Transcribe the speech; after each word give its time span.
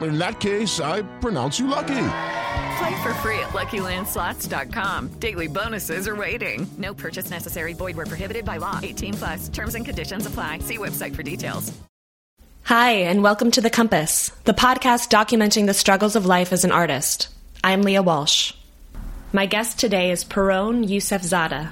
In 0.00 0.18
that 0.18 0.40
case, 0.40 0.80
I 0.80 1.02
pronounce 1.20 1.58
you 1.58 1.66
lucky. 1.66 2.06
Play 2.78 3.02
for 3.02 3.12
free 3.14 3.38
at 3.40 3.50
LuckyLandSlots.com. 3.50 5.08
Daily 5.20 5.46
bonuses 5.46 6.08
are 6.08 6.16
waiting. 6.16 6.66
No 6.78 6.94
purchase 6.94 7.30
necessary. 7.30 7.72
Void 7.72 7.96
where 7.96 8.06
prohibited 8.06 8.44
by 8.44 8.58
law. 8.58 8.78
18 8.82 9.14
plus. 9.14 9.48
Terms 9.48 9.74
and 9.74 9.84
conditions 9.84 10.26
apply. 10.26 10.60
See 10.60 10.78
website 10.78 11.14
for 11.14 11.22
details. 11.22 11.72
Hi, 12.64 12.92
and 12.92 13.22
welcome 13.22 13.50
to 13.52 13.60
The 13.60 13.70
Compass, 13.70 14.28
the 14.44 14.52
podcast 14.52 15.08
documenting 15.10 15.66
the 15.66 15.74
struggles 15.74 16.14
of 16.14 16.24
life 16.24 16.52
as 16.52 16.62
an 16.62 16.70
artist. 16.70 17.28
I'm 17.64 17.82
Leah 17.82 18.02
Walsh. 18.02 18.52
My 19.32 19.46
guest 19.46 19.78
today 19.78 20.10
is 20.12 20.24
Pirronne 20.24 20.86
Yousefzadeh. 20.86 21.70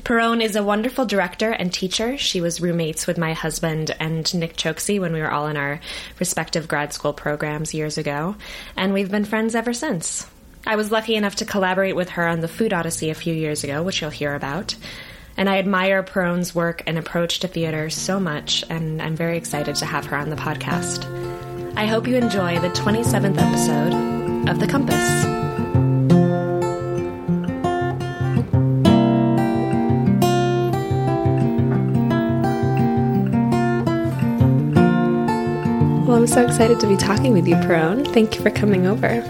Pirronne 0.00 0.42
is 0.42 0.56
a 0.56 0.62
wonderful 0.62 1.04
director 1.04 1.50
and 1.50 1.72
teacher. 1.72 2.16
She 2.16 2.40
was 2.40 2.60
roommates 2.60 3.06
with 3.06 3.18
my 3.18 3.34
husband 3.34 3.94
and 4.00 4.32
Nick 4.34 4.56
Choksi 4.56 4.98
when 4.98 5.12
we 5.12 5.20
were 5.20 5.30
all 5.30 5.46
in 5.46 5.56
our 5.56 5.80
respective 6.18 6.66
grad 6.66 6.92
school 6.92 7.12
programs 7.12 7.74
years 7.74 7.98
ago, 7.98 8.36
and 8.76 8.92
we've 8.92 9.10
been 9.10 9.24
friends 9.24 9.54
ever 9.54 9.72
since. 9.72 10.26
I 10.66 10.76
was 10.76 10.90
lucky 10.90 11.16
enough 11.16 11.36
to 11.36 11.44
collaborate 11.44 11.96
with 11.96 12.10
her 12.10 12.26
on 12.26 12.40
The 12.40 12.48
Food 12.48 12.72
Odyssey 12.72 13.10
a 13.10 13.14
few 13.14 13.34
years 13.34 13.64
ago, 13.64 13.82
which 13.82 14.00
you'll 14.00 14.10
hear 14.10 14.34
about. 14.34 14.74
And 15.36 15.48
I 15.48 15.58
admire 15.58 16.02
Pirronne's 16.02 16.54
work 16.54 16.82
and 16.86 16.98
approach 16.98 17.40
to 17.40 17.48
theater 17.48 17.90
so 17.90 18.20
much, 18.20 18.64
and 18.68 19.00
I'm 19.02 19.16
very 19.16 19.36
excited 19.36 19.76
to 19.76 19.86
have 19.86 20.06
her 20.06 20.16
on 20.16 20.30
the 20.30 20.36
podcast. 20.36 21.04
I 21.76 21.86
hope 21.86 22.06
you 22.06 22.16
enjoy 22.16 22.58
the 22.60 22.68
27th 22.68 23.38
episode 23.38 24.48
of 24.48 24.60
The 24.60 24.66
Compass. 24.66 25.51
Well, 36.12 36.20
I'm 36.20 36.26
so 36.26 36.44
excited 36.44 36.78
to 36.80 36.86
be 36.86 36.98
talking 36.98 37.32
with 37.32 37.48
you, 37.48 37.54
Pirronne. 37.54 38.06
Thank 38.12 38.36
you 38.36 38.42
for 38.42 38.50
coming 38.50 38.86
over. 38.86 39.22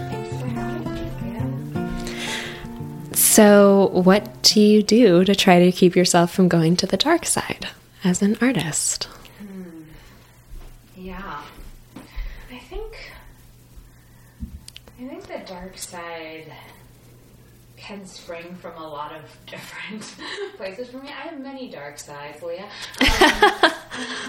So, 3.13 3.89
what 3.93 4.43
do 4.43 4.59
you 4.59 4.83
do 4.83 5.23
to 5.23 5.33
try 5.33 5.59
to 5.63 5.71
keep 5.71 5.95
yourself 5.95 6.33
from 6.33 6.49
going 6.49 6.75
to 6.75 6.85
the 6.85 6.97
dark 6.97 7.25
side 7.25 7.69
as 8.03 8.21
an 8.21 8.37
artist? 8.41 9.05
Hmm. 9.39 9.83
Yeah. 10.97 11.41
I 12.51 12.57
think 12.57 13.13
I 14.99 15.07
think 15.07 15.25
the 15.27 15.39
dark 15.47 15.77
side 15.77 16.51
can 17.83 18.05
spring 18.05 18.55
from 18.61 18.77
a 18.81 18.87
lot 18.87 19.13
of 19.13 19.23
different 19.45 20.15
places 20.55 20.89
for 20.89 20.97
me. 20.97 21.09
I 21.09 21.27
have 21.27 21.39
many 21.39 21.69
dark 21.69 21.99
sides, 21.99 22.41
Leah. 22.41 22.69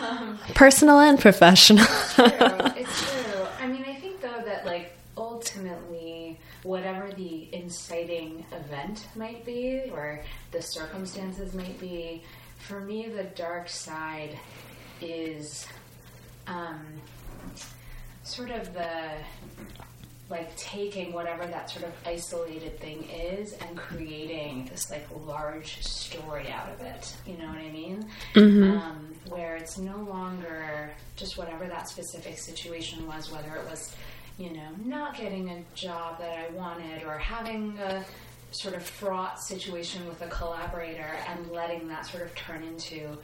Um, 0.03 0.39
Personal 0.55 0.99
and 0.99 1.21
professional. 1.21 1.87
it's 1.89 2.15
true. 2.15 2.27
It's 2.77 3.13
true. 3.13 3.47
I 3.61 3.69
mean, 3.69 3.85
I 3.87 3.95
think 3.95 4.21
though 4.21 4.43
that 4.45 4.67
like 4.67 4.97
ultimately 5.17 6.41
whatever 6.65 7.13
the 7.13 7.49
inciting 7.55 8.45
event 8.51 9.07
might 9.15 9.45
be 9.47 9.89
or 9.93 10.21
the 10.51 10.61
circumstances 10.61 11.55
might 11.55 11.79
be, 11.79 12.25
for 12.59 12.81
me 12.81 13.09
the 13.09 13.23
dark 13.23 13.69
side 13.69 14.37
is 15.01 15.67
um, 16.49 16.85
sort 18.25 18.51
of 18.51 18.75
the 18.75 19.13
like 20.31 20.55
taking 20.57 21.13
whatever 21.13 21.47
that 21.47 21.69
sort 21.71 21.85
of 21.85 21.93
isolated 22.07 22.79
thing 22.81 23.05
is 23.11 23.53
and 23.55 23.77
creating 23.77 24.67
this 24.71 24.91
like 24.91 25.07
large 25.27 25.83
story 25.85 26.49
out 26.51 26.71
of 26.71 26.81
it. 26.81 27.15
You 27.27 27.37
know 27.37 27.49
what 27.49 27.59
I 27.59 27.71
mean? 27.71 28.09
Um, 28.79 29.15
where 29.29 29.57
it's 29.57 29.79
no 29.79 29.97
longer 29.99 30.91
just 31.17 31.37
whatever 31.37 31.67
that 31.67 31.89
specific 31.89 32.39
situation 32.39 33.07
was, 33.07 33.31
whether 33.31 33.55
it 33.57 33.69
was, 33.69 33.95
you 34.39 34.51
know, 34.53 34.71
not 34.85 35.17
getting 35.17 35.51
a 35.51 35.63
job 35.75 36.19
that 36.19 36.39
I 36.39 36.49
wanted 36.55 37.03
or 37.05 37.19
having 37.19 37.79
a 37.79 38.05
sort 38.51 38.75
of 38.75 38.83
fraught 38.83 39.41
situation 39.43 40.07
with 40.07 40.23
a 40.23 40.29
collaborator 40.29 41.11
and 41.29 41.51
letting 41.51 41.89
that 41.89 42.07
sort 42.07 42.23
of 42.23 42.35
turn 42.35 42.63
into 42.63 43.19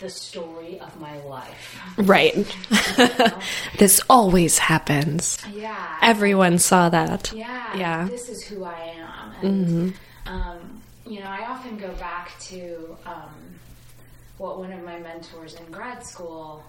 the 0.00 0.08
story 0.10 0.78
of 0.80 0.98
my 1.00 1.18
life. 1.24 1.80
right. 1.98 2.34
this 3.78 4.00
always 4.08 4.58
happens. 4.58 5.38
Yeah. 5.52 5.98
Everyone 6.02 6.58
saw 6.58 6.88
that. 6.88 7.32
Yeah. 7.32 7.76
Yeah. 7.76 8.08
This 8.08 8.28
is 8.28 8.42
who 8.42 8.64
I 8.64 8.94
am. 8.96 9.32
And, 9.42 9.94
um, 10.26 10.82
you 11.06 11.20
know, 11.20 11.26
I 11.26 11.46
often 11.46 11.76
go 11.76 11.92
back 11.94 12.38
to 12.40 12.96
um, 13.06 13.34
what 14.38 14.58
one 14.58 14.72
of 14.72 14.82
my 14.84 14.98
mentors 14.98 15.54
in 15.54 15.64
grad 15.66 16.04
school 16.04 16.64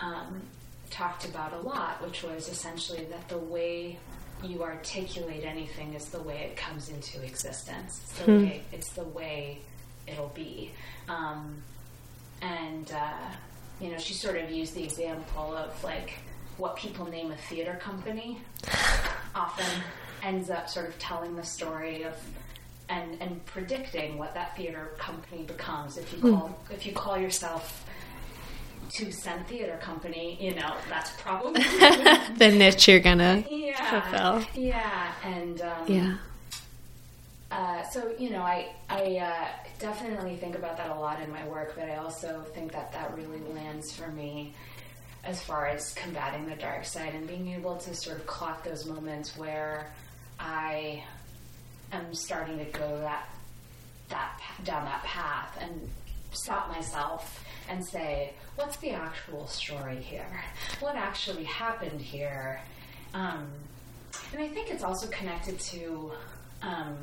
um, 0.00 0.42
talked 0.90 1.24
about 1.24 1.52
a 1.52 1.58
lot, 1.58 2.02
which 2.04 2.22
was 2.22 2.48
essentially 2.48 3.04
that 3.04 3.28
the 3.28 3.38
way 3.38 3.98
you 4.42 4.62
articulate 4.62 5.44
anything 5.44 5.94
is 5.94 6.06
the 6.06 6.20
way 6.22 6.48
it 6.50 6.56
comes 6.56 6.88
into 6.88 7.22
existence. 7.22 8.00
It's 8.02 8.18
the, 8.20 8.32
way, 8.32 8.62
it's 8.72 8.90
the 8.90 9.04
way 9.04 9.60
it'll 10.06 10.32
be. 10.34 10.72
Um, 11.08 11.62
and, 12.42 12.90
uh, 12.92 13.12
you 13.80 13.90
know, 13.90 13.98
she 13.98 14.14
sort 14.14 14.36
of 14.36 14.50
used 14.50 14.74
the 14.74 14.82
example 14.84 15.56
of 15.56 15.82
like 15.84 16.14
what 16.58 16.76
people 16.76 17.06
name 17.06 17.32
a 17.32 17.36
theater 17.36 17.78
company 17.82 18.38
often 19.34 19.66
ends 20.22 20.50
up 20.50 20.68
sort 20.68 20.88
of 20.88 20.98
telling 20.98 21.34
the 21.36 21.42
story 21.42 22.02
of 22.04 22.14
and 22.88 23.20
and 23.20 23.44
predicting 23.46 24.18
what 24.18 24.34
that 24.34 24.54
theater 24.56 24.92
company 24.98 25.42
becomes 25.44 25.96
if 25.96 26.12
you 26.12 26.20
call 26.20 26.58
if 26.70 26.84
you 26.86 26.92
call 26.92 27.16
yourself 27.18 27.84
two 28.90 29.10
cent 29.10 29.48
theater 29.48 29.78
company 29.82 30.36
you 30.40 30.54
know 30.54 30.76
that's 30.90 31.10
probably 31.20 31.60
The 31.62 32.52
niche 32.54 32.86
you're 32.86 33.00
gonna 33.00 33.42
yeah 33.50 34.00
fulfill. 34.42 34.62
yeah 34.62 35.12
and 35.24 35.60
um, 35.62 35.84
Yeah. 35.88 36.16
uh, 37.50 37.82
so 37.88 38.12
you 38.18 38.30
know, 38.30 38.42
I 38.42 38.68
I 38.90 39.16
uh, 39.16 39.63
definitely 39.78 40.36
think 40.36 40.56
about 40.56 40.76
that 40.76 40.90
a 40.90 40.94
lot 40.94 41.20
in 41.20 41.30
my 41.30 41.46
work, 41.48 41.74
but 41.76 41.88
I 41.88 41.96
also 41.96 42.44
think 42.54 42.72
that 42.72 42.92
that 42.92 43.16
really 43.16 43.40
lands 43.54 43.92
for 43.92 44.08
me 44.08 44.54
as 45.24 45.42
far 45.42 45.66
as 45.66 45.94
combating 45.94 46.46
the 46.46 46.56
dark 46.56 46.84
side 46.84 47.14
and 47.14 47.26
being 47.26 47.48
able 47.48 47.76
to 47.76 47.94
sort 47.94 48.18
of 48.18 48.26
clock 48.26 48.62
those 48.64 48.86
moments 48.86 49.36
where 49.36 49.90
I 50.38 51.02
am 51.92 52.14
starting 52.14 52.58
to 52.58 52.64
go 52.64 52.98
that 53.00 53.28
that 54.10 54.38
down 54.64 54.84
that 54.84 55.02
path 55.02 55.56
and 55.60 55.90
stop 56.32 56.68
myself 56.68 57.44
and 57.68 57.84
say, 57.84 58.34
what's 58.56 58.76
the 58.78 58.90
actual 58.90 59.46
story 59.46 59.96
here? 59.96 60.42
What 60.80 60.96
actually 60.96 61.44
happened 61.44 62.00
here? 62.00 62.60
Um, 63.14 63.46
and 64.32 64.42
I 64.42 64.48
think 64.48 64.70
it's 64.70 64.82
also 64.84 65.06
connected 65.08 65.58
to 65.60 66.12
um, 66.62 66.96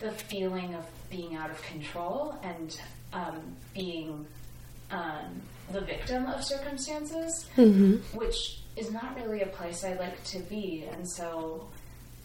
the 0.00 0.12
feeling 0.12 0.74
of 0.74 0.84
being 1.14 1.36
out 1.36 1.50
of 1.50 1.62
control 1.62 2.34
and 2.42 2.80
um, 3.12 3.40
being 3.72 4.26
um, 4.90 5.40
the 5.72 5.80
victim 5.80 6.26
of 6.26 6.42
circumstances, 6.44 7.46
which 8.14 8.58
is 8.76 8.90
not 8.92 9.16
really 9.16 9.42
a 9.42 9.46
place 9.46 9.84
I 9.84 9.94
like 9.94 10.22
to 10.24 10.40
be. 10.40 10.84
And 10.90 11.08
so, 11.08 11.68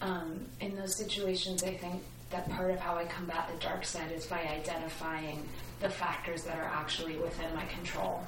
um, 0.00 0.46
in 0.60 0.74
those 0.74 0.96
situations, 0.96 1.62
I 1.62 1.76
think 1.76 2.02
that 2.30 2.48
part 2.50 2.70
of 2.70 2.80
how 2.80 2.96
I 2.96 3.04
combat 3.04 3.48
the 3.52 3.60
dark 3.64 3.84
side 3.84 4.12
is 4.12 4.26
by 4.26 4.40
identifying 4.40 5.48
the 5.80 5.88
factors 5.90 6.42
that 6.44 6.58
are 6.58 6.70
actually 6.72 7.16
within 7.16 7.54
my 7.54 7.64
control, 7.66 8.24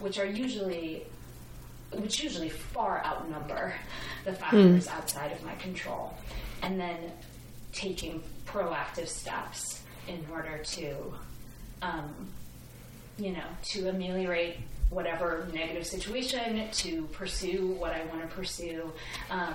which 0.00 0.18
are 0.18 0.26
usually 0.26 1.04
which 1.92 2.22
usually 2.22 2.48
far 2.48 3.04
outnumber 3.04 3.74
the 4.24 4.32
factors 4.32 4.88
outside 4.88 5.30
of 5.30 5.44
my 5.44 5.54
control, 5.56 6.14
and 6.62 6.80
then 6.80 6.96
taking 7.72 8.22
proactive 8.46 9.08
steps 9.08 9.81
in 10.08 10.24
order 10.32 10.58
to 10.58 10.94
um, 11.82 12.14
you 13.18 13.30
know, 13.32 13.44
to 13.62 13.88
ameliorate 13.88 14.56
whatever 14.90 15.48
negative 15.52 15.86
situation, 15.86 16.68
to 16.70 17.02
pursue 17.12 17.68
what 17.78 17.92
I 17.92 18.04
want 18.06 18.20
to 18.22 18.26
pursue. 18.28 18.92
Um, 19.30 19.54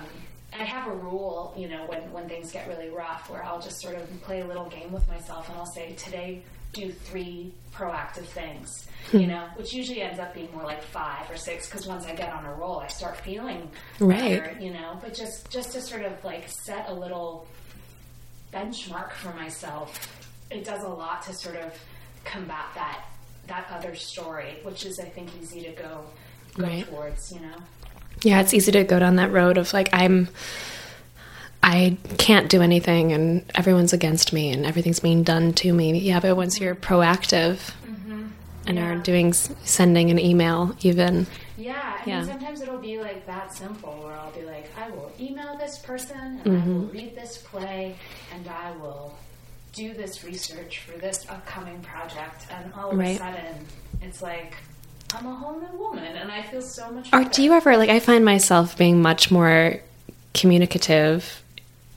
I 0.52 0.64
have 0.64 0.88
a 0.88 0.94
rule, 0.94 1.54
you 1.56 1.68
know, 1.68 1.84
when, 1.86 2.10
when 2.12 2.28
things 2.28 2.52
get 2.52 2.66
really 2.68 2.88
rough, 2.90 3.28
where 3.30 3.42
I'll 3.44 3.60
just 3.60 3.80
sort 3.80 3.94
of 3.96 4.08
play 4.22 4.40
a 4.40 4.46
little 4.46 4.66
game 4.68 4.92
with 4.92 5.06
myself 5.08 5.48
and 5.48 5.58
I'll 5.58 5.66
say, 5.66 5.92
today, 5.94 6.42
do 6.72 6.90
three 6.92 7.52
proactive 7.72 8.24
things, 8.26 8.86
you 9.12 9.26
know, 9.26 9.46
which 9.56 9.72
usually 9.72 10.02
ends 10.02 10.18
up 10.18 10.34
being 10.34 10.50
more 10.54 10.64
like 10.64 10.82
five 10.82 11.30
or 11.30 11.36
six 11.36 11.66
because 11.68 11.86
once 11.86 12.04
I 12.04 12.14
get 12.14 12.30
on 12.32 12.44
a 12.44 12.52
roll, 12.54 12.78
I 12.80 12.88
start 12.88 13.16
feeling 13.18 13.70
Right. 14.00 14.42
better, 14.42 14.58
you 14.60 14.72
know. 14.72 14.98
But 15.00 15.14
just 15.14 15.50
just 15.50 15.72
to 15.72 15.80
sort 15.80 16.02
of 16.02 16.12
like 16.24 16.46
set 16.48 16.88
a 16.88 16.92
little 16.92 17.46
benchmark 18.52 19.12
for 19.12 19.32
myself, 19.34 20.17
it 20.50 20.64
does 20.64 20.82
a 20.82 20.88
lot 20.88 21.22
to 21.22 21.32
sort 21.32 21.56
of 21.56 21.72
combat 22.24 22.66
that 22.74 23.04
that 23.46 23.66
other 23.72 23.94
story, 23.94 24.58
which 24.62 24.84
is 24.84 25.00
I 25.00 25.04
think 25.04 25.30
easy 25.40 25.62
to 25.62 25.70
go 25.70 26.04
go 26.54 26.64
Right. 26.64 26.86
towards, 26.88 27.32
you 27.32 27.40
know. 27.40 27.56
Yeah, 28.22 28.40
it's 28.40 28.52
easy 28.52 28.72
to 28.72 28.84
go 28.84 28.98
down 28.98 29.16
that 29.16 29.30
road 29.32 29.58
of 29.58 29.72
like 29.72 29.88
I'm 29.92 30.28
I 31.62 31.96
can't 32.18 32.48
do 32.48 32.62
anything 32.62 33.12
and 33.12 33.44
everyone's 33.54 33.92
against 33.92 34.32
me 34.32 34.50
and 34.52 34.64
everything's 34.64 35.00
being 35.00 35.22
done 35.22 35.52
to 35.54 35.72
me. 35.72 35.98
Yeah, 35.98 36.20
but 36.20 36.36
once 36.36 36.60
you're 36.60 36.74
proactive 36.74 37.72
mm-hmm. 37.86 38.26
and 38.66 38.78
are 38.78 38.96
doing 38.96 39.32
sending 39.32 40.10
an 40.10 40.18
email 40.18 40.74
even 40.82 41.26
Yeah, 41.56 41.74
I 42.04 42.08
Yeah. 42.08 42.18
mean, 42.20 42.28
sometimes 42.28 42.60
it'll 42.60 42.78
be 42.78 42.98
like 43.00 43.26
that 43.26 43.52
simple 43.52 43.92
where 44.04 44.14
I'll 44.14 44.30
be 44.30 44.42
like, 44.42 44.70
I 44.78 44.90
will 44.90 45.10
email 45.20 45.56
this 45.58 45.78
person 45.78 46.40
and 46.44 46.46
I 46.46 46.66
will 46.66 46.82
mm-hmm. 46.82 46.96
read 46.96 47.16
this 47.16 47.38
play 47.38 47.96
and 48.32 48.46
I 48.48 48.70
will 48.72 49.14
do 49.78 49.94
this 49.94 50.24
research 50.24 50.80
for 50.80 50.98
this 50.98 51.24
upcoming 51.28 51.80
project. 51.80 52.46
And 52.50 52.72
all 52.74 52.90
of 52.90 52.98
Right. 52.98 53.14
a 53.14 53.18
sudden, 53.18 53.66
it's 54.02 54.20
like, 54.20 54.56
I'm 55.14 55.26
a 55.26 55.34
whole 55.34 55.58
new 55.58 55.78
woman 55.78 56.16
and 56.16 56.30
I 56.30 56.42
feel 56.42 56.60
so 56.60 56.90
much 56.90 57.08
Or 57.12 57.20
better. 57.20 57.30
do 57.30 57.42
you 57.42 57.52
ever 57.52 57.76
like 57.76 57.88
I 57.88 58.00
find 58.00 58.24
myself 58.24 58.76
being 58.76 59.00
much 59.00 59.30
more 59.30 59.80
communicative 60.34 61.42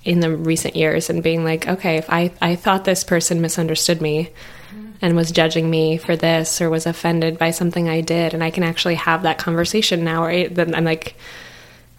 in 0.06 0.20
the 0.22 0.36
recent 0.36 0.76
years 0.76 1.10
and 1.10 1.22
being 1.22 1.44
like, 1.44 1.68
okay, 1.68 1.98
if 1.98 2.10
I 2.10 2.32
I 2.42 2.56
thought 2.56 2.86
this 2.86 3.04
person 3.04 3.42
misunderstood 3.42 4.00
me 4.02 4.30
mm-hmm. 4.70 4.92
and 5.02 5.16
was 5.16 5.32
judging 5.32 5.70
me 5.70 5.98
for 5.98 6.16
this 6.16 6.62
or 6.62 6.70
was 6.70 6.86
offended 6.86 7.38
by 7.38 7.52
something 7.52 7.90
I 7.90 8.02
did 8.02 8.34
and 8.34 8.44
I 8.44 8.52
can 8.52 8.64
actually 8.64 8.96
have 8.96 9.24
that 9.24 9.40
conversation 9.40 10.04
now 10.06 10.24
right 10.24 10.54
then 10.54 10.74
I'm 10.74 10.86
like 10.86 11.16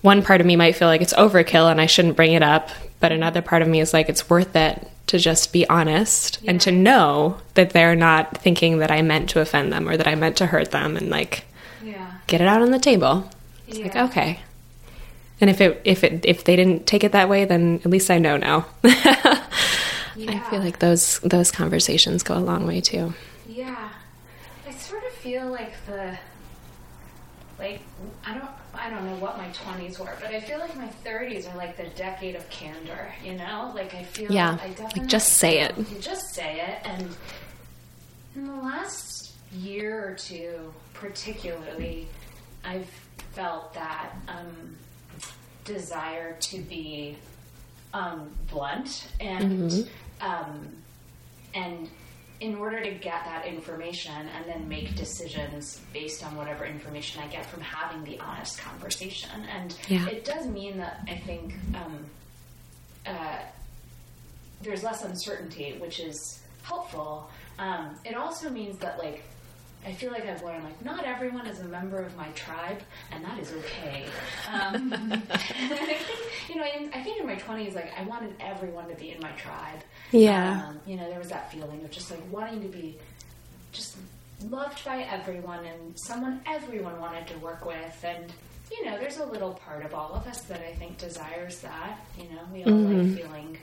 one 0.00 0.23
part 0.23 0.40
of 0.40 0.46
me 0.46 0.56
might 0.56 0.76
feel 0.76 0.88
like 0.88 1.02
it's 1.02 1.12
overkill 1.14 1.70
and 1.70 1.81
I 1.81 1.87
shouldn't 1.87 2.17
bring 2.17 2.32
it 2.32 2.43
up, 2.43 2.70
but 2.99 3.12
another 3.12 3.40
part 3.40 3.62
of 3.62 3.69
me 3.69 3.81
is 3.81 3.93
like 3.93 4.08
it's 4.08 4.29
worth 4.31 4.56
it 4.56 4.88
to 5.08 5.19
just 5.19 5.52
be 5.52 5.69
honest 5.69 6.40
and 6.46 6.60
to 6.62 6.70
know 6.72 7.37
that 7.54 7.70
they're 7.70 7.96
not 7.96 8.38
thinking 8.38 8.78
that 8.78 8.90
I 8.90 9.02
meant 9.02 9.28
to 9.31 9.40
offend 9.40 9.72
them 9.72 9.88
or 9.88 9.96
that 9.96 10.06
I 10.06 10.14
meant 10.14 10.37
to 10.38 10.46
hurt 10.46 10.70
them 10.70 10.96
and 10.96 11.10
like 11.10 11.44
Yeah. 11.84 12.12
get 12.28 12.40
it 12.40 12.46
out 12.49 12.62
on 12.62 12.70
the 12.70 12.78
table. 12.78 13.28
It's 13.69 13.78
like 13.78 13.96
okay. 13.96 14.40
And 15.40 15.50
if 15.50 15.60
it 15.60 15.81
if 15.84 16.04
it 16.04 16.25
if 16.25 16.44
they 16.44 16.54
didn't 16.56 16.87
take 16.87 17.02
it 17.04 17.12
that 17.12 17.28
way, 17.28 17.44
then 17.44 17.81
at 17.84 17.90
least 17.90 18.10
I 18.10 18.19
know 18.19 18.37
now. 18.37 18.66
I 18.84 20.38
feel 20.50 20.60
like 20.60 20.78
those 20.78 21.19
those 21.20 21.50
conversations 21.50 22.22
go 22.22 22.37
a 22.37 22.38
long 22.38 22.66
way 22.66 22.81
too. 22.81 23.12
Yeah, 23.48 23.88
I 24.69 24.72
sort 24.72 25.02
of 25.05 25.12
feel 25.12 25.46
like 25.50 25.72
the 25.87 26.19
I 28.82 28.90
don't 28.90 29.05
know 29.06 29.14
what 29.17 29.38
my 29.38 29.46
twenties 29.49 29.99
were, 29.99 30.12
but 30.20 30.31
I 30.34 30.40
feel 30.40 30.58
like 30.58 30.76
my 30.76 30.88
thirties 30.88 31.46
are 31.46 31.56
like 31.56 31.76
the 31.76 31.87
decade 31.96 32.34
of 32.34 32.49
candor. 32.50 33.12
You 33.25 33.34
know, 33.34 33.70
like 33.75 33.94
I 33.94 34.02
feel 34.02 34.32
Yeah, 34.32 34.52
like 34.62 34.81
I 34.81 34.84
like, 34.84 35.06
just 35.06 35.34
say 35.34 35.61
it. 35.61 35.76
You 35.79 35.99
just 36.00 36.34
say 36.34 36.61
it, 36.61 36.79
and 36.84 37.08
in 38.34 38.46
the 38.46 38.55
last 38.56 39.32
year 39.52 40.08
or 40.08 40.14
two, 40.14 40.73
particularly, 40.94 42.08
I've 42.64 42.88
felt 43.32 43.73
that 43.75 44.14
um, 44.26 44.76
desire 45.64 46.37
to 46.40 46.58
be 46.62 47.17
um, 47.94 48.31
blunt 48.50 49.06
and 49.20 49.88
um, 50.20 50.69
and 51.55 51.88
in 52.43 52.56
order 52.56 52.83
to 52.83 52.91
get 52.91 53.25
that 53.25 53.47
information 53.47 54.12
and 54.37 54.44
then 54.47 54.69
make 54.69 54.94
decisions 54.97 55.81
based 55.93 56.25
on 56.27 56.35
whatever 56.35 56.65
information 56.65 57.23
I 57.23 57.29
get 57.29 57.47
from 57.47 57.61
having 57.61 58.03
the 58.03 58.19
honest 58.19 58.59
conversation. 58.59 59.31
And 59.44 59.77
Yeah. 59.87 60.09
it 60.09 60.25
does 60.25 60.47
mean 60.49 60.77
that 60.79 61.00
I 61.09 61.17
think 61.19 61.55
um, 61.77 62.05
uh, 63.06 63.39
there's 64.61 64.83
less 64.83 65.05
uncertainty, 65.05 65.77
which 65.79 66.00
is 66.00 66.43
helpful. 66.65 67.31
Um, 67.61 67.94
it 68.05 68.17
also 68.17 68.50
means 68.50 68.77
that 68.79 68.99
like 68.99 69.23
I 69.85 69.93
feel 69.93 70.12
like 70.12 70.25
I've 70.27 70.43
learned 70.44 70.65
like 70.65 70.85
not 70.85 71.05
everyone 71.05 71.47
is 71.47 71.59
a 71.61 71.65
member 71.65 71.99
of 72.00 72.17
my 72.17 72.29
tribe, 72.31 72.81
and 73.12 73.25
that 73.25 73.39
is 73.39 73.53
okay. 73.53 74.05
Um, 74.53 74.93
I 75.31 75.37
think 75.39 76.00
you 76.49 76.56
know, 76.56 76.65
in, 76.77 76.93
I 76.93 77.03
think 77.05 77.21
in 77.21 77.27
my 77.27 77.37
twenties, 77.37 77.75
like 77.75 77.93
I 77.97 78.03
wanted 78.05 78.35
everyone 78.41 78.89
to 78.89 78.94
be 78.97 79.11
in 79.12 79.21
my 79.21 79.31
tribe. 79.33 79.81
Yeah. 80.12 80.67
Um, 80.69 80.81
you 80.87 80.97
know, 80.97 81.09
there 81.09 81.19
was 81.19 81.29
that 81.29 81.50
feeling 81.53 81.82
of 81.85 81.91
just 81.91 82.11
like 82.11 82.20
wanting 82.31 82.62
to 82.62 82.69
be 82.69 82.99
just 83.73 83.97
loved 84.49 84.85
by 84.85 85.03
everyone 85.03 85.64
and 85.64 85.99
someone 85.99 86.41
everyone 86.47 87.00
wanted 87.00 87.26
to 87.29 87.38
work 87.38 87.64
with. 87.64 88.05
And 88.05 88.32
you 88.70 88.85
know 88.87 88.99
there's 88.99 89.19
a 89.19 89.25
little 89.25 89.55
part 89.55 89.85
of 89.85 89.94
all 89.94 90.14
of 90.14 90.26
us 90.26 90.41
that 90.43 90.61
i 90.61 90.73
think 90.75 90.97
desires 90.99 91.59
that 91.61 91.99
you 92.17 92.25
know? 92.25 92.41
We 92.53 92.64
all 92.64 92.73
like 92.73 93.17
feeling 93.17 93.59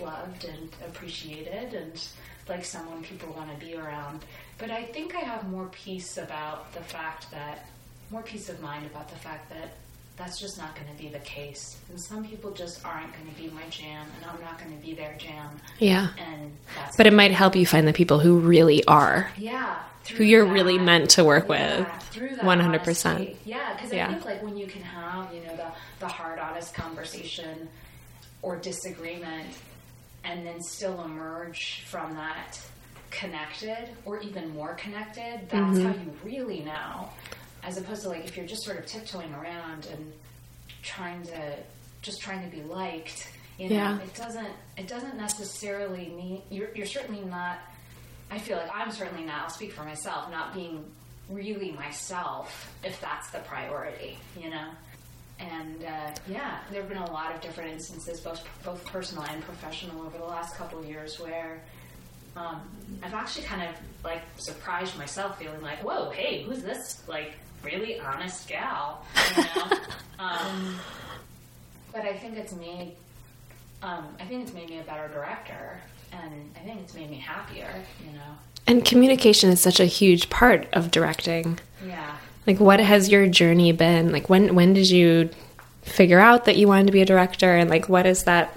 loved 0.00 0.44
and 0.44 0.70
appreciated 0.86 1.74
and 1.74 2.08
like 2.48 2.64
someone 2.64 3.02
people 3.02 3.32
want 3.34 3.52
to 3.52 3.64
be 3.64 3.74
around. 3.74 4.24
But 4.58 4.70
i 4.70 4.84
think 4.84 5.14
i 5.14 5.20
have 5.20 5.48
more 5.50 5.66
peace 5.72 6.18
about 6.18 6.72
the 6.72 6.80
fact 6.80 7.30
that 7.30 7.66
more 8.10 8.22
peace 8.22 8.48
of 8.48 8.60
mind 8.62 8.86
about 8.86 9.08
the 9.08 9.16
fact 9.16 9.50
that 9.50 9.74
that's 10.18 10.38
just 10.40 10.58
not 10.58 10.74
going 10.74 10.86
to 10.94 11.00
be 11.02 11.08
the 11.08 11.18
case 11.20 11.76
and 11.90 12.00
some 12.00 12.24
people 12.24 12.50
just 12.50 12.84
aren't 12.84 13.12
going 13.12 13.32
to 13.32 13.40
be 13.40 13.48
my 13.50 13.62
jam 13.70 14.06
and 14.16 14.30
i'm 14.30 14.40
not 14.40 14.58
going 14.58 14.76
to 14.76 14.84
be 14.84 14.92
their 14.94 15.14
jam 15.18 15.48
Yeah. 15.78 16.08
and 16.18 16.52
that's 16.76 16.96
But 16.96 17.06
it 17.06 17.12
might 17.12 17.30
help 17.32 17.54
you 17.56 17.64
find 17.66 17.86
the 17.86 17.92
people 17.92 18.18
who 18.18 18.38
really 18.40 18.84
are, 18.84 19.30
yeah 19.38 19.76
who 20.16 20.24
you're 20.24 20.44
through 20.44 20.54
really 20.54 20.78
meant 20.78 21.10
to 21.10 21.24
work 21.24 21.48
Yeah, 21.50 21.78
with. 21.80 22.02
through 22.04 22.30
that 22.36 22.40
100%. 22.40 23.06
honesty. 23.14 23.36
Yeah, 23.44 23.74
because 23.74 23.92
Yeah. 23.92 24.06
I 24.08 24.12
think 24.12 24.24
like 24.24 24.42
when 24.42 24.56
you 24.56 24.66
can 24.66 24.80
have 24.82 25.32
you 25.34 25.40
know 25.42 25.54
the 25.56 25.66
the 26.00 26.08
hard, 26.08 26.38
honest 26.38 26.72
conversation 26.74 27.68
or 28.40 28.56
disagreement, 28.56 29.48
and 30.24 30.46
then 30.46 30.62
still 30.62 31.02
emerge 31.04 31.82
from 31.86 32.14
that 32.14 32.58
connected 33.10 33.88
or 34.06 34.20
even 34.20 34.48
more 34.54 34.74
connected. 34.74 35.40
That's 35.50 35.78
Mm-hmm. 35.78 35.86
how 35.86 35.92
you 35.92 36.12
really 36.24 36.60
know, 36.60 37.08
as 37.62 37.76
opposed 37.78 38.02
to 38.02 38.08
like 38.08 38.24
if 38.24 38.36
you're 38.36 38.46
just 38.46 38.62
sort 38.64 38.78
of 38.78 38.86
tiptoeing 38.86 39.32
around 39.34 39.86
and 39.92 40.12
trying 40.82 41.22
to 41.24 41.54
just 42.02 42.20
trying 42.20 42.48
to 42.48 42.56
be 42.56 42.62
liked. 42.62 43.28
You 43.58 43.68
know, 43.70 43.74
Yeah. 43.76 43.98
it 43.98 44.14
doesn't 44.14 44.48
it 44.76 44.86
doesn't 44.86 45.16
necessarily 45.16 46.08
mean 46.10 46.42
you're 46.50 46.68
you're 46.74 46.86
certainly 46.86 47.22
not 47.24 47.58
I 48.30 48.38
feel 48.38 48.58
like 48.58 48.70
I'm 48.74 48.90
certainly 48.92 49.24
not, 49.24 49.42
I'll 49.44 49.48
speak 49.50 49.72
for 49.72 49.84
myself, 49.84 50.30
not 50.30 50.52
being 50.54 50.84
really 51.30 51.72
myself 51.72 52.72
if 52.84 53.00
that's 53.00 53.30
the 53.30 53.38
priority, 53.38 54.18
you 54.38 54.50
know? 54.50 54.68
And 55.40 55.82
uh, 55.82 56.10
yeah, 56.28 56.58
there 56.70 56.80
have 56.82 56.90
been 56.90 56.98
a 56.98 57.10
lot 57.10 57.34
of 57.34 57.40
different 57.40 57.70
instances, 57.70 58.20
both, 58.20 58.46
both 58.64 58.84
personal 58.84 59.24
and 59.24 59.42
professional, 59.44 60.02
over 60.04 60.18
the 60.18 60.24
last 60.24 60.56
couple 60.56 60.78
of 60.78 60.84
years 60.84 61.18
where 61.18 61.62
um, 62.36 62.60
I've 63.02 63.14
actually 63.14 63.46
kind 63.46 63.62
of 63.62 63.74
like 64.04 64.20
surprised 64.36 64.98
myself, 64.98 65.38
feeling 65.38 65.62
like, 65.62 65.82
whoa, 65.82 66.10
hey, 66.10 66.42
who's 66.42 66.62
this 66.62 67.02
like 67.08 67.32
really 67.62 68.00
honest 68.00 68.48
gal? 68.48 69.04
You 69.36 69.42
know? 69.42 69.76
um, 70.18 70.78
but 71.92 72.02
I 72.02 72.14
think 72.14 72.36
it's 72.36 72.52
made 72.52 72.92
um, 73.82 74.06
I 74.18 74.24
think 74.24 74.42
it's 74.42 74.52
made 74.52 74.68
me 74.70 74.80
a 74.80 74.82
better 74.82 75.06
director, 75.08 75.78
and 76.12 76.50
I 76.56 76.64
think 76.64 76.80
it's 76.80 76.94
made 76.94 77.10
me 77.10 77.16
happier. 77.18 77.70
You 78.04 78.12
know, 78.12 78.34
And 78.66 78.84
communication 78.84 79.50
is 79.50 79.60
such 79.60 79.78
a 79.78 79.84
huge 79.84 80.28
part 80.30 80.66
of 80.72 80.90
directing. 80.90 81.60
yeah. 81.86 82.16
Like 82.46 82.58
what 82.60 82.80
has 82.80 83.08
your 83.10 83.26
journey 83.28 83.70
been? 83.72 84.10
Like 84.10 84.28
when 84.28 84.54
when 84.54 84.72
did 84.72 84.88
you 84.90 85.30
figure 85.82 86.18
out 86.18 86.46
that 86.46 86.56
you 86.56 86.66
wanted 86.66 86.86
to 86.86 86.92
be 86.92 87.02
a 87.02 87.06
director 87.06 87.54
and 87.56 87.70
like 87.70 87.88
what 87.88 88.04
has 88.06 88.24
that 88.24 88.54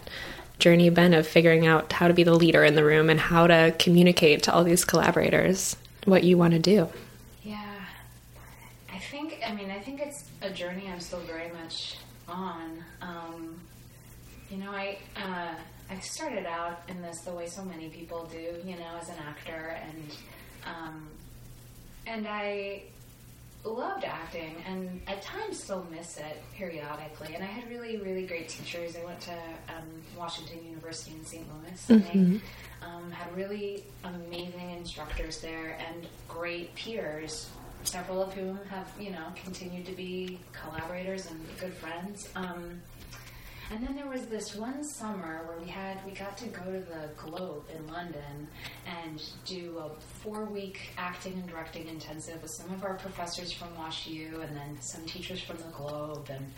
journey 0.59 0.89
been 0.89 1.13
of 1.13 1.25
figuring 1.27 1.65
out 1.67 1.91
how 1.93 2.07
to 2.07 2.13
be 2.13 2.23
the 2.23 2.33
leader 2.35 2.63
in 2.63 2.75
the 2.75 2.83
room 2.83 3.09
and 3.09 3.19
how 3.19 3.47
to 3.47 3.73
communicate 3.79 4.43
to 4.43 4.53
all 4.53 4.63
these 4.63 4.85
collaborators 4.85 5.75
what 6.05 6.23
you 6.23 6.37
want 6.37 6.53
to 6.53 6.59
do? 6.59 6.87
Yeah, 7.43 7.61
I 8.93 8.97
think. 8.99 9.39
I 9.45 9.53
mean, 9.53 9.69
I 9.69 9.79
think 9.79 10.01
it's 10.01 10.23
a 10.41 10.49
journey 10.49 10.87
I'm 10.91 10.99
still 10.99 11.19
very 11.21 11.51
much 11.51 11.97
on. 12.27 12.83
Um, 13.01 13.59
you 14.49 14.57
know, 14.57 14.71
I 14.71 14.97
uh, 15.15 15.55
I 15.89 15.99
started 15.99 16.45
out 16.45 16.81
in 16.87 17.01
this 17.01 17.21
the 17.21 17.31
way 17.33 17.47
so 17.47 17.63
many 17.63 17.89
people 17.89 18.25
do. 18.31 18.55
You 18.65 18.75
know, 18.77 18.97
as 19.01 19.09
an 19.09 19.15
actor, 19.27 19.77
and 19.83 20.11
um, 20.65 21.07
and 22.07 22.27
I 22.27 22.83
loved 23.63 24.03
acting 24.05 24.55
and 24.65 24.99
at 25.07 25.21
times 25.21 25.61
still 25.63 25.85
miss 25.91 26.17
it 26.17 26.41
periodically. 26.55 27.35
And 27.35 27.43
I 27.43 27.47
had 27.47 27.69
really, 27.69 27.97
really 27.97 28.25
great 28.25 28.49
teachers. 28.49 28.95
I 28.95 29.05
went 29.05 29.19
to 29.21 29.33
um, 29.69 29.85
Washington 30.17 30.65
University 30.67 31.11
in 31.15 31.23
St. 31.23 31.45
Louis 31.47 31.89
and 31.89 32.03
Mhm. 32.03 32.41
I 32.81 32.85
um, 32.87 33.11
had 33.11 33.31
really 33.37 33.83
amazing 34.03 34.71
instructors 34.71 35.41
there 35.41 35.77
and 35.87 36.07
great 36.27 36.73
peers, 36.73 37.49
several 37.83 38.21
of 38.21 38.33
whom 38.33 38.59
have, 38.69 38.87
you 38.99 39.11
know, 39.11 39.27
continued 39.43 39.85
to 39.85 39.93
be 39.93 40.39
collaborators 40.53 41.27
and 41.27 41.39
good 41.59 41.73
friends. 41.73 42.29
Um, 42.35 42.81
and 43.71 43.87
then 43.87 43.95
there 43.95 44.07
was 44.07 44.25
this 44.25 44.53
one 44.55 44.83
summer 44.83 45.45
where 45.47 45.57
we 45.57 45.69
had 45.69 45.97
we 46.05 46.11
got 46.11 46.37
to 46.39 46.47
go 46.47 46.63
to 46.65 46.79
the 46.79 47.09
Globe 47.15 47.63
in 47.73 47.87
London 47.87 48.47
and 48.85 49.21
do 49.45 49.77
a 49.79 49.89
four 50.21 50.43
week 50.45 50.89
acting 50.97 51.33
and 51.33 51.47
directing 51.47 51.87
intensive 51.87 52.41
with 52.41 52.51
some 52.51 52.69
of 52.73 52.83
our 52.83 52.95
professors 52.95 53.53
from 53.53 53.69
WashU 53.79 54.43
and 54.45 54.55
then 54.57 54.77
some 54.81 55.05
teachers 55.05 55.41
from 55.41 55.55
the 55.57 55.69
Globe 55.73 56.29
and 56.29 56.51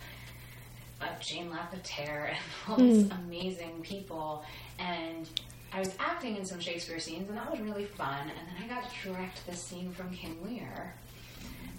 uh, 1.01 1.05
Jane 1.19 1.51
Lapotaire 1.51 2.25
and 2.35 2.39
all 2.67 2.77
these 2.77 3.05
Hmm. 3.11 3.25
amazing 3.27 3.81
people. 3.83 4.43
And 4.79 5.29
I 5.71 5.79
was 5.79 5.93
acting 5.99 6.35
in 6.37 6.45
some 6.45 6.59
Shakespeare 6.59 6.99
scenes 6.99 7.29
and 7.29 7.37
that 7.37 7.49
was 7.51 7.59
really 7.59 7.85
fun. 7.85 8.21
And 8.21 8.31
then 8.31 8.55
I 8.63 8.67
got 8.67 8.89
to 8.89 9.07
direct 9.07 9.45
this 9.45 9.61
scene 9.61 9.91
from 9.91 10.09
King 10.11 10.37
Lear. 10.43 10.95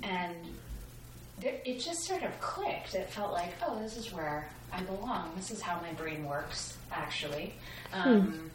And 0.04 0.34
there, 1.40 1.54
it 1.64 1.80
just 1.80 2.04
sort 2.04 2.23
of 2.23 2.38
clicked. 2.40 2.94
It 2.94 3.11
felt 3.11 3.32
like, 3.32 3.52
oh, 3.66 3.78
this 3.80 3.96
is 3.96 4.12
where 4.12 4.49
I 4.73 4.82
belong. 4.82 5.32
This 5.37 5.50
is 5.50 5.61
how 5.61 5.80
my 5.80 5.92
brain 5.94 6.25
works, 6.25 6.76
actually. 6.92 7.54
Um, 7.92 8.50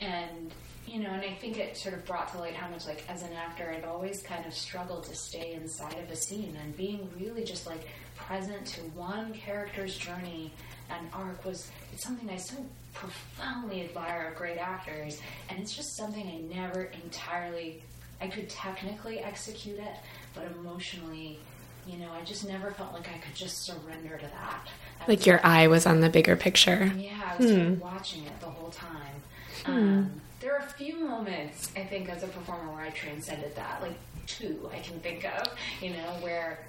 And 0.00 0.50
you 0.86 0.98
know, 0.98 1.10
and 1.10 1.20
I 1.22 1.34
think 1.34 1.58
it 1.58 1.76
sort 1.76 1.94
of 1.94 2.04
brought 2.04 2.32
to 2.32 2.38
light 2.38 2.54
how 2.54 2.68
much, 2.68 2.86
like, 2.86 3.04
as 3.08 3.22
an 3.22 3.32
actor, 3.34 3.72
I've 3.76 3.84
always 3.84 4.22
kind 4.22 4.44
of 4.44 4.52
struggled 4.52 5.04
to 5.04 5.14
stay 5.14 5.52
inside 5.52 5.96
of 5.98 6.10
a 6.10 6.16
scene 6.16 6.56
and 6.60 6.76
being 6.76 7.08
really 7.18 7.44
just 7.44 7.66
like 7.66 7.86
present 8.16 8.66
to 8.66 8.80
one 8.96 9.32
character's 9.32 9.96
journey 9.96 10.52
and 10.90 11.06
arc 11.12 11.44
was 11.44 11.70
it's 11.92 12.02
something 12.02 12.28
I 12.28 12.36
so 12.36 12.56
profoundly 12.92 13.84
admire 13.84 14.28
of 14.32 14.36
great 14.36 14.58
actors, 14.58 15.20
and 15.48 15.60
it's 15.60 15.74
just 15.76 15.96
something 15.96 16.26
I 16.26 16.54
never 16.54 16.84
entirely. 17.04 17.82
I 18.20 18.28
could 18.28 18.48
technically 18.48 19.20
execute 19.20 19.78
it, 19.78 19.94
but 20.34 20.44
emotionally, 20.58 21.38
you 21.86 21.96
know, 21.98 22.10
I 22.12 22.22
just 22.24 22.46
never 22.46 22.70
felt 22.72 22.92
like 22.92 23.08
I 23.08 23.18
could 23.18 23.34
just 23.34 23.64
surrender 23.64 24.18
to 24.18 24.26
that. 24.26 24.68
I 25.00 25.04
Like 25.08 25.18
was 25.20 25.26
your 25.26 25.40
eye 25.44 25.66
was 25.68 25.86
on 25.86 26.00
the 26.00 26.10
bigger 26.10 26.36
picture. 26.36 26.92
yeah, 26.96 27.34
I 27.38 27.42
was 27.42 27.50
Hmm. 27.50 27.78
watching 27.78 28.24
it 28.26 28.38
the 28.40 28.46
whole 28.46 28.70
time. 28.70 29.22
Hmm. 29.64 29.70
Um, 29.72 30.20
there 30.40 30.54
are 30.54 30.64
a 30.66 30.70
few 30.70 30.98
moments, 30.98 31.70
I 31.76 31.84
think, 31.84 32.08
as 32.08 32.22
a 32.22 32.28
performer 32.28 32.72
where 32.72 32.82
I 32.82 32.90
transcended 32.90 33.54
that. 33.56 33.80
Like 33.82 33.96
two, 34.26 34.70
I 34.72 34.78
can 34.80 35.00
think 35.00 35.24
of, 35.24 35.46
you 35.82 35.90
know, 35.90 36.16
where 36.20 36.66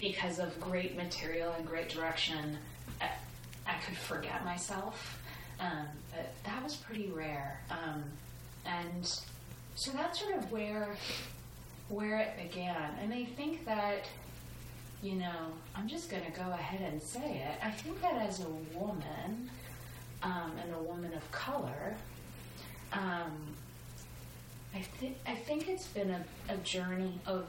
because 0.00 0.38
of 0.38 0.58
great 0.60 0.96
material 0.96 1.52
and 1.52 1.66
great 1.66 1.88
direction, 1.88 2.56
I, 3.00 3.10
I 3.66 3.74
could 3.86 3.96
forget 3.96 4.44
myself. 4.44 5.20
Um, 5.60 5.86
but 6.12 6.32
that 6.44 6.62
was 6.62 6.74
pretty 6.76 7.08
rare. 7.10 7.60
Um, 7.70 8.04
and 8.66 9.20
so 9.74 9.90
that's 9.92 10.20
sort 10.20 10.36
of 10.36 10.50
where 10.50 10.96
where 11.88 12.18
it 12.18 12.36
began. 12.36 12.96
And 13.00 13.12
I 13.12 13.24
think 13.24 13.64
that 13.66 14.04
you 15.02 15.16
know, 15.16 15.52
I'm 15.76 15.86
just 15.86 16.10
going 16.10 16.24
to 16.24 16.30
go 16.30 16.50
ahead 16.50 16.80
and 16.80 17.00
say 17.02 17.44
it. 17.46 17.62
I 17.62 17.70
think 17.70 18.00
that 18.00 18.14
as 18.26 18.40
a 18.40 18.48
woman, 18.78 19.50
um, 20.22 20.52
and 20.62 20.74
a 20.74 20.82
woman 20.82 21.12
of 21.12 21.30
color, 21.30 21.94
um, 22.92 23.54
I 24.74 24.80
think 24.80 25.18
I 25.26 25.34
think 25.34 25.68
it's 25.68 25.86
been 25.86 26.10
a, 26.10 26.24
a 26.48 26.56
journey 26.58 27.20
of 27.26 27.46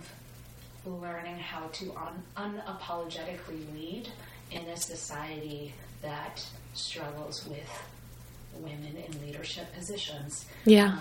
learning 0.86 1.38
how 1.40 1.68
to 1.68 1.92
un- 1.96 2.24
unapologetically 2.38 3.74
lead 3.74 4.10
in 4.52 4.64
a 4.66 4.78
society 4.78 5.74
that 6.02 6.46
struggles 6.74 7.48
with 7.48 7.84
women 8.60 8.96
in 8.96 9.26
leadership 9.26 9.74
positions. 9.74 10.46
Yeah. 10.66 10.90
Um, 10.90 11.00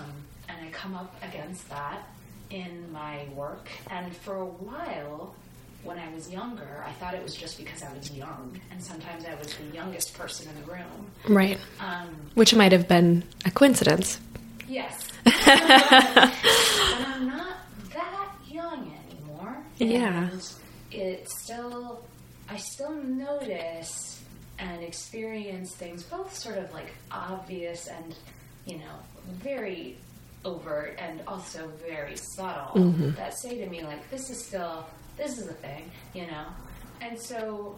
and 0.57 0.67
I 0.67 0.71
come 0.71 0.95
up 0.95 1.15
against 1.21 1.69
that 1.69 2.07
in 2.49 2.91
my 2.91 3.25
work. 3.35 3.67
And 3.89 4.15
for 4.15 4.35
a 4.37 4.45
while, 4.45 5.35
when 5.83 5.99
I 5.99 6.11
was 6.13 6.29
younger, 6.31 6.83
I 6.85 6.91
thought 6.93 7.13
it 7.13 7.23
was 7.23 7.35
just 7.35 7.57
because 7.57 7.83
I 7.83 7.93
was 7.93 8.11
young, 8.11 8.59
and 8.71 8.83
sometimes 8.83 9.25
I 9.25 9.35
was 9.35 9.53
the 9.53 9.75
youngest 9.75 10.13
person 10.15 10.49
in 10.49 10.65
the 10.65 10.71
room. 10.71 11.11
Right. 11.27 11.59
Um, 11.79 12.15
Which 12.33 12.55
might 12.55 12.71
have 12.71 12.87
been 12.87 13.23
a 13.45 13.51
coincidence. 13.51 14.19
Yes. 14.67 15.11
and 15.25 15.35
I'm 15.45 17.27
not 17.27 17.57
that 17.93 18.31
young 18.47 18.91
anymore. 19.09 19.57
Yeah. 19.77 20.29
And 20.31 20.53
it 20.91 21.29
still, 21.29 22.03
I 22.49 22.57
still 22.57 22.93
notice 22.93 24.23
and 24.57 24.81
experience 24.81 25.75
things 25.75 26.03
both 26.03 26.33
sort 26.35 26.57
of 26.57 26.73
like 26.73 26.93
obvious 27.11 27.87
and, 27.87 28.15
you 28.65 28.77
know, 28.77 28.95
very 29.43 29.97
overt 30.45 30.95
and 30.99 31.21
also 31.27 31.67
very 31.85 32.15
subtle 32.15 32.71
Mhm. 32.81 33.15
that 33.17 33.33
say 33.37 33.57
to 33.57 33.67
me, 33.69 33.83
like, 33.83 34.09
this 34.09 34.29
is 34.29 34.43
still, 34.45 34.85
this 35.17 35.37
is 35.37 35.47
a 35.47 35.53
thing, 35.53 35.91
you 36.13 36.27
know? 36.27 36.45
And 37.01 37.19
so 37.19 37.77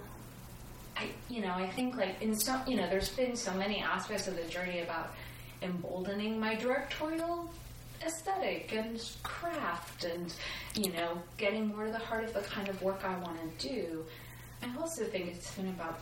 I, 0.95 1.09
you 1.29 1.41
know, 1.41 1.53
I 1.53 1.67
think 1.69 1.95
like 1.95 2.21
in 2.21 2.35
some, 2.37 2.61
you 2.67 2.75
know, 2.75 2.87
there's 2.89 3.09
been 3.09 3.35
so 3.35 3.53
many 3.53 3.81
aspects 3.81 4.27
of 4.27 4.35
the 4.35 4.43
journey 4.43 4.81
about 4.81 5.13
emboldening 5.61 6.39
my 6.39 6.55
directorial 6.55 7.49
aesthetic 8.05 8.73
and 8.73 8.99
craft 9.23 10.03
and, 10.03 10.33
you 10.75 10.91
know, 10.93 11.21
getting 11.37 11.67
more 11.67 11.85
to 11.85 11.91
the 11.91 11.97
heart 11.99 12.23
of 12.25 12.33
the 12.33 12.41
kind 12.41 12.67
of 12.67 12.79
work 12.81 13.03
I 13.03 13.15
want 13.19 13.37
to 13.59 13.69
do. 13.69 14.05
I 14.63 14.67
also 14.79 15.03
think 15.05 15.27
it's 15.27 15.51
been 15.55 15.69
about 15.69 15.99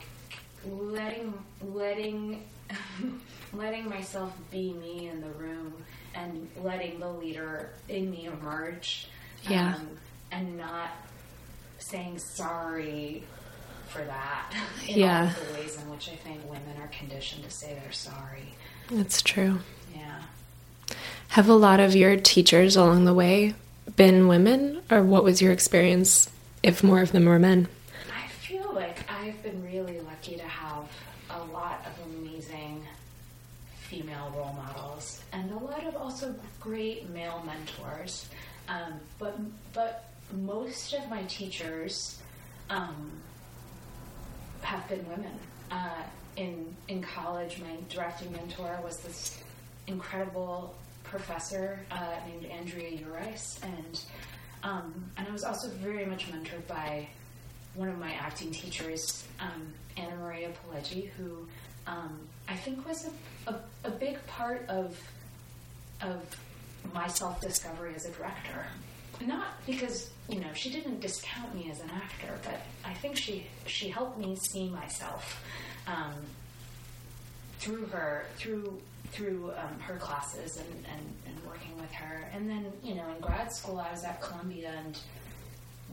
letting, 0.66 1.34
letting, 1.62 2.44
letting 3.54 3.90
myself 3.90 4.34
be 4.52 4.74
me 4.74 5.08
in 5.10 5.22
the 5.22 5.30
room 5.32 5.74
and 6.16 6.48
letting 6.64 7.00
the 7.00 7.10
leader 7.10 7.70
in 7.90 8.10
me 8.10 8.26
emerge. 8.28 9.08
Yeah. 9.50 9.76
Um, 9.76 9.88
and 10.32 10.58
not 10.58 10.90
saying 11.78 12.18
sorry 12.20 13.24
for 13.90 14.04
that 14.04 14.52
in 14.88 15.00
Yeah. 15.00 15.32
all 15.38 15.54
the 15.54 15.60
ways 15.62 15.78
in 15.82 15.90
which 15.90 16.10
I 16.10 16.16
think 16.16 16.44
women 16.46 16.82
are 16.82 16.88
conditioned 16.88 17.44
to 17.44 17.52
say 17.52 17.78
they're 17.82 17.92
sorry. 17.92 18.56
That's 18.90 19.22
true. 19.22 19.60
Yeah. 19.96 20.22
Have 21.30 21.48
a 21.50 21.54
lot 21.54 21.80
of 21.80 21.96
your 21.96 22.16
teachers 22.18 22.76
along 22.76 23.06
the 23.06 23.14
way 23.14 23.54
been 23.96 24.28
women, 24.28 24.82
or 24.90 25.04
what 25.04 25.24
was 25.24 25.42
your 25.42 25.52
experience 25.52 26.30
if 26.64 26.84
more 26.84 27.02
of 27.02 27.12
them 27.12 27.26
were 27.26 27.40
men? 27.40 27.68
I 28.16 28.28
feel 28.28 28.74
like 28.74 28.98
I've 29.10 29.42
been 29.44 29.64
really 29.64 30.00
lucky 30.02 30.36
to 30.38 30.44
have 30.44 30.90
a 31.30 31.44
lot 31.54 31.86
of 31.86 32.06
amazing 32.16 32.84
female 33.82 34.34
role 34.36 34.54
models 34.54 35.22
and 35.34 35.52
a 35.52 35.58
lot 35.58 35.86
of 35.86 35.96
also 35.96 36.34
great 36.66 37.10
male 37.10 37.44
mentors. 37.46 38.28
Um, 38.68 39.00
but 39.20 39.38
but 39.74 40.10
most 40.34 40.94
of 40.94 41.08
my 41.10 41.24
teachers 41.24 42.20
um, 42.70 43.12
have 44.62 44.88
been 44.90 45.08
women. 45.08 45.38
Uh, 45.72 46.04
in 46.36 46.76
in 46.88 47.02
college, 47.02 47.60
my 47.60 47.76
directing 47.90 48.32
mentor 48.32 48.80
was 48.84 48.98
this 49.00 49.42
incredible 49.88 50.76
professor 51.04 51.80
uh, 51.92 52.16
named 52.28 52.46
Andrea 52.46 52.90
Urice, 52.90 53.60
and 53.64 54.02
um, 54.64 55.12
and 55.18 55.28
I 55.28 55.32
was 55.32 55.44
also 55.44 55.70
very 55.70 56.06
much 56.06 56.30
mentored 56.32 56.66
by 56.68 57.08
one 57.76 57.90
of 57.90 58.00
my 58.00 58.14
acting 58.14 58.52
teachers, 58.52 59.26
um, 59.40 59.74
Anna 59.98 60.16
Maria 60.16 60.50
Pileggi, 60.50 61.10
who 61.10 61.48
um, 61.88 62.20
I 62.48 62.56
think 62.56 62.88
was 62.88 63.08
a, 63.48 63.52
a, 63.52 63.60
a 63.84 63.92
big 63.92 64.18
part 64.28 64.68
of 64.70 65.00
of 66.02 66.22
my 66.94 67.08
self 67.08 67.42
discovery 67.42 67.94
as 67.96 68.06
a 68.06 68.12
director. 68.12 68.66
Not 69.26 69.48
because 69.66 70.10
you 70.30 70.40
know 70.42 70.54
she 70.54 70.70
didn't 70.72 71.00
discount 71.00 71.56
me 71.56 71.70
as 71.72 71.80
an 71.80 71.90
actor, 71.90 72.38
but 72.44 72.60
I 72.84 72.94
think 72.94 73.16
she 73.16 73.48
she 73.66 73.90
helped 73.90 74.18
me 74.20 74.36
see 74.36 74.70
myself 74.70 75.42
um, 75.88 76.14
through 77.60 77.86
her 77.88 78.26
through 78.38 78.80
through 79.12 79.52
um, 79.58 79.80
her 79.80 79.96
classes 79.98 80.58
and, 80.58 80.86
and, 80.92 81.14
and 81.28 81.46
working 81.46 81.76
with 81.80 81.92
her. 81.94 82.30
And 82.34 82.50
then 82.50 82.66
you 82.84 82.96
know 82.96 83.08
in 83.16 83.22
grad 83.22 83.54
school 83.54 83.80
I 83.80 83.92
was 83.92 84.04
at 84.04 84.22
Columbia 84.22 84.74
and 84.86 84.98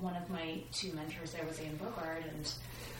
one 0.00 0.16
of 0.16 0.28
my 0.28 0.58
two 0.72 0.92
mentors 0.94 1.32
there 1.32 1.44
was 1.46 1.60
Anne 1.60 1.76
Bogart 1.76 2.24
and 2.34 2.52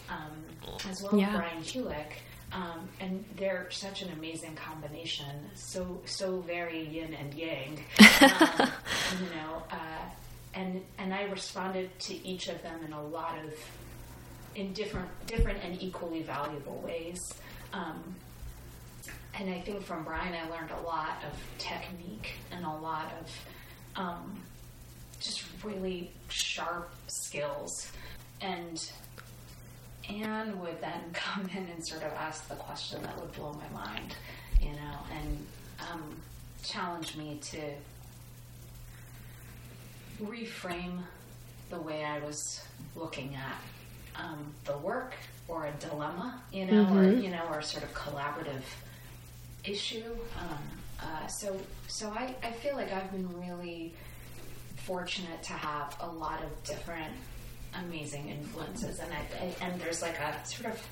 um, 0.09 0.89
as 0.89 1.03
well 1.03 1.17
Yeah. 1.19 1.31
as 1.31 1.37
Brian 1.37 1.63
Kulick. 1.63 2.13
Um, 2.55 2.89
and 3.01 3.25
they're 3.37 3.71
such 3.71 4.03
an 4.03 4.11
amazing 4.13 4.57
combination, 4.57 5.51
so 5.55 6.01
so 6.05 6.41
very 6.41 6.87
yin 6.87 7.15
and 7.15 7.33
yang. 7.35 7.81
Um, 8.23 9.19
you 9.25 9.37
know, 9.37 9.63
uh, 9.71 10.05
and 10.55 10.83
and 10.99 11.13
I 11.13 11.25
responded 11.25 11.99
to 12.01 12.27
each 12.27 12.49
of 12.49 12.63
them 12.63 12.81
in 12.85 12.93
a 12.93 13.03
lot 13.03 13.39
of 13.45 13.53
in 14.55 14.73
different 14.73 15.09
different 15.27 15.63
and 15.65 15.81
equally 15.83 16.23
valuable 16.23 16.81
ways. 16.85 17.19
Um, 17.73 18.03
and 19.35 19.49
I 19.51 19.61
think 19.61 19.83
from 19.83 20.05
Brian, 20.05 20.35
I 20.35 20.49
learned 20.51 20.71
a 20.71 20.87
lot 20.87 21.23
of 21.25 21.39
technique 21.59 22.35
and 22.51 22.65
a 22.65 22.71
lot 22.71 23.13
of 23.21 24.03
um, 24.03 24.41
just 25.21 25.45
really 25.65 26.11
sharp 26.29 26.91
skills. 27.07 27.91
And 28.41 28.91
Anne 30.09 30.59
would 30.61 30.81
then 30.81 31.01
come 31.13 31.49
in 31.51 31.67
and 31.69 31.87
sort 31.87 32.03
of 32.03 32.13
ask 32.13 32.49
the 32.49 32.55
question 32.57 33.03
that 33.03 33.19
would 33.21 33.33
blow 33.33 33.53
my 33.55 33.69
mind, 33.81 34.15
you 34.61 34.71
know, 34.73 34.99
and 35.21 35.47
um, 35.91 36.17
challenge 36.65 37.17
me 37.17 37.39
to 37.43 37.59
reframe 40.23 41.01
the 41.71 41.81
way 41.81 42.05
I 42.05 42.19
was 42.21 42.63
looking 42.95 43.35
at 43.35 44.23
um, 44.23 44.53
the 44.65 44.77
work 44.79 45.15
or 45.49 45.67
a 45.67 45.73
dilemma, 45.73 46.41
you 46.53 46.67
know, 46.67 46.83
or 46.95 47.03
Mhm. 47.05 47.23
you 47.23 47.31
know, 47.31 47.45
or 47.51 47.63
sort 47.63 47.83
of 47.83 47.93
collaborative 47.95 48.63
issue. 49.65 50.17
Um, 50.39 50.59
uh, 51.01 51.27
so, 51.27 51.59
so 51.89 52.11
I, 52.11 52.35
I 52.43 52.53
feel 52.53 52.77
like 52.77 52.93
I've 52.93 53.11
been 53.11 53.29
really 53.41 53.95
fortunate 54.77 55.43
to 55.45 55.53
have 55.53 55.97
a 56.01 56.07
lot 56.07 56.43
of 56.43 56.63
different 56.65 57.13
amazing 57.75 58.29
influences, 58.29 58.99
and 59.01 59.11
I, 59.13 59.65
and 59.65 59.81
there's 59.81 60.03
like 60.03 60.19
a 60.19 60.45
sort 60.45 60.73
of 60.73 60.87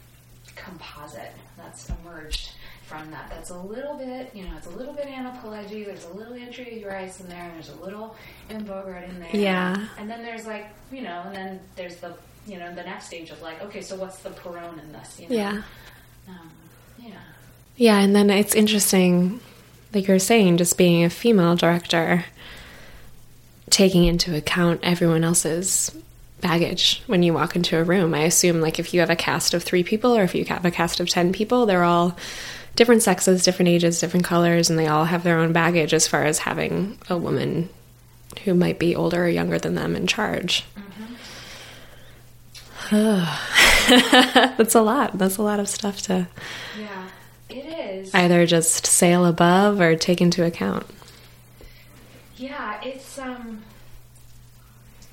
composite 0.57 1.33
that's 1.57 1.91
emerged 2.03 2.51
from 2.85 3.11
that. 3.11 3.31
That's 3.31 3.51
a 3.51 3.59
little 3.59 3.95
bit, 3.97 4.31
you 4.35 4.45
know, 4.45 4.51
it's 4.57 4.67
a 4.67 4.71
little 4.71 4.93
bit 4.93 5.07
Anna 5.07 5.39
Pileggi, 5.43 5.87
there's 5.87 6.07
a 6.07 6.13
little 6.13 6.35
entry 6.35 6.65
Andrea 6.65 6.81
Urice 6.81 7.21
in 7.21 7.29
there, 7.29 7.45
and 7.45 7.55
there's 7.55 7.69
a 7.69 7.85
little 7.85 8.17
Anne 8.49 8.65
Bogart 8.65 9.05
in 9.09 9.21
there. 9.21 9.31
Yeah. 9.33 9.87
And 9.99 10.11
then 10.11 10.23
there's 10.23 10.47
like, 10.47 10.69
you 10.91 11.03
know, 11.03 11.23
and 11.27 11.35
then 11.35 11.61
there's 11.77 11.97
the, 11.97 12.15
you 12.47 12.59
know, 12.59 12.75
the 12.75 12.83
next 12.83 13.07
stage 13.07 13.31
of 13.31 13.41
like, 13.43 13.63
okay, 13.63 13.81
so 13.81 13.97
what's 13.97 14.19
the 14.21 14.31
Pirronne 14.31 14.83
in 14.83 14.93
this? 14.93 15.21
You 15.21 15.29
know? 15.29 15.37
Yeah. 15.37 15.63
Um, 16.29 16.51
yeah. 16.99 17.13
Yeah, 17.77 18.01
and 18.01 18.15
then 18.15 18.29
it's 18.29 18.55
interesting, 18.55 19.41
like 19.95 20.09
you're 20.09 20.19
saying, 20.19 20.57
just 20.57 20.77
being 20.77 21.05
a 21.05 21.11
female 21.11 21.55
director, 21.55 22.25
taking 23.71 24.05
into 24.05 24.37
account 24.37 24.81
everyone 24.83 25.23
else's 25.23 25.97
baggage 26.41 27.03
when 27.07 27.23
you 27.23 27.33
walk 27.33 27.57
into 27.57 27.79
a 27.79 27.85
room. 27.85 28.15
I 28.15 28.21
assume, 28.23 28.61
like, 28.61 28.79
if 28.79 28.93
you 28.95 29.01
have 29.01 29.11
a 29.11 29.17
cast 29.17 29.55
of 29.55 29.63
three 29.63 29.83
people 29.85 30.17
or 30.17 30.23
if 30.23 30.35
you 30.35 30.45
have 30.47 30.65
a 30.65 30.71
cast 30.71 31.01
of 31.01 31.09
10 31.09 31.33
people, 31.33 31.67
they're 31.67 31.85
all 31.85 32.17
different 32.77 33.03
sexes, 33.03 33.43
different 33.45 33.69
ages, 33.69 34.01
different 34.01 34.25
colors, 34.27 34.71
and 34.71 34.79
they 34.79 34.87
all 34.87 35.05
have 35.05 35.23
their 35.23 35.39
own 35.39 35.53
baggage 35.53 35.93
as 35.93 36.07
far 36.07 36.25
as 36.25 36.39
having 36.41 36.99
a 37.09 37.17
woman 37.17 37.69
who 38.45 38.55
might 38.55 38.79
be 38.79 38.95
older 38.97 39.25
or 39.25 39.29
younger 39.29 39.59
than 39.59 39.75
them 39.75 39.95
in 39.97 40.07
charge. 40.07 40.65
That's 42.91 44.75
a 44.75 44.81
lot. 44.83 45.17
That's 45.19 45.37
a 45.37 45.43
lot 45.43 45.61
of 45.61 45.69
stuff 45.69 46.03
to 46.03 46.27
Yeah. 46.79 47.09
It 47.49 47.65
is. 47.67 48.15
either 48.15 48.47
just 48.47 48.87
sail 48.87 49.25
above 49.27 49.81
or 49.81 49.95
take 49.97 50.21
into 50.21 50.45
account. 50.45 50.87
Yeah, 52.37 52.81
it's 52.83 53.19
um 53.19 53.63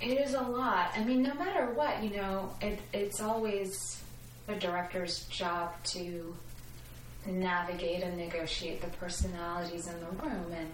it 0.08 0.20
is 0.22 0.34
a 0.34 0.42
lot. 0.42 0.92
I 0.96 1.04
mean, 1.04 1.22
no 1.24 1.34
matter 1.34 1.66
what, 1.74 2.02
you 2.04 2.12
know, 2.18 2.50
it 2.62 2.80
it's 2.94 3.20
always 3.22 4.02
a 4.48 4.56
director's 4.56 5.26
job 5.26 5.74
to 5.86 6.36
navigate 7.26 8.04
and 8.04 8.16
negotiate 8.18 8.82
the 8.82 8.88
personalities 8.98 9.88
in 9.88 10.00
the 10.00 10.24
room 10.24 10.54
and 10.54 10.70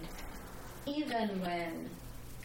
even 0.86 1.40
when 1.40 1.90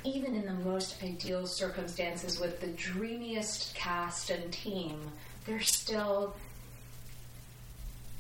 even 0.04 0.34
in 0.34 0.46
the 0.46 0.54
most 0.66 1.04
ideal 1.04 1.46
circumstances 1.46 2.40
with 2.40 2.60
the 2.62 2.68
dreamiest 2.68 3.76
cast 3.76 4.30
and 4.32 4.52
team, 4.52 5.00
there's 5.46 5.70
still 5.76 6.36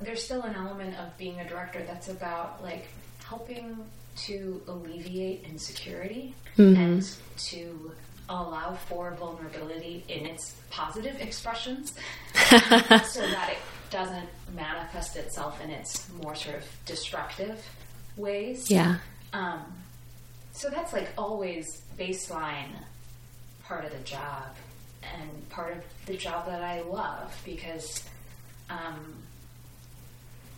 there's 0.02 0.24
still 0.24 0.44
an 0.44 0.56
element 0.56 0.96
of 1.00 1.18
being 1.18 1.40
a 1.40 1.48
director 1.50 1.82
that's 1.88 2.10
about 2.10 2.62
like 2.62 2.86
helping 3.26 3.78
to 4.16 4.62
alleviate 4.68 5.44
insecurity 5.46 6.36
Mhm. 6.58 6.78
and 6.78 7.18
to 7.38 7.92
allow 8.30 8.76
for 8.88 9.12
vulnerability 9.16 10.04
in 10.08 10.26
its 10.26 10.56
positive 10.70 11.20
expressions 11.20 11.94
so 12.34 13.22
that 13.22 13.50
it 13.52 13.58
doesn't 13.90 14.30
manifest 14.56 15.16
itself 15.16 15.60
in 15.64 15.72
its 15.72 16.08
more 16.22 16.36
sort 16.36 16.56
of 16.56 16.64
destructive 16.86 17.64
ways. 18.16 18.70
Yeah. 18.70 18.98
Um, 19.34 19.62
so 20.52 20.70
that's 20.70 20.94
like 20.94 21.10
always 21.18 21.82
baseline 21.98 22.72
part 23.64 23.86
of 23.86 23.92
the 23.92 24.04
job 24.04 24.56
and 25.04 25.50
part 25.50 25.78
of 25.78 25.84
the 26.06 26.16
job 26.16 26.46
that 26.48 26.62
I 26.62 26.82
love 26.82 27.40
because 27.46 28.04
um, 28.70 29.16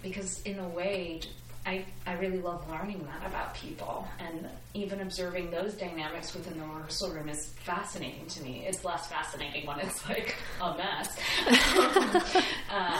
because 0.01 0.41
in 0.41 0.59
a 0.59 0.67
way 0.67 1.21
I, 1.65 1.85
I 2.07 2.13
really 2.13 2.39
love 2.39 2.67
learning 2.69 3.05
that 3.05 3.27
about 3.29 3.53
people 3.53 4.07
and 4.19 4.47
even 4.73 5.01
observing 5.01 5.51
those 5.51 5.73
dynamics 5.75 6.33
within 6.33 6.57
the 6.59 6.65
rehearsal 6.65 7.11
room 7.11 7.29
is 7.29 7.47
fascinating 7.63 8.25
to 8.27 8.41
me. 8.43 8.65
It's 8.67 8.83
less 8.83 9.07
fascinating 9.07 9.67
when 9.67 9.79
it's 9.79 10.07
like 10.09 10.35
a 10.59 10.75
mess. 10.75 11.15
uh, 12.71 12.99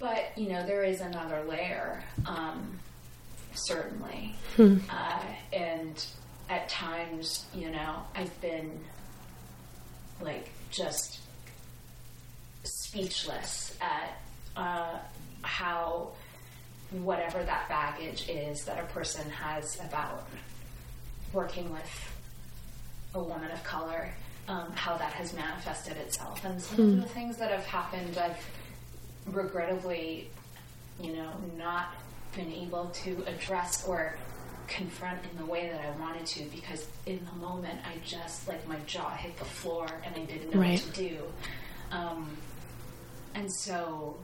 but 0.00 0.32
you 0.36 0.48
know 0.48 0.66
there 0.66 0.82
is 0.82 1.00
another 1.00 1.44
layer, 1.48 2.02
um, 2.26 2.78
certainly, 3.54 4.34
Hmm. 4.56 4.78
uh, 4.90 5.22
and 5.52 6.04
at 6.50 6.68
times 6.68 7.46
you 7.54 7.70
know 7.70 8.02
I've 8.16 8.40
been 8.40 8.80
like 10.20 10.50
just 10.72 11.20
speechless 12.64 13.76
at 13.80 14.20
uh, 14.56 14.98
how 15.42 16.10
whatever 16.92 17.42
that 17.42 17.68
baggage 17.68 18.28
is 18.28 18.64
that 18.64 18.78
a 18.78 18.86
person 18.92 19.28
has 19.30 19.78
about 19.80 20.28
working 21.32 21.72
with 21.72 22.12
a 23.14 23.22
woman 23.22 23.50
of 23.50 23.62
color, 23.64 24.08
um, 24.48 24.70
how 24.74 24.96
that 24.96 25.12
has 25.12 25.32
manifested 25.34 25.96
itself. 25.96 26.44
And 26.44 26.60
some 26.60 26.76
Hmm. 26.76 26.82
of 26.98 27.02
the 27.02 27.08
things 27.08 27.36
that 27.38 27.50
have 27.50 27.64
happened, 27.66 28.18
I've 28.18 28.38
regrettably, 29.26 30.30
you 31.00 31.12
know, 31.14 31.30
not 31.56 31.94
been 32.34 32.52
able 32.52 32.86
to 33.04 33.24
address 33.26 33.86
or 33.86 34.16
confront 34.68 35.18
in 35.30 35.36
the 35.38 35.44
way 35.44 35.68
that 35.68 35.80
I 35.80 35.90
wanted 36.00 36.24
to 36.26 36.44
because 36.44 36.86
in 37.06 37.24
the 37.26 37.36
moment 37.46 37.78
I 37.86 37.98
just, 38.06 38.48
like, 38.48 38.66
my 38.66 38.76
jaw 38.86 39.10
hit 39.10 39.36
the 39.38 39.44
floor 39.44 39.86
and 40.04 40.14
I 40.16 40.20
didn't 40.24 40.50
know 40.50 40.60
Right. 40.60 40.82
what 40.82 40.94
to 40.94 41.00
do. 41.08 41.32
Um, 41.90 42.36
and 43.34 43.52
so 43.52 44.16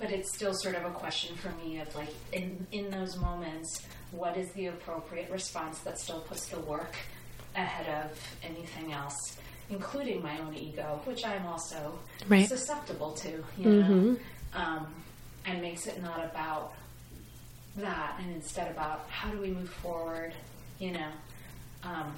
but 0.00 0.10
it's 0.10 0.34
still 0.34 0.54
sort 0.54 0.74
of 0.74 0.84
a 0.84 0.90
question 0.90 1.36
for 1.36 1.50
me 1.62 1.78
of 1.80 1.94
like 1.94 2.08
in 2.32 2.66
in 2.72 2.90
those 2.90 3.16
moments 3.18 3.86
what 4.12 4.36
is 4.36 4.50
the 4.52 4.66
appropriate 4.66 5.30
response 5.30 5.78
that 5.80 5.98
still 5.98 6.20
puts 6.20 6.46
the 6.48 6.58
work 6.60 6.96
ahead 7.54 8.04
of 8.04 8.18
anything 8.42 8.92
else 8.92 9.36
including 9.68 10.22
my 10.22 10.38
own 10.40 10.54
ego 10.54 11.00
which 11.04 11.24
i'm 11.24 11.46
also 11.46 11.98
Right. 12.28 12.48
susceptible 12.48 13.12
to 13.12 13.44
you 13.58 13.70
know 13.70 13.88
Mhm. 13.88 14.18
um, 14.54 14.94
and 15.46 15.60
makes 15.62 15.86
it 15.86 16.02
not 16.02 16.24
about 16.24 16.74
that 17.76 18.16
and 18.20 18.34
instead 18.34 18.70
about 18.70 19.06
how 19.08 19.30
do 19.30 19.38
we 19.40 19.48
move 19.50 19.70
forward 19.70 20.32
you 20.78 20.92
know 20.92 21.10
um, 21.84 22.12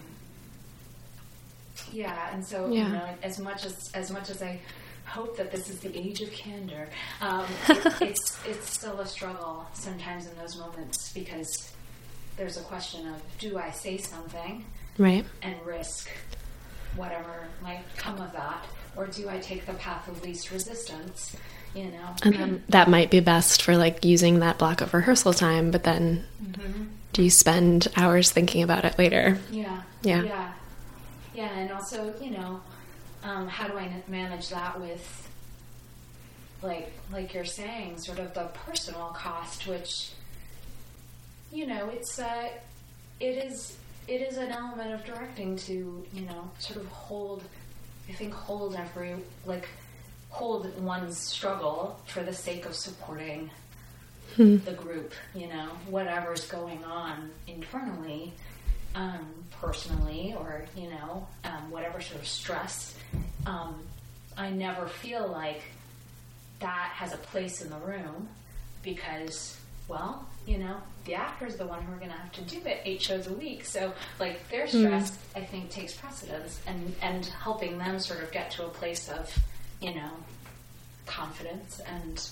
yeah 1.93 2.33
and 2.35 2.45
so 2.47 2.69
Yeah. 2.71 2.87
you 2.87 2.93
know 2.93 3.09
as 3.23 3.39
much 3.39 3.65
as 3.65 3.91
as 3.95 4.11
much 4.11 4.31
as 4.31 4.43
i 4.43 4.59
hope 5.13 5.37
that 5.37 5.51
this 5.51 5.69
is 5.71 5.79
the 5.81 5.97
age 5.97 6.21
of 6.23 6.31
candor 6.33 6.89
um, 7.21 7.47
it, 7.69 7.87
it's 8.11 8.39
it's 8.47 8.71
still 8.71 8.99
a 9.01 9.07
struggle 9.07 9.67
sometimes 9.75 10.27
in 10.27 10.37
those 10.39 10.57
moments 10.59 11.13
because 11.13 11.71
there's 12.37 12.57
a 12.57 12.63
question 12.63 13.07
of 13.09 13.21
do 13.39 13.59
i 13.59 13.71
say 13.71 13.97
something 13.99 14.65
Right. 14.99 15.25
and 15.43 15.55
risk 15.65 16.09
whatever 16.97 17.47
might 17.63 17.85
come 17.97 18.19
of 18.21 18.33
that 18.33 18.65
or 18.97 19.07
do 19.07 19.29
i 19.29 19.39
take 19.39 19.67
the 19.67 19.75
path 19.75 20.07
of 20.09 20.23
least 20.23 20.51
resistance 20.51 21.37
you 21.75 21.85
know 21.85 21.99
And 22.23 22.35
then 22.35 22.63
that 22.69 22.89
might 22.89 23.11
be 23.11 23.21
best 23.21 23.63
for 23.63 23.77
like 23.77 24.05
using 24.05 24.41
that 24.41 24.59
block 24.59 24.81
of 24.83 24.93
rehearsal 24.95 25.33
time, 25.33 25.71
but 25.71 25.85
then 25.85 26.25
Mhm. 26.43 26.87
do 27.15 27.23
you 27.23 27.31
spend 27.31 27.89
hours 27.97 28.31
thinking 28.31 28.63
about 28.63 28.85
it 28.85 28.99
later? 28.99 29.39
Yeah. 29.51 29.81
Yeah. 30.03 30.23
Yeah. 30.25 30.53
Yeah, 31.35 31.59
and 31.59 31.71
also, 31.73 32.13
you 32.21 32.31
know, 32.33 32.61
um, 33.23 33.49
how 33.49 33.69
do 33.69 33.79
I 33.79 33.91
manage 34.09 34.49
that 34.51 34.81
with, 34.81 35.29
like, 36.63 36.93
like 37.13 37.35
you're 37.35 37.45
saying, 37.45 37.99
sort 37.99 38.19
of 38.19 38.35
the 38.35 38.45
personal 38.67 39.09
cost, 39.09 39.67
which, 39.67 40.11
you 41.53 41.67
know, 41.67 41.89
it's 41.91 42.19
uh, 42.19 42.49
it 43.21 43.45
is 43.45 43.77
it 44.09 44.21
is 44.23 44.37
an 44.37 44.51
element 44.51 44.93
of 44.95 45.05
directing 45.05 45.57
to, 45.57 46.05
you 46.13 46.23
know, 46.23 46.51
sort 46.59 46.81
of 46.81 46.87
hold, 46.89 47.43
I 48.09 48.13
think, 48.13 48.33
hold 48.33 48.75
every 48.75 49.15
like 49.47 49.69
hold 50.31 50.81
one's 50.83 51.19
struggle 51.19 52.01
for 52.07 52.23
the 52.23 52.33
sake 52.33 52.65
of 52.67 52.75
supporting 52.75 53.51
Hmm. 54.37 54.57
the 54.65 54.73
group, 54.73 55.13
you 55.35 55.47
know, 55.47 55.69
whatever's 55.91 56.47
going 56.47 56.83
on 56.85 57.31
internally, 57.47 58.33
um, 58.95 59.27
personally, 59.61 60.35
or, 60.39 60.65
you 60.75 60.89
know, 60.89 61.27
um, 61.45 61.71
whatever 61.71 62.01
sort 62.01 62.19
of 62.23 62.27
stress. 62.27 62.95
Um, 63.47 63.83
I 64.37 64.51
never 64.51 64.87
feel 64.87 65.27
like 65.29 65.63
that 66.61 66.91
has 66.95 67.13
a 67.13 67.19
place 67.19 67.61
in 67.63 67.71
the 67.71 67.77
room 67.79 68.29
because 68.83 69.57
well, 69.89 70.27
you 70.47 70.59
know, 70.59 70.77
the 71.05 71.15
actor 71.15 71.45
is 71.45 71.57
the 71.57 71.67
one 71.67 71.83
who 71.83 71.93
are 71.93 71.97
going 71.97 72.11
to 72.11 72.17
have 72.17 72.33
to 72.33 72.41
do 72.43 72.59
it 72.65 72.81
eight 72.85 73.03
shows 73.03 73.27
a 73.27 73.33
week. 73.33 73.65
So, 73.65 73.93
like, 74.19 74.49
their 74.49 74.67
Hmm. 74.67 74.79
stress, 74.85 75.19
I 75.37 75.41
think, 75.41 75.71
takes 75.71 75.93
precedence 75.93 76.61
and, 76.67 76.95
and 77.03 77.27
helping 77.27 77.79
them 77.79 77.99
sort 77.99 78.23
of 78.23 78.31
get 78.33 78.51
to 78.53 78.65
a 78.67 78.69
place 78.69 79.09
of, 79.09 79.37
you 79.81 79.95
know, 79.95 80.11
confidence 81.07 81.81
and, 81.81 82.27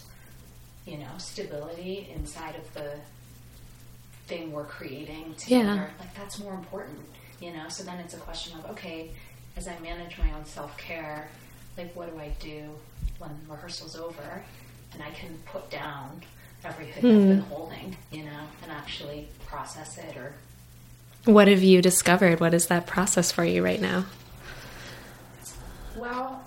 you 0.87 0.99
know, 0.99 1.11
stability 1.19 2.09
inside 2.15 2.55
of 2.55 2.73
the 2.75 2.95
thing 4.27 4.53
we're 4.53 4.65
creating 4.65 5.35
together. 5.35 5.65
Yeah. 5.65 5.89
Like, 5.99 6.15
that's 6.15 6.39
more 6.39 6.55
important, 6.55 7.01
you 7.41 7.53
know? 7.53 7.69
So 7.69 7.83
then 7.83 7.99
it's 7.99 8.15
a 8.15 8.19
question 8.19 8.59
of, 8.59 8.71
okay, 8.71 9.11
as 9.57 9.69
I 9.69 9.79
manage 9.81 10.19
my 10.19 10.33
own 10.33 10.45
self 10.45 10.77
care, 10.79 11.29
like, 11.77 11.95
what 11.95 12.13
do 12.13 12.21
I 12.21 12.33
do 12.41 12.71
when 13.19 13.31
rehearsal's 13.49 13.97
over 13.97 14.45
and 14.93 15.03
I 15.03 15.11
can 15.11 15.39
put 15.47 15.71
down 15.71 16.23
everything 16.65 16.97
I've 16.97 17.03
been 17.03 17.41
mm-hmm. 17.41 17.51
holding, 17.51 17.97
you 18.11 18.25
know, 18.25 18.41
and 18.63 18.73
actually 18.73 19.29
process 19.47 19.99
it 19.99 20.17
or 20.17 20.35
What 21.25 21.49
have 21.49 21.63
you 21.63 21.81
discovered? 21.83 22.41
What 22.41 22.55
is 22.55 22.67
that 22.67 22.87
process 22.87 23.33
for 23.33 23.45
you 23.45 23.65
right 23.65 23.81
now? 23.81 24.07
Well, 25.97 26.45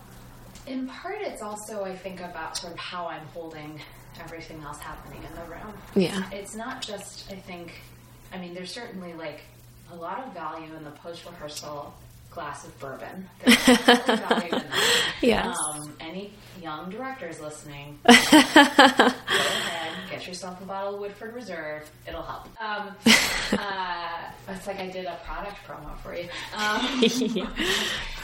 in 0.67 0.87
part, 0.87 1.17
it's 1.21 1.41
also, 1.41 1.83
I 1.83 1.95
think, 1.95 2.21
about 2.21 2.57
sort 2.57 2.73
of 2.73 2.79
how 2.79 3.07
I'm 3.07 3.25
holding 3.33 3.79
everything 4.19 4.61
else 4.61 4.79
happening 4.79 5.19
in 5.23 5.35
the 5.35 5.51
room. 5.51 5.73
Yeah. 5.95 6.29
It's 6.31 6.55
not 6.55 6.81
just, 6.81 7.31
I 7.31 7.35
think, 7.35 7.81
I 8.31 8.37
mean, 8.37 8.53
there's 8.53 8.71
certainly 8.71 9.13
like 9.13 9.41
a 9.91 9.95
lot 9.95 10.25
of 10.25 10.33
value 10.33 10.73
in 10.75 10.83
the 10.83 10.91
post 10.91 11.25
rehearsal 11.25 11.93
glass 12.33 12.65
of 12.65 12.77
bourbon. 12.79 13.29
There's 13.45 13.57
definitely 13.65 14.15
value 14.15 14.45
in 14.45 14.51
that. 14.51 14.65
Yes. 15.21 15.57
Um, 15.69 15.93
any 15.99 16.33
young 16.61 16.89
directors 16.89 17.39
listening, 17.39 17.99
go 18.07 18.13
ahead, 18.13 19.13
get 20.09 20.27
yourself 20.27 20.61
a 20.61 20.65
bottle 20.65 20.95
of 20.95 20.99
Woodford 21.01 21.33
Reserve. 21.33 21.89
It'll 22.07 22.21
help. 22.21 22.47
Um, 22.61 22.95
uh, 23.53 24.07
it's 24.49 24.67
like 24.67 24.79
I 24.79 24.87
did 24.89 25.05
a 25.05 25.19
product 25.25 25.57
promo 25.67 25.97
for 25.99 26.15
you. 26.15 26.27
Um, 26.55 27.47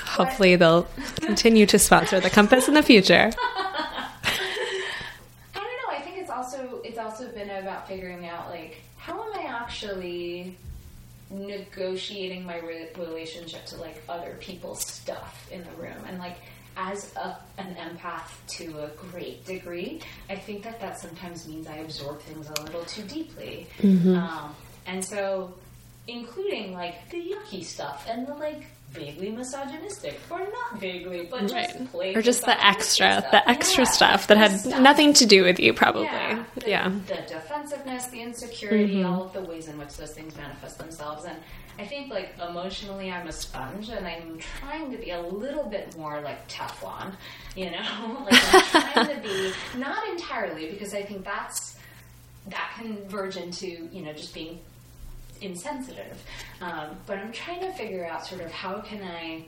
Hopefully, 0.05 0.55
they'll 0.55 0.87
continue 1.21 1.65
to 1.67 1.77
sponsor 1.77 2.19
the 2.19 2.29
Compass 2.31 2.67
in 2.67 2.73
the 2.73 2.81
future. 2.83 3.31
I 3.41 4.09
don't 5.53 5.63
know. 5.63 5.91
I 5.91 6.01
think 6.01 6.17
it's 6.17 6.31
also 6.31 6.81
it's 6.83 6.97
also 6.97 7.29
been 7.31 7.49
about 7.49 7.87
figuring 7.87 8.25
out 8.27 8.49
like 8.49 8.77
how 8.97 9.21
am 9.21 9.39
I 9.39 9.43
actually 9.43 10.57
negotiating 11.29 12.45
my 12.45 12.59
re- 12.59 12.89
relationship 12.97 13.65
to 13.67 13.77
like 13.77 14.01
other 14.09 14.37
people's 14.39 14.85
stuff 14.85 15.47
in 15.51 15.63
the 15.63 15.81
room. 15.81 15.97
And 16.07 16.19
like 16.19 16.37
as 16.77 17.13
a, 17.15 17.37
an 17.57 17.75
empath 17.75 18.29
to 18.47 18.79
a 18.79 18.87
great 19.11 19.45
degree 19.45 19.99
i 20.29 20.35
think 20.35 20.63
that 20.63 20.79
that 20.79 20.97
sometimes 20.97 21.45
means 21.47 21.67
i 21.67 21.77
absorb 21.77 22.21
things 22.21 22.49
a 22.49 22.61
little 22.61 22.83
too 22.85 23.03
deeply. 23.03 23.67
Um, 24.15 24.55
and 24.85 25.03
so 25.03 25.53
including 26.07 26.73
like 26.73 27.09
the 27.09 27.17
yucky 27.17 27.63
stuff 27.63 28.07
and 28.09 28.25
the 28.25 28.33
like 28.33 28.65
vaguely 28.91 29.29
misogynistic 29.29 30.19
or 30.31 30.39
not 30.39 30.79
vaguely 30.79 31.27
but 31.29 31.41
just 31.41 31.53
Right. 31.53 31.91
plain 31.91 32.17
Or 32.17 32.21
just 32.21 32.41
the 32.45 32.65
extra, 32.65 33.19
stuff. 33.19 33.31
the 33.31 33.49
extra 33.49 33.83
Yeah. 33.83 33.89
stuff 33.91 34.27
that 34.27 34.37
had 34.37 34.59
stuff. 34.59 34.79
nothing 34.81 35.13
to 35.13 35.25
do 35.25 35.43
with 35.43 35.59
you, 35.59 35.73
probably. 35.73 36.03
Yeah. 36.05 36.43
The, 36.55 36.69
Yeah. 36.69 36.89
the 37.07 37.15
defensiveness, 37.27 38.07
the 38.07 38.21
insecurity, 38.21 38.95
Mm-hmm. 38.95 39.05
all 39.13 39.23
of 39.25 39.33
the 39.33 39.41
ways 39.41 39.67
in 39.67 39.77
which 39.77 39.95
those 39.95 40.11
things 40.13 40.35
manifest 40.35 40.79
themselves. 40.79 41.25
And 41.25 41.37
I 41.77 41.85
think, 41.85 42.11
like, 42.11 42.33
emotionally, 42.45 43.11
I'm 43.11 43.27
a 43.27 43.31
sponge, 43.31 43.89
and 43.89 44.05
I'm 44.05 44.37
trying 44.39 44.91
to 44.91 44.97
be 44.97 45.11
a 45.11 45.21
little 45.21 45.63
bit 45.69 45.95
more 45.97 46.19
like 46.21 46.47
Teflon, 46.49 47.13
you 47.55 47.69
know? 47.71 48.25
like, 48.29 48.55
I'm 48.75 48.91
trying 48.93 49.15
to 49.15 49.21
be, 49.21 49.53
not 49.79 50.07
entirely, 50.09 50.71
because 50.71 50.93
I 50.93 51.03
think 51.03 51.23
that's, 51.23 51.77
that 52.47 52.71
can 52.77 53.07
verge 53.07 53.37
into, 53.37 53.87
you 53.93 54.01
know, 54.01 54.13
just 54.13 54.33
being 54.33 54.59
insensitive. 55.41 56.21
Um, 56.61 56.97
but 57.05 57.17
I'm 57.17 57.31
trying 57.31 57.61
to 57.61 57.71
figure 57.73 58.05
out 58.05 58.25
sort 58.25 58.41
of 58.41 58.51
how 58.51 58.79
can 58.81 59.01
I 59.03 59.45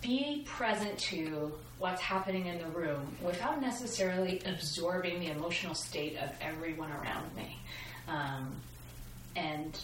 be 0.00 0.42
present 0.46 0.98
to 0.98 1.52
what's 1.78 2.00
happening 2.00 2.46
in 2.46 2.58
the 2.58 2.66
room 2.66 3.06
without 3.22 3.60
necessarily 3.60 4.40
absorbing 4.46 5.20
the 5.20 5.26
emotional 5.26 5.74
state 5.74 6.16
of 6.18 6.30
everyone 6.40 6.90
around 6.90 7.34
me. 7.36 7.58
Um, 8.08 8.54
and 9.36 9.78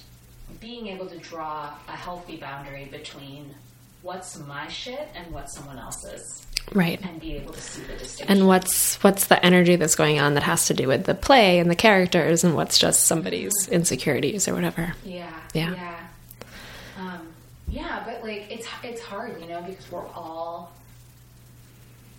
being 0.61 0.89
able 0.89 1.07
to 1.07 1.19
draw 1.19 1.75
a 1.89 1.97
healthy 1.97 2.37
boundary 2.37 2.87
between 2.87 3.55
what's 4.03 4.39
my 4.39 4.69
shit 4.69 5.09
and 5.15 5.33
what 5.33 5.51
someone 5.51 5.79
else's 5.79 6.47
Right. 6.73 7.01
and 7.03 7.21
be 7.21 7.37
able 7.37 7.53
to 7.53 7.61
see 7.61 7.83
the 7.83 7.95
distinction. 7.95 8.39
And 8.39 8.47
what's 8.49 8.97
what's 9.03 9.27
the 9.27 9.45
energy 9.45 9.77
that's 9.77 9.95
going 9.95 10.19
on 10.21 10.35
that 10.35 10.43
has 10.45 10.67
to 10.67 10.75
do 10.75 10.89
with 10.89 11.05
the 11.05 11.15
play 11.15 11.59
and 11.59 11.71
the 11.71 11.75
characters, 11.77 12.45
and 12.45 12.55
what's 12.55 12.79
just 12.79 13.05
somebody's 13.05 13.69
insecurities 13.69 14.49
or 14.49 14.55
whatever. 14.55 14.95
Yeah. 15.05 15.31
Yeah. 15.55 15.75
Yeah. 15.75 15.99
Um, 16.99 17.29
yeah, 17.69 18.03
but 18.07 18.23
like 18.23 18.51
it's 18.51 18.67
it's 18.83 19.01
hard, 19.03 19.41
you 19.41 19.49
know, 19.49 19.61
because 19.63 19.91
we're 19.91 20.07
all 20.09 20.73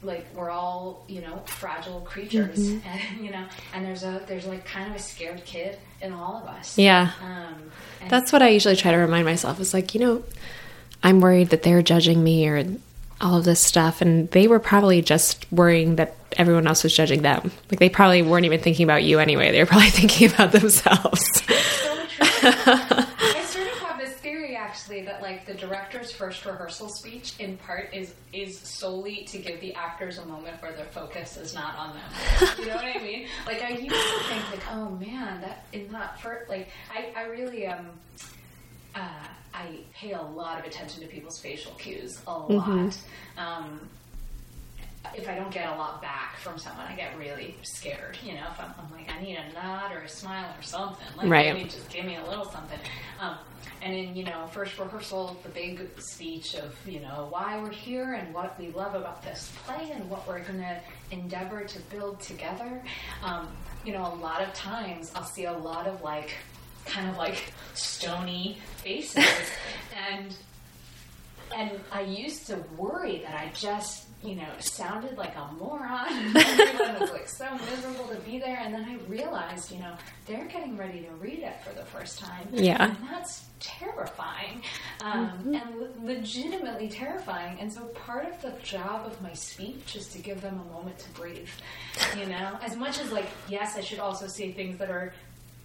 like 0.04 0.26
we're 0.36 0.50
all 0.50 1.06
you 1.08 1.22
know 1.22 1.42
fragile 1.46 2.02
creatures, 2.02 2.60
Mm-hmm. 2.60 2.88
and 3.18 3.26
you 3.26 3.32
know, 3.32 3.46
and 3.74 3.86
there's 3.86 4.04
a 4.04 4.22
there's 4.28 4.46
like 4.46 4.66
kind 4.66 4.90
of 4.90 4.96
a 4.96 5.00
scared 5.00 5.44
kid 5.46 5.78
in 6.02 6.12
all 6.14 6.36
of 6.38 6.44
us. 6.48 6.78
Yeah. 6.78 7.12
Um, 7.24 7.72
That's 8.10 8.32
what 8.34 8.42
I 8.42 8.50
usually 8.50 8.76
try 8.76 8.92
to 8.92 8.98
remind 8.98 9.26
myself 9.26 9.60
is 9.60 9.74
like, 9.74 9.94
you 9.94 10.02
know, 10.02 10.24
I'm 11.02 11.22
worried 11.22 11.50
that 11.52 11.64
they're 11.64 11.82
judging 11.82 12.24
me 12.24 12.48
or 12.50 12.66
all 13.24 13.38
of 13.38 13.46
this 13.46 13.60
stuff. 13.60 14.02
And 14.02 14.30
they 14.32 14.48
were 14.48 14.60
probably 14.60 15.02
just 15.02 15.52
worrying 15.52 15.96
that 15.96 16.16
everyone 16.38 16.68
else 16.68 16.84
was 16.84 16.96
judging 16.96 17.22
them. 17.22 17.52
Like, 17.72 17.80
they 17.80 17.90
probably 17.90 18.22
weren't 18.22 18.46
even 18.46 18.60
thinking 18.60 18.84
about 18.84 19.04
you 19.04 19.20
anyway. 19.20 19.52
They 19.52 19.60
were 19.60 19.66
probably 19.66 19.90
thinking 19.92 20.32
about 20.32 20.52
themselves. 20.52 21.24
so 21.42 21.96
true. 22.08 22.26
I 22.46 23.44
sort 23.48 23.68
of 23.68 23.74
have 23.80 24.00
this 24.00 24.14
theory 24.16 24.56
actually 24.56 25.04
that 25.04 25.22
like 25.22 25.46
the 25.46 25.54
director's 25.54 26.12
first 26.12 26.46
rehearsal 26.46 26.90
speech 26.90 27.34
in 27.40 27.58
part 27.58 27.94
is 27.94 28.14
is 28.34 28.60
solely 28.60 29.24
to 29.26 29.38
give 29.38 29.62
the 29.62 29.74
actors 29.76 30.18
a 30.18 30.26
moment 30.26 30.62
where 30.62 30.74
their 30.74 30.86
focus 30.86 31.38
is 31.38 31.54
not 31.54 31.78
on 31.78 31.96
them. 31.96 32.50
You 32.60 32.68
know 32.68 32.76
what 32.76 32.86
I 32.86 33.02
mean? 33.02 33.28
Like 33.46 33.62
I 33.62 33.70
used 33.70 33.90
to 33.90 34.24
think 34.30 34.52
like, 34.52 34.72
oh 34.72 34.90
man, 34.92 35.42
that 35.42 35.66
in 35.72 35.92
that 35.92 36.20
first 36.20 36.50
like 36.50 36.70
I, 36.94 37.14
I 37.16 37.24
really 37.28 37.68
um 37.68 37.90
uh, 38.96 39.28
I 39.54 39.80
pay 39.94 40.14
a 40.14 40.22
lot 40.22 40.60
of 40.60 40.66
attention 40.66 41.02
to 41.02 41.08
people's 41.08 41.40
facial 41.40 41.74
cues, 41.74 42.20
a 42.28 42.32
lot. 42.38 42.98
Um, 43.38 43.80
if 45.16 45.28
I 45.30 45.36
don't 45.36 45.52
get 45.52 45.68
a 45.68 45.76
lot 45.76 46.02
back 46.02 46.38
from 46.38 46.58
someone, 46.58 46.88
I 46.88 46.96
get 46.96 47.18
really 47.18 47.56
scared. 47.62 48.18
You 48.24 48.34
know, 48.34 48.48
if 48.52 48.60
I'm, 48.60 48.74
I'm 48.80 48.92
like, 48.92 49.10
I 49.14 49.22
need 49.22 49.36
a 49.38 49.54
nod 49.54 49.92
or 49.92 50.00
a 50.00 50.10
smile 50.10 50.54
or 50.58 50.62
something. 50.64 51.06
Like, 51.18 51.30
Right. 51.30 51.54
maybe 51.54 51.70
just 51.70 51.90
give 51.90 52.06
me 52.06 52.16
a 52.16 52.24
little 52.26 52.46
something. 52.46 52.80
Um, 53.20 53.38
and 53.82 53.94
in, 53.94 54.16
you 54.16 54.24
know, 54.24 54.48
first 54.48 54.80
rehearsal, 54.80 55.38
the 55.44 55.50
big 55.50 55.88
speech 56.00 56.56
of, 56.56 56.74
you 56.88 57.02
know, 57.02 57.28
why 57.30 57.62
we're 57.62 57.70
here 57.70 58.14
and 58.14 58.34
what 58.34 58.58
we 58.58 58.70
love 58.72 58.96
about 58.96 59.22
this 59.24 59.52
play 59.66 59.92
and 59.92 60.10
what 60.10 60.26
we're 60.28 60.40
going 60.40 60.60
to 60.60 60.80
endeavor 61.12 61.64
to 61.66 61.80
build 61.94 62.20
together. 62.22 62.82
Um, 63.22 63.50
you 63.86 63.92
know, 63.92 64.06
a 64.14 64.16
lot 64.16 64.42
of 64.42 64.54
times 64.54 65.12
I'll 65.16 65.26
see 65.26 65.46
a 65.46 65.54
lot 65.54 65.86
of 65.86 66.02
like, 66.02 66.32
kind 66.86 67.10
of 67.10 67.18
like 67.18 67.54
stony 67.74 68.58
faces 68.84 69.26
and 70.12 70.36
and 71.56 71.80
I 71.92 72.02
used 72.02 72.48
to 72.48 72.64
worry 72.78 73.20
that 73.20 73.36
I 73.36 73.52
just, 73.54 74.08
you 74.24 74.36
know, 74.36 74.48
sounded 74.60 75.18
like 75.18 75.36
a 75.36 75.52
moron. 75.60 76.08
Everyone 76.36 77.00
was 77.00 77.12
like 77.12 77.28
so 77.28 77.46
miserable 77.70 78.08
to 78.08 78.16
be 78.22 78.40
there. 78.40 78.58
And 78.60 78.74
then 78.74 78.86
I 78.86 78.96
realized, 79.08 79.72
you 79.72 79.80
know, 79.80 79.94
they're 80.26 80.46
getting 80.46 80.78
ready 80.78 81.02
to 81.02 81.12
read 81.12 81.40
it 81.40 81.62
for 81.64 81.74
the 81.74 81.86
first 81.86 82.20
time. 82.20 82.48
Yeah. 82.52 82.84
And 82.84 82.98
that's 83.10 83.44
terrifying 83.60 84.62
um, 85.04 85.54
and 85.54 85.76
le- 85.76 86.14
legitimately 86.14 86.90
terrifying. 86.90 87.60
And 87.60 87.72
so 87.72 87.86
part 87.88 88.26
of 88.26 88.42
the 88.42 88.54
job 88.64 89.06
of 89.06 89.22
my 89.22 89.34
speech 89.34 89.96
is 89.96 90.08
to 90.10 90.20
give 90.20 90.42
them 90.42 90.60
a 90.60 90.74
moment 90.74 91.00
to 91.00 91.10
breathe. 91.12 91.50
You 92.18 92.26
know, 92.26 92.58
as 92.62 92.76
much 92.76 93.00
as 93.00 93.12
like, 93.12 93.28
yes, 93.48 93.78
I 93.78 93.82
should 93.82 94.00
also 94.00 94.28
say 94.28 94.52
things 94.52 94.78
that 94.80 94.90
are 94.90 95.14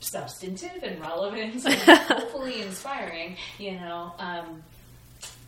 substantive 0.01 0.83
and 0.83 1.01
relevant 1.01 1.65
and 1.67 1.75
hopefully 2.01 2.63
inspiring, 2.63 3.37
you 3.59 3.73
know. 3.73 4.13
Um, 4.19 4.63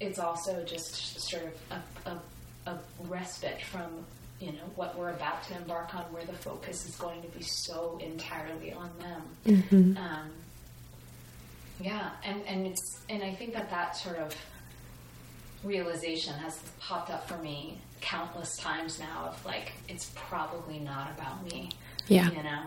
it's 0.00 0.18
also 0.18 0.64
just 0.64 1.20
sort 1.20 1.44
of 1.44 1.82
a, 2.06 2.10
a, 2.10 2.72
a 2.72 2.78
respite 3.08 3.62
from 3.62 3.90
you 4.40 4.52
know 4.52 4.64
what 4.74 4.98
we're 4.98 5.10
about 5.10 5.44
to 5.44 5.56
embark 5.56 5.94
on, 5.94 6.02
where 6.12 6.24
the 6.24 6.32
focus 6.32 6.88
is 6.88 6.96
going 6.96 7.20
to 7.22 7.28
be 7.28 7.42
so 7.42 8.00
entirely 8.02 8.72
on 8.72 8.90
them. 9.00 9.22
Um, 9.98 10.30
yeah, 11.80 12.10
and 12.24 12.42
and 12.46 12.66
it's 12.66 13.00
and 13.08 13.22
I 13.22 13.34
think 13.34 13.52
that 13.54 13.70
that 13.70 13.96
sort 13.96 14.16
of 14.16 14.34
realization 15.62 16.34
has 16.34 16.58
popped 16.80 17.10
up 17.10 17.28
for 17.28 17.36
me 17.38 17.78
countless 18.00 18.56
times 18.56 18.98
now. 18.98 19.26
Of 19.28 19.44
like, 19.44 19.72
it's 19.88 20.10
probably 20.14 20.78
not 20.78 21.10
about 21.16 21.44
me. 21.44 21.70
Yeah. 22.08 22.30
you 22.30 22.42
know. 22.42 22.62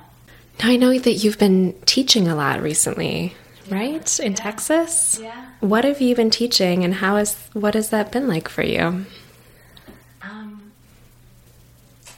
Now, 0.59 0.69
I 0.69 0.75
know 0.77 0.97
that 0.97 1.11
you've 1.13 1.37
been 1.39 1.73
teaching 1.85 2.27
a 2.27 2.35
lot 2.35 2.61
recently, 2.61 3.35
right? 3.69 4.19
In 4.19 4.31
Yeah. 4.31 4.37
Texas? 4.37 5.19
Yeah. 5.21 5.45
What 5.59 5.83
have 5.83 5.99
you 6.01 6.15
been 6.15 6.29
teaching 6.29 6.83
and 6.83 6.95
how 6.95 7.17
is 7.17 7.35
what 7.53 7.73
has 7.73 7.89
that 7.89 8.11
been 8.11 8.27
like 8.27 8.47
for 8.47 8.63
you? 8.63 9.05
Um, 10.21 10.71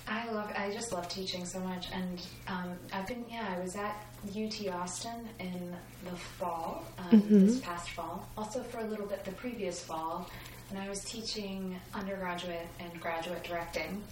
I 0.07 0.29
love. 0.31 0.51
I 0.55 0.71
just 0.71 0.91
love 0.91 1.07
teaching 1.09 1.45
so 1.45 1.59
much, 1.59 1.87
and 1.91 2.21
um, 2.47 2.69
I've 2.93 3.07
been 3.07 3.25
yeah. 3.29 3.55
I 3.57 3.61
was 3.63 3.75
at 3.75 3.95
UT 4.29 4.67
Austin 4.73 5.27
in 5.39 5.75
the 6.09 6.15
fall, 6.15 6.83
um, 6.99 7.21
Mhm. 7.21 7.47
this 7.47 7.59
past 7.61 7.89
fall. 7.91 8.27
Also 8.37 8.61
for 8.63 8.79
a 8.79 8.83
little 8.85 9.05
bit 9.07 9.23
the 9.25 9.31
previous 9.31 9.79
fall, 9.83 10.29
and 10.69 10.77
I 10.79 10.87
was 10.89 11.03
teaching 11.03 11.79
undergraduate 11.93 12.67
and 12.79 12.99
graduate 13.01 13.43
directing, 13.43 14.03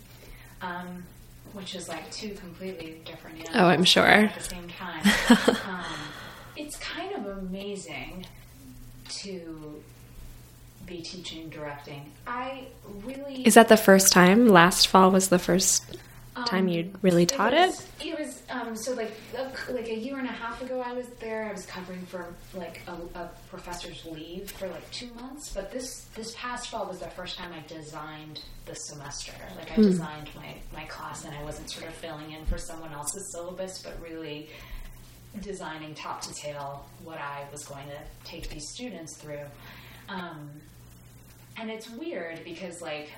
um, 0.62 1.04
which 1.52 1.76
is 1.76 1.88
like 1.88 2.10
two 2.12 2.30
completely 2.36 3.02
different. 3.06 3.40
animals 3.40 3.56
Oh, 3.56 3.66
I'm 3.66 3.84
sure. 3.84 4.06
At 4.06 4.36
the 4.36 4.44
same 4.44 4.68
time, 4.70 5.14
um, 5.70 5.86
it's 6.56 6.78
kind 6.78 7.14
of 7.16 7.38
amazing 7.38 8.26
to 9.10 9.84
be 10.86 11.02
teaching 11.02 11.50
directing. 11.50 12.12
I 12.26 12.66
really 13.06 13.44
Is 13.44 13.54
that 13.54 13.70
the 13.70 13.78
first 13.78 14.12
time? 14.12 14.48
Last 14.48 14.88
fall 14.88 15.12
was 15.12 15.30
the 15.30 15.40
first 15.40 15.84
time 16.36 16.66
um, 16.66 16.68
you 16.70 16.92
really 17.02 17.26
taught 17.26 17.54
it? 17.54 17.68
was, 17.68 17.88
it? 18.02 18.20
was 18.20 18.42
um, 18.50 18.76
so 18.76 18.94
like 18.94 19.12
a, 19.38 19.72
like 19.72 19.88
a 19.88 19.96
year 19.96 20.18
and 20.18 20.28
a 20.28 20.32
half 20.32 20.62
ago. 20.62 20.82
I 20.82 20.94
was 20.94 21.08
there. 21.20 21.46
I 21.46 21.52
was 21.52 21.66
covering 21.66 22.06
for 22.06 22.34
like 22.54 22.82
a, 22.88 23.20
a 23.20 23.30
professor's 23.50 24.04
leave 24.06 24.50
for 24.52 24.68
like 24.68 24.90
two 24.92 25.14
months. 25.14 25.52
But 25.54 25.72
this 25.72 26.06
this 26.16 26.34
past 26.38 26.70
fall 26.70 26.88
was 26.88 27.00
the 27.00 27.10
first 27.10 27.38
time 27.38 27.52
I 27.54 27.64
designed 27.68 28.42
the 28.66 28.76
semester. 28.76 29.34
Like 29.58 29.72
I 29.72 29.76
Hmm. 29.76 29.84
designed 29.84 30.30
my 30.36 30.56
my 30.74 30.86
class, 30.86 31.26
and 31.26 31.36
I 31.36 31.44
wasn't 31.44 31.70
sort 31.70 31.88
of 31.88 31.94
filling 31.96 32.32
in 32.32 32.46
for 32.46 32.58
someone 32.58 32.92
else's 32.94 33.32
syllabus, 33.32 33.82
but 33.84 34.00
really 34.02 34.50
designing 35.42 35.96
top 35.96 36.22
to 36.22 36.34
tail 36.34 36.86
what 37.04 37.18
I 37.18 37.46
was 37.52 37.66
going 37.66 37.88
to 37.88 37.98
take 38.24 38.50
these 38.50 38.70
students 38.70 39.18
through. 39.18 39.40
Um, 40.10 40.50
and 41.58 41.72
it's 41.72 41.90
weird 41.90 42.44
because 42.44 42.82
like 42.82 43.10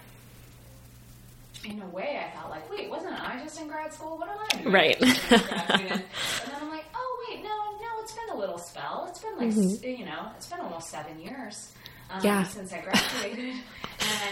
in 1.63 1.81
a 1.81 1.87
way, 1.87 2.19
I 2.25 2.35
felt 2.37 2.49
like, 2.49 2.69
wait, 2.69 2.89
wasn't 2.89 3.13
I 3.21 3.39
just 3.43 3.59
in 3.59 3.67
grad 3.67 3.93
school? 3.93 4.17
What 4.17 4.29
am 4.29 4.37
I 4.39 4.57
doing? 4.61 4.73
Right. 4.73 5.01
in 5.01 5.07
grad 5.07 5.65
student? 5.65 5.91
and 5.91 6.01
then 6.51 6.55
I'm 6.61 6.69
like, 6.69 6.85
oh 6.95 7.25
wait, 7.29 7.43
no, 7.43 7.49
no, 7.49 7.87
it's 8.01 8.13
been 8.13 8.29
a 8.35 8.37
little 8.37 8.57
spell. 8.57 9.05
It's 9.09 9.19
been 9.19 9.37
like, 9.37 9.49
Mhm. 9.49 9.97
you 9.99 10.05
know, 10.05 10.27
it's 10.35 10.47
been 10.47 10.59
almost 10.59 10.89
seven 10.89 11.19
years 11.19 11.71
um, 12.09 12.19
Yeah. 12.23 12.43
since 12.43 12.71
I 12.73 12.81
graduated. 12.81 13.55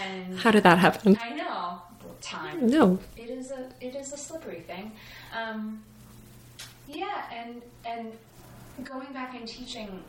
and 0.02 0.38
How 0.38 0.50
did 0.50 0.62
that 0.64 0.78
happen? 0.78 1.18
I 1.20 1.30
know 1.30 1.80
time. 2.20 2.66
No. 2.68 2.98
it 3.18 3.28
is 3.28 3.50
a 3.50 3.68
it 3.82 3.94
is 3.94 4.12
a 4.12 4.16
slippery 4.16 4.60
thing. 4.60 4.92
Um, 5.36 5.82
yeah, 6.88 7.24
and 7.32 7.60
and 7.84 8.12
going 8.82 9.12
back 9.12 9.34
and 9.34 9.46
teaching 9.46 10.02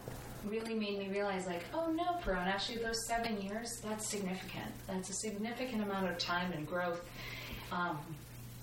really 0.49 0.75
made 0.75 0.99
me 0.99 1.09
realize 1.09 1.45
like, 1.45 1.63
oh 1.73 1.91
no, 1.91 2.19
Pirronne, 2.23 2.47
actually 2.47 2.77
those 2.77 3.07
seven 3.07 3.41
years, 3.41 3.81
that's 3.83 4.07
significant. 4.07 4.71
That's 4.87 5.09
a 5.09 5.13
significant 5.13 5.83
amount 5.83 6.09
of 6.09 6.17
time 6.17 6.51
and 6.53 6.67
growth. 6.67 7.03
Um, 7.71 7.97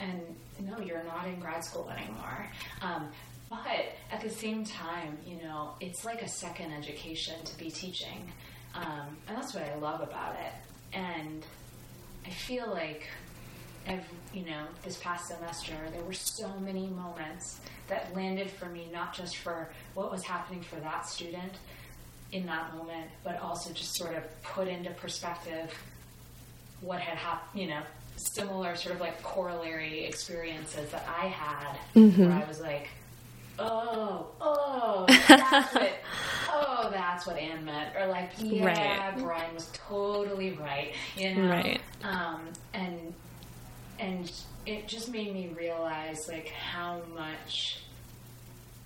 and 0.00 0.20
no, 0.60 0.78
you're 0.78 1.04
not 1.04 1.26
in 1.26 1.38
grad 1.40 1.64
school 1.64 1.90
anymore. 1.90 2.46
Um, 2.80 3.08
but 3.48 3.96
at 4.10 4.20
the 4.22 4.30
same 4.30 4.64
time, 4.64 5.18
you 5.26 5.36
know, 5.42 5.74
it's 5.80 6.04
like 6.04 6.22
a 6.22 6.28
second 6.28 6.72
education 6.72 7.42
to 7.44 7.58
be 7.58 7.70
teaching. 7.70 8.32
Um, 8.74 9.16
and 9.28 9.36
that's 9.36 9.54
what 9.54 9.64
I 9.64 9.74
love 9.76 10.00
about 10.00 10.36
it. 10.36 10.96
And 10.96 11.44
I 12.26 12.30
feel 12.30 12.70
like 12.70 13.08
every, 13.86 14.04
you 14.32 14.44
know, 14.44 14.64
this 14.82 14.96
past 14.98 15.28
semester, 15.28 15.74
there 15.92 16.02
were 16.04 16.12
so 16.12 16.48
many 16.60 16.86
moments 16.88 17.60
that 17.88 18.14
landed 18.14 18.50
for 18.50 18.66
me, 18.66 18.88
not 18.92 19.14
just 19.14 19.36
for 19.38 19.70
what 19.94 20.10
was 20.10 20.22
happening 20.24 20.62
for 20.62 20.76
that 20.76 21.06
student 21.08 21.52
in 22.32 22.46
that 22.46 22.74
moment, 22.76 23.10
but 23.24 23.40
also 23.40 23.72
just 23.72 23.94
sort 23.94 24.14
of 24.14 24.22
put 24.42 24.68
into 24.68 24.90
perspective 24.90 25.72
what 26.80 27.00
had 27.00 27.16
happened, 27.18 27.60
you 27.62 27.68
know, 27.68 27.80
similar 28.16 28.74
sort 28.76 28.94
of 28.94 29.00
like 29.00 29.22
corollary 29.22 30.04
experiences 30.04 30.90
that 30.90 31.06
I 31.08 31.26
had, 31.26 31.76
Mhm. 31.94 32.18
where 32.28 32.32
I 32.44 32.48
was 32.48 32.60
like, 32.60 32.88
oh, 33.58 34.26
oh, 34.40 35.04
that's 35.28 35.74
what, 35.74 35.92
oh, 36.50 36.88
that's 36.90 37.26
what 37.26 37.36
Anne 37.36 37.64
meant, 37.64 37.94
or 37.96 38.06
like, 38.06 38.30
yeah, 38.38 39.10
Right. 39.12 39.18
Brian 39.22 39.54
was 39.54 39.68
totally 39.74 40.52
right, 40.52 40.94
you 41.16 41.34
know, 41.34 41.50
Right. 41.50 41.80
um, 42.02 42.48
and 42.74 43.14
and 44.02 44.32
it 44.66 44.88
just 44.88 45.08
made 45.08 45.32
me 45.32 45.48
realize 45.56 46.28
like 46.28 46.48
how 46.48 47.00
much 47.14 47.78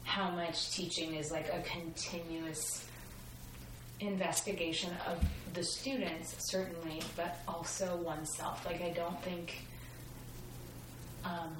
how 0.04 0.30
much 0.30 0.70
teaching 0.70 1.14
is 1.14 1.30
like 1.32 1.48
a 1.48 1.62
continuous 1.62 2.86
investigation 4.00 4.90
of 5.08 5.18
the 5.54 5.64
students 5.64 6.36
certainly 6.38 7.00
but 7.16 7.38
also 7.48 7.96
oneself. 7.96 8.64
Like 8.66 8.82
i 8.82 8.90
don't 8.90 9.20
think 9.22 9.54
um, 11.24 11.56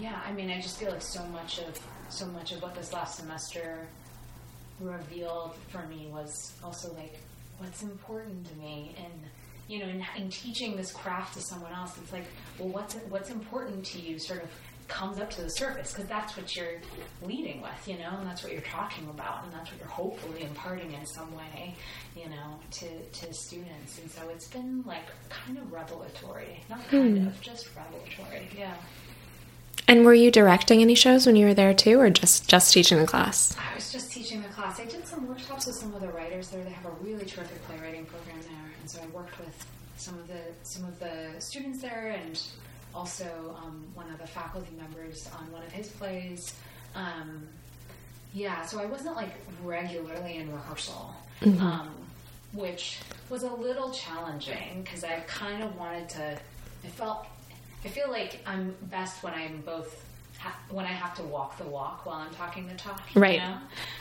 yeah 0.00 0.20
i 0.26 0.32
mean 0.32 0.50
i 0.50 0.60
just 0.60 0.78
feel 0.78 0.92
like 0.92 1.02
so 1.02 1.24
much 1.26 1.58
of 1.58 1.78
so 2.08 2.26
much 2.26 2.52
of 2.52 2.62
what 2.62 2.74
this 2.76 2.92
last 2.92 3.18
semester 3.18 3.88
revealed 4.80 5.56
for 5.68 5.84
me 5.88 6.08
was 6.12 6.52
also 6.62 6.94
like 6.94 7.18
what's 7.58 7.82
important 7.82 8.46
to 8.46 8.54
me 8.56 8.94
and 8.98 9.30
you 9.68 9.78
know 9.80 9.86
in, 9.86 10.04
in 10.16 10.28
teaching 10.30 10.76
this 10.76 10.92
craft 10.92 11.34
to 11.34 11.40
someone 11.40 11.72
else 11.72 11.96
it's 12.02 12.12
like 12.12 12.24
well 12.58 12.68
what's 12.68 12.94
what's 13.08 13.30
important 13.30 13.84
to 13.84 14.00
you 14.00 14.18
sort 14.18 14.42
of 14.42 14.48
comes 14.88 15.18
up 15.18 15.28
to 15.28 15.40
the 15.42 15.50
surface 15.50 15.92
because 15.92 16.08
that's 16.08 16.36
what 16.36 16.54
you're 16.54 16.80
leading 17.22 17.60
with 17.60 17.88
you 17.88 17.98
know 17.98 18.08
and 18.18 18.26
that's 18.28 18.44
what 18.44 18.52
you're 18.52 18.60
talking 18.62 19.08
about 19.10 19.42
and 19.42 19.52
that's 19.52 19.68
what 19.72 19.80
you're 19.80 19.88
hopefully 19.88 20.42
imparting 20.44 20.92
in 20.92 21.04
some 21.04 21.34
way 21.36 21.74
you 22.14 22.28
know 22.28 22.56
to 22.70 22.86
to 23.10 23.34
students 23.34 23.98
and 23.98 24.08
so 24.08 24.28
it's 24.28 24.46
been 24.46 24.84
like 24.86 25.02
kind 25.28 25.58
of 25.58 25.72
revelatory 25.72 26.60
not 26.70 26.78
kind 26.88 27.18
Hmm. 27.18 27.26
of 27.26 27.40
just 27.40 27.68
revelatory 27.76 28.48
yeah 28.56 28.74
And 29.88 30.04
were 30.04 30.14
you 30.14 30.30
directing 30.32 30.80
any 30.82 30.94
shows 30.96 31.26
when 31.26 31.36
you 31.36 31.46
were 31.46 31.54
there 31.54 31.72
too, 31.74 32.00
or 32.00 32.10
just 32.10 32.48
just 32.48 32.72
teaching 32.72 32.98
the 32.98 33.06
class? 33.06 33.54
I 33.58 33.74
was 33.74 33.92
just 33.92 34.10
teaching 34.10 34.42
the 34.42 34.48
class. 34.48 34.80
I 34.80 34.84
did 34.84 35.06
some 35.06 35.28
workshops 35.28 35.66
with 35.66 35.76
some 35.76 35.94
of 35.94 36.00
the 36.00 36.08
writers 36.08 36.48
there. 36.48 36.64
They 36.64 36.70
have 36.70 36.86
a 36.86 36.90
really 37.04 37.24
terrific 37.24 37.62
playwriting 37.66 38.04
program 38.06 38.40
there, 38.42 38.70
and 38.80 38.90
so 38.90 39.00
I 39.00 39.06
worked 39.08 39.38
with 39.38 39.64
some 39.96 40.18
of 40.18 40.26
the 40.26 40.40
some 40.64 40.84
of 40.84 40.98
the 40.98 41.30
students 41.40 41.80
there, 41.80 42.16
and 42.20 42.40
also 42.94 43.56
um, 43.62 43.84
one 43.94 44.10
of 44.10 44.18
the 44.18 44.26
faculty 44.26 44.74
members 44.76 45.28
on 45.38 45.50
one 45.52 45.62
of 45.62 45.70
his 45.70 45.88
plays. 45.88 46.54
Um, 46.96 47.46
yeah, 48.34 48.66
so 48.66 48.80
I 48.80 48.86
wasn't 48.86 49.14
like 49.16 49.34
regularly 49.62 50.36
in 50.38 50.52
rehearsal, 50.52 51.14
Mhm. 51.42 51.60
um, 51.60 51.90
which 52.52 52.98
was 53.30 53.44
a 53.44 53.52
little 53.52 53.92
challenging 53.92 54.82
because 54.82 55.04
I 55.04 55.20
kind 55.28 55.62
of 55.62 55.76
wanted 55.78 56.08
to. 56.10 56.38
I 56.84 56.88
felt. 56.88 57.26
I 57.84 57.88
feel 57.88 58.10
like 58.10 58.40
I'm 58.46 58.74
best 58.82 59.22
when 59.22 59.34
I'm 59.34 59.60
both. 59.62 60.02
Ha- 60.38 60.54
when 60.70 60.84
I 60.84 60.88
have 60.92 61.14
to 61.16 61.22
walk 61.22 61.56
the 61.56 61.64
walk 61.64 62.04
while 62.04 62.16
I'm 62.16 62.34
talking 62.34 62.68
the 62.68 62.74
talk, 62.74 63.00
you 63.14 63.22
Right. 63.22 63.38
know? 63.40 63.56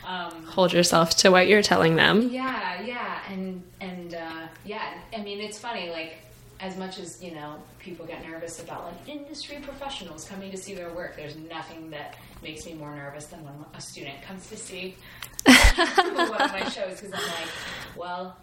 Um, 0.06 0.44
Hold 0.48 0.74
yourself 0.74 1.12
to 1.18 1.30
what 1.32 1.48
you're 1.48 1.62
telling 1.62 1.96
them. 1.96 2.28
yeah, 2.30 2.82
yeah, 2.82 3.20
and 3.30 3.64
and 3.80 4.14
uh, 4.16 4.48
yeah, 4.66 4.96
I 5.16 5.22
mean 5.22 5.40
it's 5.40 5.58
funny. 5.58 5.90
Like 5.90 6.18
as 6.60 6.76
much 6.78 7.00
as 7.00 7.24
you 7.24 7.34
know, 7.34 7.56
people 7.80 8.06
get 8.06 8.28
nervous 8.28 8.62
about 8.62 8.84
like 8.86 9.08
industry 9.08 9.60
professionals 9.62 10.28
coming 10.28 10.52
to 10.52 10.58
see 10.58 10.74
their 10.76 10.90
work. 10.94 11.16
There's 11.16 11.38
nothing 11.38 11.90
that 11.92 12.16
makes 12.44 12.66
me 12.66 12.74
more 12.74 12.94
nervous 12.94 13.28
than 13.28 13.42
when 13.46 13.54
a 13.74 13.80
student 13.80 14.22
comes 14.22 14.48
to 14.50 14.58
see 14.58 14.96
one 15.46 16.42
of 16.42 16.52
my 16.52 16.68
shows 16.70 17.00
because 17.00 17.14
I'm 17.14 17.28
like, 17.28 17.50
well, 17.96 18.36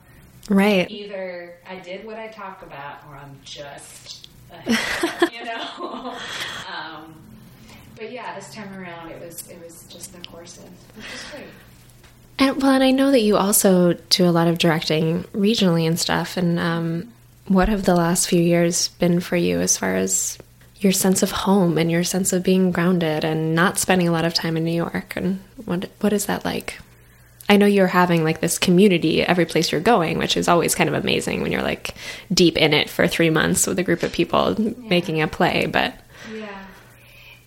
Right. 0.48 0.90
Either 0.90 1.56
I 1.68 1.76
did 1.76 2.04
what 2.06 2.16
I 2.18 2.28
talk 2.28 2.62
about, 2.62 3.04
or 3.08 3.16
I'm 3.16 3.38
just, 3.44 4.28
a 4.52 5.30
you 5.32 5.44
know. 5.44 6.14
um, 6.72 7.14
but 7.96 8.10
yeah, 8.10 8.34
this 8.34 8.52
time 8.54 8.72
around, 8.78 9.10
it 9.10 9.20
was 9.20 9.48
it 9.48 9.60
was 9.62 9.84
just 9.88 10.12
the 10.12 10.26
courses, 10.28 10.64
which 10.96 11.06
is 11.06 11.24
great. 11.30 11.46
And 12.38 12.62
well, 12.62 12.72
and 12.72 12.82
I 12.82 12.90
know 12.90 13.10
that 13.10 13.20
you 13.20 13.36
also 13.36 13.92
do 14.10 14.26
a 14.26 14.30
lot 14.30 14.48
of 14.48 14.58
directing 14.58 15.24
regionally 15.34 15.86
and 15.86 15.98
stuff. 15.98 16.36
And 16.36 16.58
um, 16.58 17.12
what 17.46 17.68
have 17.68 17.84
the 17.84 17.94
last 17.94 18.28
few 18.28 18.40
years 18.40 18.88
been 18.88 19.20
for 19.20 19.36
you 19.36 19.60
as 19.60 19.76
far 19.76 19.94
as 19.94 20.38
your 20.78 20.92
sense 20.92 21.22
of 21.22 21.30
home 21.30 21.78
and 21.78 21.90
your 21.90 22.02
sense 22.02 22.32
of 22.32 22.42
being 22.42 22.72
grounded 22.72 23.24
and 23.24 23.54
not 23.54 23.78
spending 23.78 24.08
a 24.08 24.12
lot 24.12 24.24
of 24.24 24.34
time 24.34 24.56
in 24.56 24.64
New 24.64 24.72
York? 24.72 25.14
And 25.16 25.40
what 25.64 25.90
what 26.00 26.12
is 26.12 26.26
that 26.26 26.44
like? 26.44 26.78
I 27.48 27.56
know 27.56 27.66
you're 27.66 27.88
having 27.88 28.24
like 28.24 28.40
this 28.40 28.58
community 28.58 29.22
every 29.22 29.44
place 29.44 29.72
you're 29.72 29.80
going, 29.80 30.18
which 30.18 30.36
is 30.36 30.48
always 30.48 30.74
kind 30.74 30.88
of 30.88 30.94
amazing 30.94 31.42
when 31.42 31.52
you're 31.52 31.62
like 31.62 31.94
deep 32.32 32.56
in 32.56 32.72
it 32.72 32.88
for 32.88 33.06
three 33.06 33.30
months 33.30 33.66
with 33.66 33.78
a 33.78 33.82
group 33.82 34.02
of 34.02 34.12
people 34.12 34.56
making 34.78 35.20
a 35.20 35.28
play. 35.28 35.66
But 35.66 35.94
Yeah, 36.34 36.64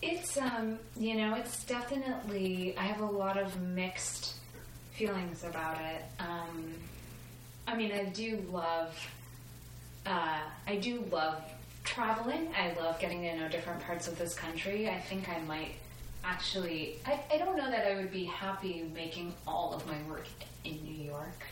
it's 0.02 0.38
um, 0.38 0.80
you 0.98 1.16
know, 1.16 1.36
it's 1.36 1.64
definitely. 1.64 2.76
I 2.78 2.84
have 2.84 3.02
a 3.02 3.06
lot 3.06 3.38
of 3.38 3.60
mixed 3.62 4.34
feelings 4.94 5.44
about 5.44 5.78
it. 5.82 6.04
Um, 6.20 6.74
I 7.68 7.76
mean, 7.76 7.92
I 7.92 8.06
do 8.06 8.44
love. 8.52 8.96
Uh, 10.06 10.40
I 10.68 10.76
do 10.76 11.04
love 11.12 11.42
traveling. 11.84 12.50
I 12.58 12.74
love 12.80 13.00
getting 13.00 13.22
to 13.22 13.36
know 13.38 13.50
different 13.50 13.82
parts 13.82 14.08
of 14.08 14.18
this 14.18 14.36
country. 14.36 14.90
I 14.90 15.00
think 15.00 15.30
I 15.30 15.40
might 15.42 15.76
actually. 16.26 16.98
I, 17.06 17.20
I 17.34 17.38
don't 17.38 17.58
know 17.58 17.70
that 17.70 17.90
I 17.92 17.96
would 17.96 18.12
be 18.12 18.24
happy 18.26 18.90
making 18.94 19.34
all 19.48 19.74
of 19.74 19.86
my 19.88 19.98
work 20.10 20.28
in 20.64 20.84
New 20.84 21.04
York 21.06 21.44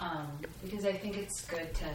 um, 0.00 0.26
because 0.64 0.84
I 0.84 0.92
think 0.92 1.16
it's 1.16 1.44
good 1.44 1.72
to 1.74 1.86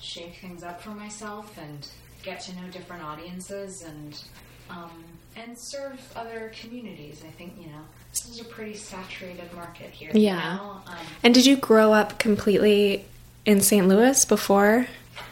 shake 0.00 0.36
things 0.40 0.62
up 0.62 0.82
for 0.82 0.90
myself 0.90 1.56
and 1.58 1.86
get 2.22 2.40
to 2.40 2.54
know 2.56 2.68
different 2.70 3.02
audiences 3.02 3.82
and 3.82 4.22
um, 4.70 4.90
and 5.36 5.58
serve 5.58 6.00
other 6.14 6.52
communities. 6.60 7.22
I 7.26 7.30
think 7.30 7.54
you 7.58 7.66
know 7.66 7.82
this 8.10 8.28
is 8.28 8.40
a 8.40 8.44
pretty 8.44 8.74
saturated 8.74 9.52
market 9.54 9.90
here. 9.90 10.10
Yeah. 10.14 10.56
know? 10.56 10.80
Um, 10.86 10.96
And 11.22 11.34
did 11.34 11.46
you 11.46 11.56
grow 11.56 11.92
up 11.92 12.18
completely 12.18 13.04
in 13.46 13.60
St. 13.60 13.88
Louis 13.88 14.24
before? 14.24 14.86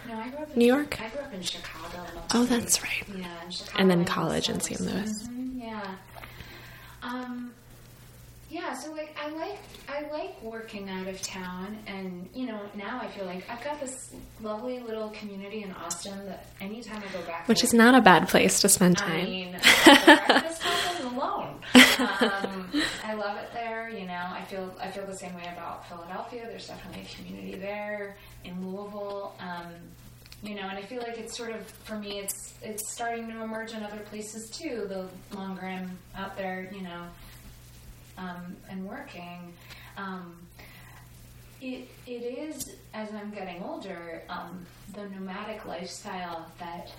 no, 0.08 0.14
I 0.18 0.28
grew 0.30 0.38
up 0.38 0.52
in 0.52 0.58
New 0.58 0.66
York? 0.66 0.98
I 1.00 1.08
grew 1.08 1.20
up 1.20 1.32
in 1.34 1.42
Chicago. 1.42 2.04
Oh, 2.32 2.44
that's 2.44 2.82
right. 2.82 3.04
Yeah, 3.08 3.26
in 3.44 3.50
Chicago. 3.50 3.78
And 3.78 3.90
then 3.90 4.04
college 4.04 4.48
in 4.48 4.60
St. 4.60 4.80
Louis. 4.80 5.28
Mhm, 5.28 5.39
yeah. 5.82 5.94
Um, 7.02 7.52
yeah. 8.50 8.74
So 8.74 8.92
like, 8.92 9.16
I 9.22 9.30
like 9.30 9.58
I 9.88 10.10
like 10.10 10.42
working 10.42 10.88
out 10.90 11.06
of 11.06 11.20
town, 11.22 11.78
and 11.86 12.28
you 12.34 12.46
know, 12.46 12.60
now 12.74 12.98
I 13.00 13.08
feel 13.08 13.24
like 13.24 13.48
I've 13.48 13.62
got 13.62 13.80
this 13.80 14.12
lovely 14.42 14.80
little 14.80 15.10
community 15.10 15.62
in 15.62 15.72
Austin 15.72 16.26
that 16.26 16.46
anytime 16.60 17.02
I 17.08 17.12
go 17.12 17.24
back, 17.26 17.46
Which 17.48 17.62
is 17.62 17.72
not 17.72 17.94
a 17.94 18.00
bad 18.00 18.28
place 18.28 18.60
to 18.60 18.68
spend 18.68 18.98
time. 18.98 19.20
I 19.20 19.24
mean, 19.24 19.52
the 19.52 19.58
breakfast 20.26 20.62
happens 20.62 21.12
alone. 21.12 21.54
Um, 22.00 22.70
I 23.04 23.12
love 23.12 23.36
it 23.36 23.50
there. 23.52 23.90
You 23.90 24.06
know, 24.06 24.14
I 24.30 24.42
feel 24.48 24.74
I 24.80 24.90
feel 24.90 25.04
the 25.04 25.16
same 25.18 25.34
way 25.34 25.46
about 25.52 25.86
Philadelphia. 25.86 26.46
There's 26.46 26.66
definitely 26.66 27.02
a 27.02 27.14
community 27.14 27.58
there 27.58 28.16
in 28.44 28.66
Louisville. 28.66 29.34
Um, 29.38 29.66
you 30.42 30.54
know, 30.54 30.62
and 30.62 30.78
I 30.78 30.82
feel 30.82 31.02
like 31.02 31.18
it's 31.18 31.36
sort 31.36 31.50
of 31.50 31.66
for 31.66 31.96
me, 31.96 32.18
it's 32.18 32.54
it's 32.62 32.90
starting 32.90 33.28
to 33.28 33.42
emerge 33.42 33.72
in 33.72 33.82
other 33.82 34.00
places 34.00 34.50
too. 34.50 34.86
The 34.88 35.36
longer 35.36 35.66
I'm 35.66 35.98
out 36.16 36.36
there, 36.36 36.70
you 36.74 36.82
know, 36.82 37.02
um, 38.16 38.56
and 38.70 38.86
working. 38.86 39.52
Um, 39.96 40.36
it, 41.60 41.88
it 42.06 42.22
is 42.22 42.74
as 42.94 43.12
I'm 43.12 43.30
getting 43.30 43.62
older, 43.62 44.22
um, 44.30 44.64
the 44.94 45.08
nomadic 45.10 45.66
lifestyle 45.66 46.46
that 46.58 46.90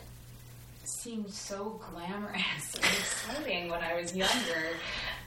seemed 0.83 1.29
so 1.31 1.79
glamorous 1.91 2.75
and 2.75 2.85
exciting 2.85 3.69
when 3.69 3.81
I 3.81 3.99
was 3.99 4.15
younger. 4.15 4.75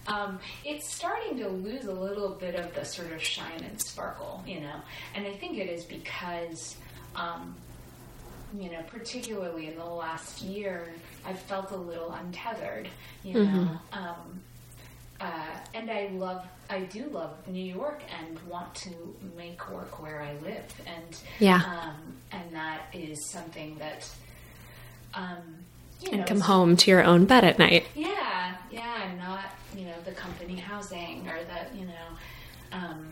Um, 0.06 0.38
it's 0.64 0.92
starting 0.92 1.38
to 1.38 1.48
lose 1.48 1.86
a 1.86 1.92
little 1.92 2.30
bit 2.30 2.54
of 2.54 2.74
the 2.74 2.84
sort 2.84 3.12
of 3.12 3.22
shine 3.22 3.62
and 3.68 3.80
sparkle, 3.80 4.42
you 4.46 4.60
know. 4.60 4.76
And 5.14 5.26
I 5.26 5.32
think 5.32 5.58
it 5.58 5.68
is 5.68 5.84
because, 5.84 6.76
um, 7.16 7.54
you 8.58 8.70
know, 8.70 8.82
particularly 8.86 9.68
in 9.68 9.76
the 9.76 9.84
last 9.84 10.42
year, 10.42 10.92
I've 11.26 11.38
felt 11.40 11.70
a 11.72 11.76
little 11.76 12.10
untethered, 12.12 12.88
you 13.24 13.34
know. 13.34 13.68
Um, 13.92 14.40
uh, 15.20 15.26
and 15.74 15.90
I 15.90 16.08
love, 16.12 16.44
I 16.68 16.80
do 16.80 17.06
love 17.08 17.30
New 17.48 17.64
York 17.64 18.02
and 18.20 18.38
want 18.48 18.74
to 18.76 18.90
make 19.36 19.70
work 19.70 20.02
where 20.02 20.20
I 20.22 20.34
live, 20.44 20.64
and 20.86 21.16
Yeah. 21.38 21.62
um, 21.64 21.96
and 22.32 22.52
that 22.54 22.82
is 22.92 23.24
something 23.24 23.76
that, 23.78 24.08
um, 25.14 25.38
you 26.00 26.10
And 26.10 26.20
know, 26.20 26.26
come 26.26 26.40
home 26.40 26.76
to 26.76 26.90
your 26.90 27.02
own 27.04 27.24
bed 27.26 27.44
at 27.44 27.58
night. 27.58 27.86
Yeah, 27.94 28.54
yeah, 28.70 29.04
and 29.04 29.18
not 29.18 29.44
you 29.76 29.84
know 29.86 29.94
the 30.04 30.12
company 30.12 30.56
housing 30.56 31.26
or 31.28 31.38
the 31.44 31.78
you 31.78 31.86
know 31.86 32.08
um, 32.72 33.06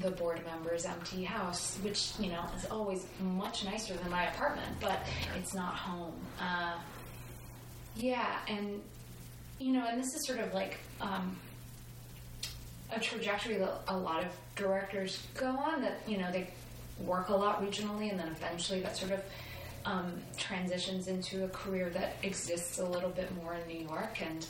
the 0.00 0.10
board 0.10 0.40
member's 0.46 0.84
empty 0.84 1.24
house, 1.24 1.78
which 1.82 2.12
you 2.18 2.30
know 2.30 2.44
is 2.56 2.66
always 2.70 3.06
much 3.20 3.64
nicer 3.64 3.94
than 3.94 4.10
my 4.10 4.24
apartment, 4.26 4.68
but 4.80 5.00
it's 5.36 5.54
not 5.54 5.74
home. 5.74 6.14
Uh, 6.40 6.74
yeah, 7.96 8.38
and 8.48 8.80
you 9.58 9.72
know, 9.72 9.86
and 9.86 9.98
this 9.98 10.14
is 10.14 10.26
sort 10.26 10.40
of 10.40 10.52
like 10.52 10.78
um, 11.00 11.36
a 12.90 13.00
trajectory 13.00 13.56
that 13.56 13.82
a 13.88 13.96
lot 13.96 14.22
of 14.22 14.30
directors 14.56 15.26
go 15.34 15.48
on. 15.48 15.82
That 15.82 16.00
you 16.06 16.18
know 16.18 16.30
they 16.32 16.48
work 16.98 17.28
a 17.28 17.34
lot 17.34 17.62
regionally, 17.62 18.10
and 18.10 18.18
then 18.18 18.28
eventually 18.28 18.80
that 18.80 18.96
sort 18.96 19.12
of 19.12 19.20
um, 19.84 20.12
transitions 20.36 21.08
into 21.08 21.44
a 21.44 21.48
career 21.48 21.90
that 21.90 22.16
exists 22.22 22.78
a 22.78 22.84
little 22.84 23.10
bit 23.10 23.34
more 23.36 23.54
in 23.54 23.66
New 23.68 23.86
York, 23.86 24.20
and 24.20 24.46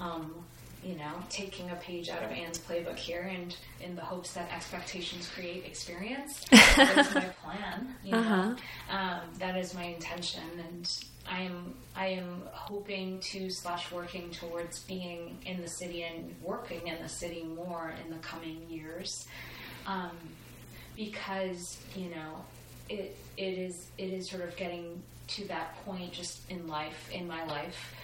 um, 0.00 0.34
you 0.84 0.94
know, 0.94 1.12
taking 1.28 1.70
a 1.70 1.76
page 1.76 2.08
out 2.08 2.22
of 2.22 2.30
Anne's 2.30 2.58
playbook 2.58 2.96
here, 2.96 3.22
and 3.22 3.54
in 3.80 3.96
the 3.96 4.02
hopes 4.02 4.32
that 4.32 4.50
expectations 4.52 5.28
create 5.28 5.64
experience. 5.64 6.44
that 6.50 6.98
is 6.98 7.14
my 7.14 7.28
plan. 7.42 7.94
You 8.04 8.12
know, 8.12 8.56
um, 8.90 9.20
that 9.38 9.56
is 9.56 9.74
my 9.74 9.84
intention, 9.84 10.42
and 10.68 11.04
I 11.28 11.42
am 11.42 11.74
I 11.96 12.06
am 12.08 12.42
hoping 12.52 13.20
to 13.32 13.50
slash 13.50 13.90
working 13.90 14.30
towards 14.30 14.80
being 14.84 15.38
in 15.44 15.60
the 15.60 15.68
city 15.68 16.04
and 16.04 16.34
working 16.42 16.86
in 16.86 17.02
the 17.02 17.08
city 17.08 17.42
more 17.42 17.92
in 18.04 18.10
the 18.10 18.18
coming 18.18 18.64
years, 18.68 19.26
um, 19.86 20.16
because 20.96 21.78
you 21.96 22.10
know 22.10 22.44
it 22.88 23.16
it 23.36 23.58
is 23.58 23.90
it 23.98 24.12
is 24.12 24.30
sort 24.30 24.42
of 24.42 24.56
getting 24.56 25.02
to 25.26 25.46
that 25.48 25.76
point 25.84 26.12
just 26.12 26.48
in 26.50 26.66
life 26.66 27.10
in 27.12 27.26
my 27.26 27.44
life 27.44 27.94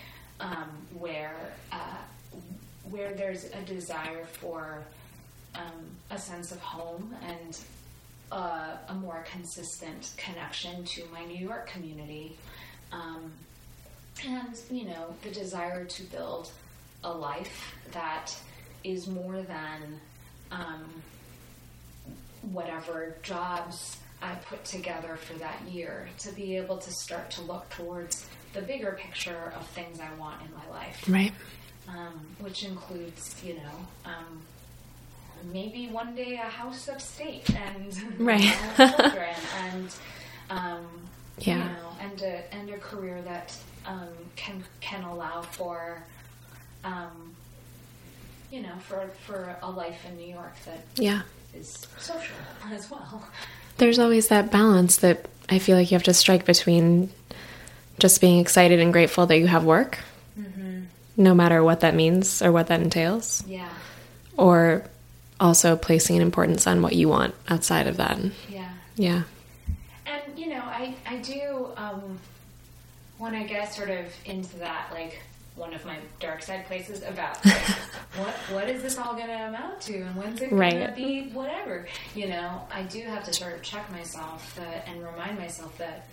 um, 0.40 0.68
where 0.98 1.54
uh, 1.72 1.96
where 2.90 3.12
there's 3.14 3.44
a 3.44 3.60
desire 3.62 4.24
for 4.24 4.82
um, 5.54 5.86
a 6.10 6.18
sense 6.18 6.52
of 6.52 6.60
home 6.60 7.14
and 7.26 7.58
uh, 8.32 8.76
a 8.88 8.94
more 8.94 9.24
consistent 9.30 10.12
connection 10.16 10.84
to 10.84 11.04
my 11.12 11.24
New 11.24 11.38
York 11.38 11.68
community. 11.68 12.36
Um, 12.92 13.32
and, 14.26 14.58
you 14.70 14.84
know, 14.84 15.14
the 15.22 15.30
desire 15.30 15.84
to 15.84 16.02
build 16.04 16.50
a 17.02 17.12
life 17.12 17.74
that 17.92 18.34
is 18.82 19.08
more 19.08 19.42
than 19.42 20.00
um, 20.50 20.84
whatever 22.52 23.16
jobs 23.22 23.98
I 24.22 24.34
put 24.48 24.64
together 24.64 25.16
for 25.16 25.34
that 25.38 25.60
year, 25.70 26.08
to 26.20 26.32
be 26.32 26.56
able 26.56 26.78
to 26.78 26.90
start 26.90 27.30
to 27.32 27.42
look 27.42 27.68
towards 27.70 28.26
the 28.52 28.62
bigger 28.62 28.98
picture 29.00 29.52
of 29.56 29.66
things 29.68 29.98
I 30.00 30.14
want 30.18 30.40
in 30.42 30.54
my 30.54 30.78
life 30.78 31.04
Right. 31.08 31.32
Um, 31.88 32.20
which 32.40 32.64
includes, 32.64 33.34
you 33.44 33.54
know, 33.54 33.86
um, 34.06 34.40
maybe 35.52 35.88
one 35.88 36.14
day 36.14 36.34
a 36.34 36.38
house 36.48 36.88
upstate 36.88 37.48
and 37.50 37.94
Right. 38.18 38.42
know, 38.78 38.86
children 38.88 39.34
and 39.66 39.94
um, 40.50 40.86
Yeah. 41.38 41.58
you 41.58 41.64
know, 41.64 41.88
and 42.00 42.22
a 42.22 42.54
and 42.54 42.70
a 42.70 42.78
career 42.78 43.20
that 43.22 43.54
um, 43.86 44.08
can 44.36 44.64
can 44.80 45.02
allow 45.04 45.42
for, 45.42 46.02
um, 46.84 47.34
you 48.50 48.62
know, 48.62 48.74
for 48.80 49.10
for 49.26 49.56
a 49.62 49.70
life 49.70 50.04
in 50.08 50.16
New 50.16 50.32
York 50.32 50.54
that 50.66 50.84
Yeah. 50.96 51.22
is 51.54 51.86
social 51.98 52.36
as 52.72 52.90
well. 52.90 53.28
There's 53.78 53.98
always 53.98 54.28
that 54.28 54.50
balance 54.52 54.98
that 54.98 55.26
I 55.50 55.58
feel 55.58 55.76
like 55.76 55.90
you 55.90 55.96
have 55.96 56.04
to 56.04 56.14
strike 56.14 56.44
between 56.46 57.10
just 57.98 58.20
being 58.20 58.38
excited 58.40 58.80
and 58.80 58.92
grateful 58.92 59.26
that 59.26 59.38
you 59.38 59.46
have 59.48 59.64
work, 59.64 59.98
no 61.16 61.34
matter 61.34 61.62
what 61.62 61.80
that 61.80 61.94
means 61.94 62.42
or 62.42 62.50
what 62.52 62.66
that 62.68 62.80
entails, 62.80 63.42
Yeah, 63.46 63.68
or 64.36 64.84
also 65.40 65.76
placing 65.76 66.16
an 66.16 66.22
importance 66.22 66.66
on 66.66 66.80
what 66.82 66.94
you 66.94 67.08
want 67.08 67.34
outside 67.48 67.86
of 67.86 67.96
that. 67.98 68.18
yeah. 68.48 68.70
Yeah. 68.96 69.22
And 70.06 70.38
you 70.38 70.48
know, 70.48 70.60
I 70.64 70.94
I 71.06 71.16
do 71.16 71.68
um, 71.76 72.18
when 73.18 73.34
I 73.34 73.44
get 73.44 73.74
sort 73.74 73.90
of 73.90 74.06
into 74.24 74.56
that, 74.58 74.88
like 74.92 75.20
one 75.56 75.72
of 75.72 75.84
my 75.84 75.96
dark 76.18 76.42
side 76.42 76.66
places 76.66 77.02
about 77.02 77.44
like, 77.44 77.54
what 78.16 78.34
what 78.52 78.68
is 78.68 78.82
this 78.82 78.98
all 78.98 79.14
going 79.14 79.26
to 79.28 79.32
amount 79.48 79.80
to, 79.82 79.94
and 80.02 80.14
when's 80.16 80.40
it 80.42 80.50
going 80.50 80.80
to 80.86 80.92
be 80.96 81.30
whatever. 81.32 81.86
You 82.14 82.28
know, 82.28 82.62
I 82.72 82.82
do 82.82 83.00
have 83.02 83.24
to 83.24 83.32
sort 83.32 83.54
of 83.54 83.62
check 83.62 83.90
myself 83.92 84.54
that 84.56 84.86
and 84.88 85.04
remind 85.04 85.38
myself 85.38 85.76
that 85.78 86.06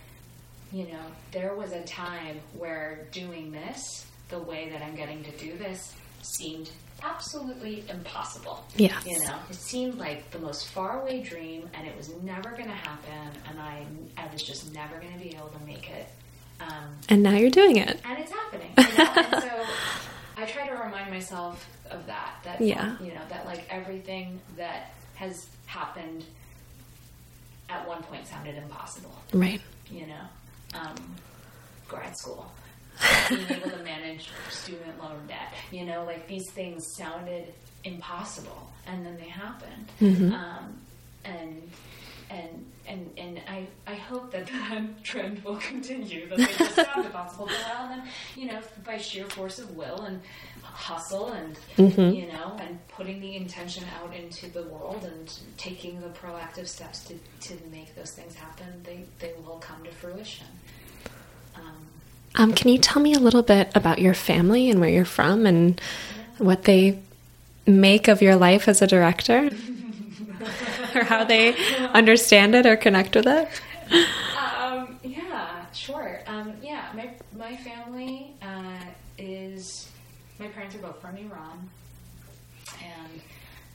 you 0.72 0.86
know 0.86 1.04
there 1.32 1.54
was 1.56 1.72
a 1.72 1.82
time 1.84 2.40
where 2.58 3.08
doing 3.12 3.52
this 3.52 4.06
the 4.32 4.40
way 4.40 4.70
that 4.70 4.82
I'm 4.82 4.96
getting 4.96 5.24
to 5.26 5.32
do 5.38 5.58
this 5.58 5.94
seemed 6.24 6.70
absolutely 7.04 7.84
impossible. 7.90 8.64
Yeah. 8.76 8.98
You 9.06 9.20
know, 9.26 9.36
it 9.50 9.56
seemed 9.56 9.96
like 10.00 10.30
the 10.32 10.40
most 10.40 10.68
faraway 10.70 11.22
dream, 11.22 11.70
and 11.74 11.88
it 11.88 11.96
was 11.98 12.10
never 12.24 12.50
going 12.52 12.66
to 12.70 12.72
happen, 12.76 13.30
and 13.50 13.60
I, 13.60 13.86
I 14.18 14.32
was 14.32 14.42
just 14.44 14.74
never 14.74 15.00
going 15.00 15.14
to 15.14 15.20
be 15.20 15.36
able 15.36 15.50
to 15.50 15.60
make 15.66 15.90
it. 15.90 16.08
Um, 16.60 16.96
And 17.10 17.24
now 17.24 17.32
you're 17.34 17.50
doing 17.50 17.78
it. 17.78 18.00
and 18.06 18.20
it's 18.20 18.32
happening. 18.32 18.72
You 18.78 18.84
know? 18.84 19.12
and 19.16 19.44
so 19.44 19.66
I 20.38 20.46
try 20.46 20.68
to 20.68 20.76
remind 20.76 21.10
myself 21.12 21.68
of 21.90 22.06
that. 22.06 22.36
That 22.44 22.62
Yeah. 22.62 22.96
you 23.02 23.14
know 23.14 23.22
that 23.30 23.46
like 23.46 23.66
everything 23.70 24.40
that 24.58 24.94
has 25.16 25.48
happened 25.66 26.24
at 27.70 27.88
one 27.88 28.04
point 28.04 28.28
sounded 28.28 28.58
impossible. 28.58 29.14
Right. 29.34 29.62
You 29.90 30.06
know, 30.08 30.80
um, 30.80 30.96
grad 31.88 32.16
school, 32.18 32.52
being 33.30 33.48
able 33.50 33.70
to 33.72 33.84
manage 33.84 34.30
student 34.50 34.98
loan 35.02 35.26
debt. 35.28 35.54
You 35.72 35.86
know, 35.86 36.04
like 36.06 36.28
these 36.28 36.50
things 36.52 36.86
sounded 36.96 37.54
impossible, 37.84 38.70
and 38.88 39.06
then 39.06 39.18
they 39.18 39.30
happened. 39.30 39.92
Um, 40.34 40.78
and 41.24 41.70
and 42.30 42.66
and 42.88 43.10
and 43.18 43.42
I 43.48 43.68
I 43.88 43.96
hope 43.96 44.32
that 44.32 44.48
that 44.48 45.04
trend 45.04 45.44
will 45.44 45.58
continue. 45.58 46.28
That 46.30 46.38
they 46.38 46.46
just 46.46 46.76
sound 46.76 47.06
impossible. 47.06 47.46
But 47.48 47.56
well, 47.70 47.90
then 47.90 48.04
you 48.36 48.48
know, 48.48 48.60
by 48.86 48.98
sheer 48.98 49.26
force 49.26 49.60
of 49.60 49.76
will 49.76 50.02
and 50.02 50.22
hustle 50.64 51.30
and 51.34 51.58
you 52.16 52.28
know, 52.28 52.56
and 52.60 52.80
putting 52.88 53.20
the 53.20 53.36
intention 53.36 53.84
out 54.02 54.16
into 54.16 54.50
the 54.50 54.64
world 54.64 55.04
and 55.04 55.38
taking 55.58 56.00
the 56.00 56.08
proactive 56.10 56.68
steps 56.68 57.04
to 57.06 57.16
to 57.42 57.56
make 57.72 57.94
those 57.96 58.12
things 58.12 58.34
happen, 58.36 58.68
they 58.84 59.06
they 59.20 59.34
will 59.46 59.58
come 59.58 59.84
to 59.84 59.92
fruition. 59.92 60.48
Um, 62.42 62.54
can 62.54 62.72
you 62.72 62.80
tell 62.80 63.00
me 63.00 63.14
a 63.14 63.20
little 63.20 63.44
bit 63.44 63.72
about 63.76 64.00
your 64.00 64.16
family 64.16 64.72
and 64.72 64.80
where 64.80 64.90
you're 64.90 65.06
from 65.06 65.46
and 65.46 65.80
what 66.40 66.64
they 66.64 66.98
make 67.68 68.08
of 68.08 68.24
your 68.24 68.36
life 68.36 68.68
as 68.68 68.82
a 68.82 68.88
director? 68.88 69.52
or 70.96 71.04
how 71.04 71.24
they 71.24 71.54
understand 71.90 72.56
it 72.56 72.66
or 72.66 72.76
connect 72.78 73.16
with 73.16 73.28
it? 73.28 73.48
Um, 74.60 75.00
yeah, 75.04 75.70
sure. 75.72 76.22
Um, 76.26 76.54
yeah, 76.64 76.88
my, 76.96 77.12
my 77.38 77.56
family 77.58 78.34
uh, 78.42 78.86
is, 79.20 79.92
my 80.40 80.48
parents 80.48 80.74
are 80.74 80.80
both 80.80 81.00
from 81.00 81.18
Iran. 81.18 81.70
And 82.84 83.22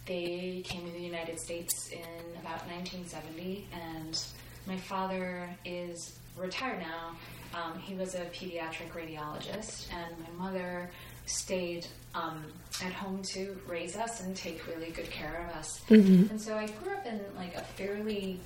they 0.07 0.63
came 0.65 0.85
to 0.85 0.91
the 0.91 1.05
United 1.05 1.39
States 1.39 1.91
in 1.93 2.01
about 2.41 2.67
1970. 2.67 3.65
And 3.73 4.21
my 4.67 4.77
father 4.77 5.49
is 5.65 6.19
retired 6.37 6.81
now. 6.81 7.15
Um, 7.57 7.79
he 7.79 7.95
was 7.95 8.15
a 8.15 8.21
pediatric 8.27 8.91
radiologist, 8.93 9.87
and 9.93 10.15
my 10.19 10.45
mother 10.45 10.91
stayed 11.25 11.87
um, 12.15 12.45
at 12.85 12.93
home 12.93 13.23
to 13.35 13.59
raise 13.67 13.97
us 13.97 14.21
and 14.21 14.37
take 14.37 14.67
really 14.67 14.91
good 14.91 15.11
care 15.11 15.49
of 15.49 15.57
us. 15.57 15.81
Mhm. 15.89 16.31
And 16.31 16.41
so 16.41 16.57
I 16.57 16.67
grew 16.67 16.93
up 16.95 17.07
in 17.07 17.21
like 17.35 17.55
a 17.57 17.63
fairly, 17.63 18.39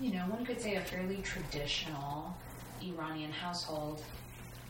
you 0.00 0.12
know, 0.14 0.24
one 0.28 0.44
could 0.46 0.60
say 0.60 0.76
a 0.76 0.80
fairly 0.80 1.18
traditional 1.18 2.34
Iranian 2.82 3.30
household. 3.32 4.02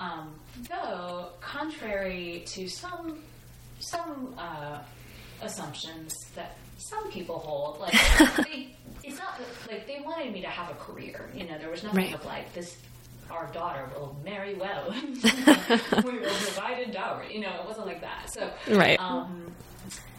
Um, 0.01 0.35
though, 0.69 1.29
contrary 1.41 2.43
to 2.49 2.69
some 2.69 3.23
some 3.79 4.35
uh, 4.39 4.81
assumptions 5.43 6.13
that 6.35 6.57
some 6.79 7.11
people 7.13 7.39
hold, 7.39 7.79
like 7.81 7.93
they, 8.45 8.77
it's 9.05 9.19
not 9.19 9.41
like 9.71 9.87
they 9.87 10.01
wanted 10.05 10.33
me 10.33 10.41
to 10.43 10.49
have 10.49 10.71
a 10.71 10.75
career. 10.75 11.31
You 11.35 11.47
know, 11.47 11.59
there 11.59 11.71
was 11.71 11.83
nothing 11.85 12.05
Right. 12.07 12.15
of 12.15 12.25
like 12.25 12.53
this. 12.55 12.77
Our 13.31 13.47
daughter 13.53 13.89
will 13.95 14.17
marry 14.25 14.55
well. 14.55 14.91
we 15.03 16.19
will 16.19 16.21
provide 16.21 16.79
a 16.87 16.93
dowry. 16.93 17.35
You 17.35 17.41
know, 17.41 17.55
it 17.61 17.65
wasn't 17.67 17.87
like 17.87 18.01
that. 18.01 18.31
So, 18.33 18.51
Right. 18.69 18.99
Um, 19.01 19.53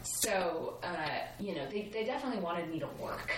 so, 0.03 0.75
uh, 0.83 1.09
you 1.39 1.55
know, 1.55 1.65
they, 1.69 1.89
they 1.93 2.03
definitely 2.03 2.41
wanted 2.41 2.69
me 2.69 2.79
to 2.79 2.87
work 2.99 3.31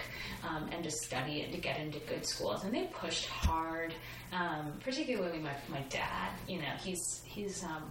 um, 0.48 0.70
and 0.72 0.84
to 0.84 0.92
study 0.92 1.42
and 1.42 1.52
to 1.54 1.60
get 1.60 1.80
into 1.80 2.00
good 2.00 2.26
schools, 2.26 2.64
and 2.64 2.74
they 2.74 2.84
pushed 2.94 3.26
hard. 3.28 3.94
Um, 4.34 4.74
particularly 4.84 5.40
my, 5.40 5.52
my 5.70 5.82
dad. 5.90 6.32
You 6.48 6.60
know, 6.60 6.72
he's 6.84 7.22
he's 7.26 7.64
um, 7.64 7.84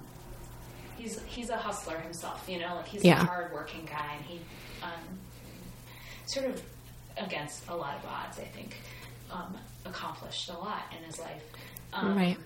he's 0.97 1.21
he's 1.27 1.51
a 1.51 1.57
hustler 1.57 1.99
himself. 1.99 2.45
You 2.49 2.59
know, 2.61 2.75
like 2.77 2.87
he's 2.89 3.05
Yeah. 3.05 3.21
a 3.23 3.25
hardworking 3.25 3.85
guy, 3.87 4.15
and 4.17 4.25
he 4.25 4.41
um, 4.83 5.19
sort 6.27 6.47
of 6.47 6.63
against 7.19 7.67
a 7.69 7.75
lot 7.77 7.97
of 7.97 8.05
odds, 8.07 8.39
I 8.39 8.45
think, 8.45 8.77
um, 9.31 9.57
accomplished 9.87 10.49
a 10.51 10.55
lot 10.59 10.83
in 10.97 11.03
his 11.05 11.19
life. 11.19 11.43
Um, 11.93 12.17
right. 12.17 12.37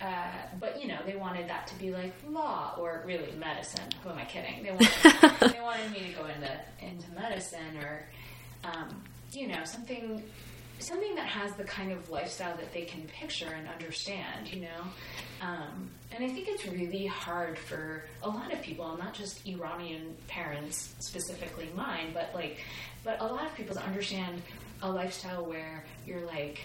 uh, 0.00 0.32
but 0.58 0.80
you 0.80 0.88
know, 0.88 0.98
they 1.06 1.16
wanted 1.16 1.48
that 1.48 1.66
to 1.68 1.78
be 1.78 1.90
like 1.90 2.12
law 2.28 2.74
or 2.78 3.02
really 3.06 3.32
medicine. 3.38 3.88
Who 4.02 4.10
am 4.10 4.18
I 4.18 4.24
kidding? 4.24 4.62
They 4.62 4.70
wanted, 4.70 5.52
they 5.52 5.60
wanted 5.60 5.90
me 5.92 6.10
to 6.10 6.18
go 6.18 6.26
into 6.26 6.50
into 6.80 7.10
medicine 7.12 7.76
or 7.82 8.04
um, 8.64 9.02
you 9.32 9.48
know 9.48 9.64
something 9.64 10.22
something 10.78 11.14
that 11.14 11.26
has 11.26 11.52
the 11.54 11.64
kind 11.64 11.92
of 11.92 12.08
lifestyle 12.10 12.56
that 12.56 12.72
they 12.72 12.82
can 12.82 13.02
picture 13.08 13.48
and 13.48 13.68
understand. 13.68 14.52
You 14.52 14.62
know, 14.62 14.82
um, 15.42 15.90
and 16.12 16.24
I 16.24 16.28
think 16.28 16.48
it's 16.48 16.66
really 16.66 17.06
hard 17.06 17.58
for 17.58 18.04
a 18.22 18.28
lot 18.28 18.52
of 18.52 18.60
people, 18.62 18.96
not 18.98 19.14
just 19.14 19.46
Iranian 19.46 20.16
parents 20.26 20.94
specifically 20.98 21.70
mine, 21.74 22.10
but 22.12 22.30
like, 22.34 22.58
but 23.04 23.20
a 23.20 23.26
lot 23.26 23.46
of 23.46 23.54
people 23.54 23.74
to 23.76 23.82
understand 23.82 24.42
a 24.82 24.90
lifestyle 24.90 25.44
where 25.44 25.84
you're 26.06 26.24
like 26.26 26.60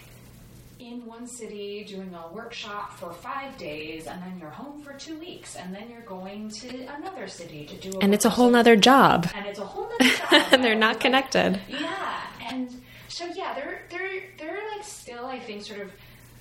in 0.78 1.06
one 1.06 1.26
city 1.26 1.84
doing 1.88 2.14
a 2.14 2.32
workshop 2.34 2.92
for 2.98 3.12
five 3.12 3.56
days 3.56 4.06
and 4.06 4.22
then 4.22 4.38
you're 4.38 4.50
home 4.50 4.82
for 4.82 4.92
two 4.94 5.18
weeks 5.18 5.56
and 5.56 5.74
then 5.74 5.88
you're 5.90 6.02
going 6.02 6.48
to 6.50 6.68
another 6.98 7.26
city 7.26 7.64
to 7.64 7.74
do 7.76 7.90
a 7.98 8.02
And 8.02 8.12
it's 8.12 8.24
a 8.26 8.30
whole 8.30 8.50
nother 8.50 8.76
job. 8.76 9.26
and 9.34 9.46
it's 9.46 9.58
a 9.58 9.64
whole 9.64 9.88
nother 10.00 10.12
job 10.12 10.44
and 10.52 10.62
they're 10.62 10.74
not 10.74 11.00
connected. 11.00 11.58
yeah 11.68 12.20
and 12.50 12.70
so 13.08 13.24
yeah 13.34 13.54
they're 13.54 13.82
they're 13.90 14.22
they're 14.38 14.60
like 14.76 14.84
still 14.84 15.24
i 15.26 15.38
think 15.40 15.64
sort 15.64 15.80
of 15.80 15.90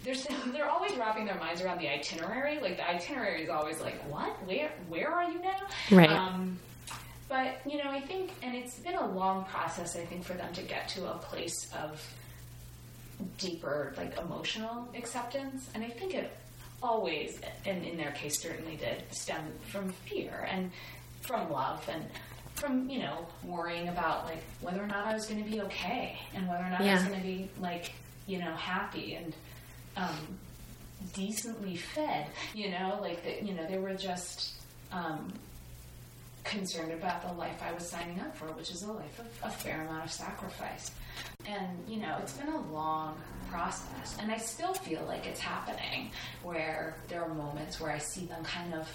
they're 0.04 0.16
still, 0.16 0.36
they're 0.52 0.70
always 0.70 0.94
wrapping 0.98 1.26
their 1.26 1.40
minds 1.40 1.62
around 1.62 1.80
the 1.80 1.88
itinerary 1.88 2.60
like 2.60 2.76
the 2.78 2.88
itinerary 2.90 3.44
is 3.44 3.50
always 3.50 3.80
like 3.80 3.96
what 4.12 4.32
where 4.46 4.72
where 4.90 5.10
are 5.12 5.30
you 5.32 5.40
now 5.42 5.56
Right. 5.92 6.10
um, 6.12 6.60
but 7.30 7.62
you 7.66 7.78
know 7.82 7.90
i 7.90 8.02
think 8.02 8.32
and 8.44 8.54
it's 8.56 8.80
been 8.80 8.96
a 8.96 9.08
long 9.14 9.46
process 9.46 9.96
i 9.96 10.04
think 10.04 10.24
for 10.26 10.34
them 10.34 10.52
to 10.54 10.62
get 10.64 10.90
to 10.90 11.06
a 11.10 11.18
place 11.20 11.56
of 11.82 12.06
deeper 13.38 13.94
like 13.98 14.18
emotional 14.18 14.88
acceptance. 14.96 15.70
And 15.74 15.84
i 15.84 15.90
think 15.90 16.14
it 16.14 16.36
always 16.84 17.40
and 17.66 17.84
in 17.86 17.98
their 17.98 18.12
case 18.12 18.40
certainly 18.40 18.76
did 18.76 19.04
stem 19.12 19.44
from 19.72 19.90
fear 19.90 20.48
and 20.52 20.72
from 21.22 21.50
love 21.50 21.88
and 21.92 22.06
from 22.56 22.90
you 22.90 23.00
know 23.00 23.26
worrying 23.44 23.88
about 23.90 24.26
like 24.26 24.44
whether 24.62 24.84
or 24.84 24.88
not 24.88 25.06
i 25.06 25.14
was 25.14 25.26
going 25.26 25.44
to 25.44 25.50
be 25.50 25.62
okay 25.62 26.18
and 26.36 26.48
whether 26.48 26.64
or 26.64 26.70
not 26.70 26.82
i 26.82 26.94
was 26.94 27.04
going 27.04 27.20
to 27.20 27.26
be 27.26 27.50
like 27.60 27.94
you 28.28 28.38
know 28.38 28.54
happy 28.56 29.16
and 29.16 29.34
um, 29.98 30.38
decently 31.14 31.76
fed 31.78 32.28
you 32.54 32.70
know? 32.70 32.98
Like 33.02 33.24
that 33.24 33.44
you 33.44 33.54
know 33.54 33.66
they 33.68 33.78
were 33.78 33.94
just 33.94 34.54
um, 34.92 35.32
concerned 36.46 36.92
about 36.92 37.28
the 37.28 37.34
life 37.34 37.62
I 37.62 37.74
was 37.74 37.88
signing 37.88 38.20
up 38.20 38.36
for, 38.38 38.46
which 38.54 38.72
is 38.72 38.84
a 38.84 38.92
life 38.92 39.20
of 39.20 39.28
a 39.44 39.50
fair 39.50 39.82
amount 39.82 40.06
of 40.06 40.12
sacrifice. 40.12 40.92
And, 41.46 41.68
you 41.88 41.98
know, 41.98 42.18
it's 42.22 42.34
been 42.34 42.48
a 42.48 42.72
long 42.72 43.18
process. 43.50 44.18
And 44.20 44.32
I 44.32 44.38
still 44.38 44.74
feel 44.74 45.04
like 45.08 45.26
it's 45.26 45.40
happening 45.40 46.12
where 46.44 46.96
there 47.08 47.24
are 47.24 47.34
moments 47.34 47.80
where 47.80 47.92
I 47.92 47.98
see 47.98 48.26
them 48.26 48.44
kind 48.44 48.74
of 48.74 48.88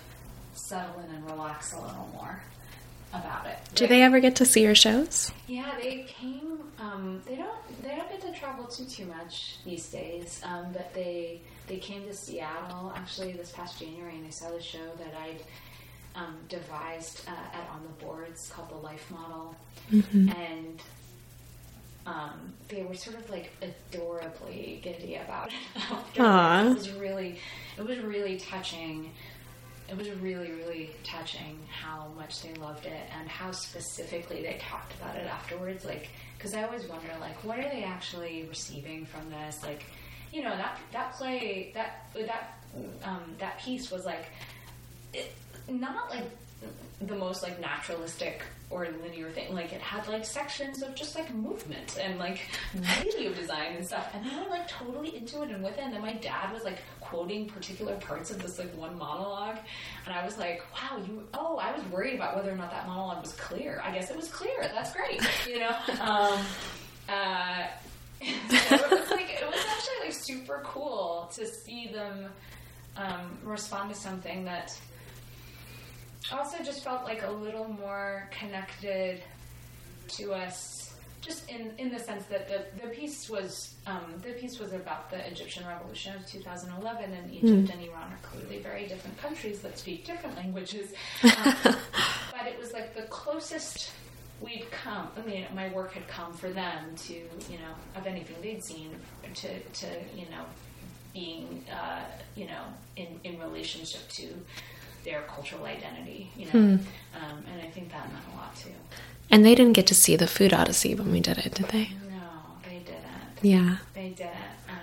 settle 0.55 1.01
in 1.01 1.15
and 1.15 1.25
relax 1.27 1.73
a 1.73 1.81
little 1.81 2.09
more 2.15 2.41
about 3.13 3.47
it. 3.47 3.59
Do 3.75 3.87
they 3.87 4.03
ever 4.03 4.21
get 4.21 4.37
to 4.37 4.45
see 4.45 4.63
your 4.63 4.75
shows? 4.75 5.33
Yeah, 5.47 5.73
they 5.81 6.07
came. 6.09 6.61
Um, 6.79 7.23
they 7.27 7.37
don't. 7.37 7.83
They 7.83 7.97
don't 7.97 8.09
get 8.09 8.21
to 8.23 8.33
travel 8.33 8.67
too 8.67 8.85
too 8.85 9.07
much 9.07 9.57
these 9.65 9.89
days. 9.91 10.41
Um, 10.45 10.67
but 10.73 10.95
they 10.95 11.41
they 11.67 11.79
came 11.79 12.05
to 12.05 12.15
Seattle 12.15 12.93
actually 12.97 13.33
this 13.33 13.51
past 13.51 13.81
January, 13.81 14.15
and 14.15 14.25
they 14.25 14.31
saw 14.31 14.51
the 14.51 14.63
show 14.63 14.87
that 14.99 15.15
I'd 15.21 15.41
um, 16.15 16.37
devised 16.49 17.27
uh, 17.29 17.31
at 17.57 17.69
On 17.73 17.83
the 17.83 18.05
Boards 18.05 18.49
called 18.51 18.71
the 18.71 18.77
Life 18.77 19.11
Model, 19.11 19.55
Mhm. 19.91 20.35
and 20.37 20.83
um, 22.07 22.53
they 22.69 22.83
were 22.83 22.95
sort 22.95 23.17
of 23.19 23.29
like 23.31 23.51
adorably 23.63 24.81
giddy 24.83 25.17
about 25.17 25.49
it. 25.49 25.55
It 26.17 26.75
was 26.75 26.91
really, 26.93 27.39
it 27.79 27.87
was 27.87 27.99
really 27.99 28.39
touching. 28.39 29.13
It 29.89 29.97
was 29.97 30.09
really, 30.11 30.53
really 30.53 30.91
touching 31.05 31.59
how 31.69 32.09
much 32.17 32.43
they 32.43 32.55
loved 32.55 32.87
it 32.87 33.03
and 33.19 33.29
how 33.29 33.51
specifically 33.51 34.41
they 34.43 34.57
talked 34.61 34.95
about 34.95 35.17
it 35.17 35.27
afterwards. 35.27 35.85
Like, 35.85 36.09
because 36.39 36.55
I 36.55 36.63
always 36.63 36.87
wonder, 36.87 37.09
like, 37.21 37.43
what 37.43 37.59
are 37.59 37.69
they 37.69 37.83
actually 37.83 38.45
receiving 38.49 39.05
from 39.05 39.29
this? 39.31 39.63
Like, 39.65 39.85
you 40.33 40.43
know, 40.43 40.57
that 40.57 40.79
that 40.93 41.15
play, 41.15 41.73
that 41.75 42.07
that 42.15 42.59
um, 43.05 43.35
that 43.39 43.59
piece 43.61 43.91
was 43.91 44.05
like 44.05 44.27
it, 45.13 45.33
not 45.69 46.11
like 46.11 46.25
the 47.01 47.17
most 47.17 47.43
like 47.43 47.59
naturalistic 47.61 48.43
or 48.69 48.87
linear 49.03 49.31
thing. 49.31 49.55
Like 49.55 49.73
it 49.73 49.81
had 49.81 50.07
like 50.07 50.25
sections 50.25 50.83
of 50.83 50.95
just 50.95 51.17
like 51.17 51.35
movement 51.35 51.99
and 52.01 52.19
like 52.19 52.41
video 52.75 53.33
design 53.33 53.77
and 53.77 53.87
stuff. 53.87 54.15
And 54.15 54.25
were 54.25 54.51
like 54.51 54.69
totally 54.69 55.17
into 55.17 55.43
it 55.43 55.51
and 55.51 55.63
with 55.63 55.79
it. 55.79 55.85
And 55.85 55.95
then 55.95 56.03
my 56.03 56.13
dad 56.15 56.53
was 56.53 56.63
like 56.63 56.79
quoting 57.01 57.47
particular 57.47 57.97
parts 57.97 58.31
of 58.31 58.41
this 58.41 58.59
like 58.59 58.75
one 58.77 58.97
monologue. 58.99 59.59
And 60.07 60.15
I 60.15 60.25
was 60.25 60.39
like, 60.39 60.63
wow, 60.75 60.99
you, 60.99 61.27
oh, 61.35 61.57
I 61.57 61.73
was 61.73 61.83
worried 61.87 62.15
about 62.15 62.37
whether 62.37 62.53
or 62.53 62.57
not 62.57 62.71
that 62.71 62.87
monologue 62.87 63.23
was 63.23 63.33
clear. 63.33 63.83
I 63.85 63.93
guess 63.93 64.11
it 64.11 64.17
was 64.17 64.29
clear. 64.29 64.61
That's 64.61 64.93
great. 64.93 65.23
You 65.49 65.61
know? 65.61 65.75
Um, 66.01 66.39
uh, 67.09 67.67
so 68.51 68.75
it 68.75 68.91
was 68.91 69.11
like, 69.11 69.31
it 69.31 69.47
was 69.47 69.65
actually 69.69 70.05
like 70.05 70.13
super 70.13 70.61
cool 70.65 71.31
to 71.35 71.47
see 71.47 71.89
them 71.89 72.27
um, 72.97 73.39
respond 73.43 73.93
to 73.93 73.99
something 73.99 74.45
that 74.45 74.79
also 76.33 76.63
just 76.63 76.85
felt 76.85 77.05
like 77.05 77.23
a 77.23 77.31
little 77.31 77.69
more 77.69 78.29
connected 78.31 79.23
to 80.09 80.33
us 80.33 80.95
just 81.21 81.51
in, 81.51 81.71
in 81.77 81.91
the 81.91 81.99
sense 81.99 82.25
that 82.27 82.49
the, 82.49 82.65
the 82.83 82.89
piece 82.95 83.29
was 83.29 83.75
um, 83.87 84.15
the 84.23 84.33
piece 84.33 84.59
was 84.59 84.73
about 84.73 85.11
the 85.11 85.27
Egyptian 85.27 85.67
revolution 85.67 86.15
of 86.17 86.27
2011 86.27 87.13
and 87.13 87.31
Egypt 87.33 87.47
Mm. 87.71 87.73
and 87.75 87.83
Iran 87.89 88.11
are 88.13 88.19
clearly 88.23 88.59
very 88.63 88.87
different 88.87 89.17
countries 89.19 89.61
that 89.61 89.79
speak 89.79 90.07
different 90.07 90.37
languages 90.37 90.93
um, 91.25 91.55
but 91.63 92.47
it 92.47 92.59
was 92.59 92.73
like 92.73 92.95
the 92.95 93.03
closest 93.03 93.91
we'd 94.41 94.67
come 94.71 95.09
I 95.23 95.27
mean 95.27 95.45
my 95.55 95.69
work 95.69 95.93
had 95.93 96.09
come 96.09 96.33
for 96.33 96.49
them 96.49 96.95
to 97.07 97.13
you 97.13 97.59
know 97.59 97.75
of 97.97 98.07
anything 98.07 98.37
they'd 98.43 98.65
seen 98.65 98.91
to, 99.35 99.61
to 99.61 99.87
you 100.17 100.25
know 100.31 100.45
being 101.13 101.65
uh, 101.71 102.01
you 102.37 102.47
know 102.47 102.63
in, 102.97 103.09
in 103.25 103.39
relationship 103.39 104.09
to 104.11 104.29
their 105.05 105.23
cultural 105.23 105.65
identity 105.65 106.31
you 106.37 106.45
know 106.47 106.51
Hmm. 106.53 106.75
um, 107.17 107.45
and 107.53 107.63
I 107.63 107.69
think 107.71 107.91
that 107.93 108.11
meant 108.13 108.25
a 108.33 108.37
lot 108.37 108.55
too 108.57 108.71
And 109.31 109.45
they 109.45 109.55
didn't 109.55 109.75
get 109.75 109.87
to 109.89 109.95
see 109.95 110.17
the 110.17 110.27
Food 110.27 110.53
Odyssey 110.53 110.95
when 110.95 111.11
we 111.13 111.21
did 111.21 111.39
it, 111.39 111.55
did 111.55 111.67
they? 111.69 111.91
no 112.11 112.21
they 112.65 112.79
didn't 112.79 113.39
Yeah. 113.43 113.77
they 113.95 114.09
didn't 114.11 114.31
um, 114.69 114.77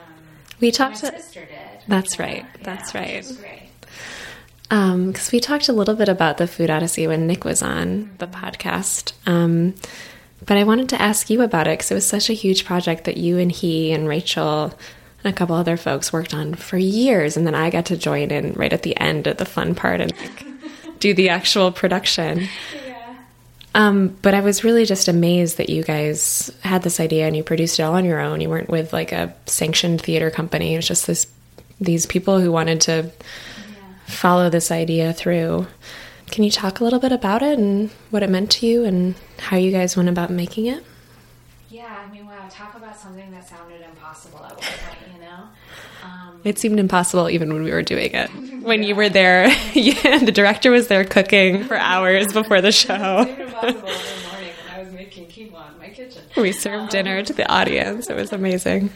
We 0.59 0.71
talked. 0.71 1.03
My 1.03 1.09
to- 1.11 1.21
sister 1.21 1.41
did. 1.45 1.57
That's 1.87 2.17
Yeah, 2.17 2.25
right. 2.25 2.45
That's 2.63 2.93
yeah, 2.93 3.01
right. 3.01 3.15
Which 3.15 3.25
is 3.25 3.37
great. 3.37 3.69
because 4.69 5.31
we 5.31 5.39
talked 5.39 5.69
a 5.69 5.73
little 5.73 5.95
bit 5.95 6.09
about 6.09 6.37
the 6.37 6.47
Food 6.47 6.69
Odyssey 6.69 7.07
when 7.07 7.27
Nick 7.27 7.45
was 7.45 7.61
on 7.61 8.11
the 8.17 8.27
podcast. 8.27 9.13
Um, 9.25 9.75
but 10.45 10.57
I 10.57 10.63
wanted 10.63 10.89
to 10.89 11.01
ask 11.01 11.29
you 11.29 11.41
about 11.41 11.67
it 11.67 11.77
because 11.79 11.91
it 11.91 11.95
was 11.95 12.07
such 12.07 12.29
a 12.29 12.33
huge 12.33 12.65
project 12.65 13.05
that 13.05 13.17
you 13.17 13.37
and 13.37 13.51
he 13.51 13.91
and 13.91 14.07
Rachel 14.07 14.73
and 15.27 15.35
a 15.35 15.37
couple 15.37 15.55
other 15.55 15.77
folks 15.77 16.13
worked 16.13 16.33
on 16.33 16.55
for 16.55 16.77
years, 16.77 17.37
and 17.37 17.45
then 17.45 17.53
I 17.53 17.69
got 17.69 17.87
to 17.87 17.97
join 17.97 18.31
in 18.31 18.53
right 18.53 18.71
at 18.71 18.83
the 18.83 18.97
end 18.97 19.27
at 19.27 19.37
the 19.37 19.45
fun 19.45 19.75
part 19.75 20.01
and 20.01 20.13
like, 20.17 20.99
do 20.99 21.13
the 21.13 21.29
actual 21.29 21.71
production. 21.71 22.47
Um, 23.75 24.17
but 24.21 24.33
I 24.33 24.39
was 24.39 24.63
really 24.63 24.85
just 24.85 25.07
amazed 25.07 25.57
that 25.57 25.69
you 25.69 25.83
guys 25.83 26.49
had 26.61 26.81
this 26.81 26.99
idea 26.99 27.27
and 27.27 27.35
you 27.35 27.43
produced 27.43 27.79
it 27.79 27.83
all 27.83 27.93
on 27.93 28.05
your 28.05 28.19
own. 28.19 28.41
You 28.41 28.49
weren't 28.49 28.69
with 28.69 28.91
like 28.91 29.11
a 29.11 29.35
sanctioned 29.45 30.01
theater 30.01 30.31
company. 30.31 30.73
It 30.73 30.77
was 30.77 30.87
just 30.87 31.05
this 31.05 31.27
these 31.79 32.07
people 32.07 32.39
who 32.39 32.51
wanted 32.51 32.81
to 32.81 33.11
follow 34.07 34.49
this 34.49 34.71
idea 34.71 35.13
through. 35.13 35.67
Can 36.31 36.43
you 36.43 36.49
talk 36.49 36.79
a 36.79 36.83
little 36.83 36.99
bit 36.99 37.11
about 37.11 37.43
it 37.43 37.59
and 37.59 37.91
what 38.09 38.23
it 38.23 38.29
meant 38.29 38.49
to 38.51 38.65
you 38.65 38.83
and 38.83 39.13
how 39.37 39.57
you 39.57 39.71
guys 39.71 39.95
went 39.95 40.09
about 40.09 40.31
making 40.31 40.65
it? 40.65 40.83
Yeah, 41.77 42.05
I 42.07 42.11
mean, 42.11 42.25
wow, 42.25 42.47
talk 42.49 42.73
about 42.73 42.97
something 42.97 43.29
that 43.29 43.47
sounded 43.47 43.83
impossible 43.83 44.43
at 44.43 44.53
one 44.53 44.57
point, 44.57 45.13
you 45.13 45.21
know? 45.21 45.43
Um, 46.03 46.41
It 46.43 46.57
seemed 46.57 46.79
impossible 46.79 47.29
even 47.29 47.53
when 47.53 47.61
we 47.61 47.69
were 47.69 47.83
doing 47.83 48.11
it. 48.13 48.31
When 48.67 48.81
you 48.81 48.95
were 48.95 49.09
there, 49.09 49.47
yeah, 49.73 50.17
the 50.17 50.31
director 50.31 50.71
was 50.71 50.87
there 50.87 51.05
cooking 51.05 51.65
for 51.65 51.77
hours 51.93 52.33
before 52.33 52.61
the 52.61 52.71
show. 52.71 53.21
it 53.21 53.27
seemed 53.27 53.39
impossible 53.41 53.89
every 53.89 54.27
morning 54.31 54.53
when 54.65 54.75
I 54.75 54.83
was 54.83 54.91
making 54.91 55.25
quinoa 55.27 55.71
in 55.73 55.77
my 55.79 55.89
kitchen. 55.89 56.23
We 56.35 56.51
served 56.51 56.89
dinner 56.89 57.21
to 57.23 57.31
the 57.31 57.47
audience. 57.47 58.09
It 58.09 58.15
was 58.15 58.33
amazing. 58.33 58.89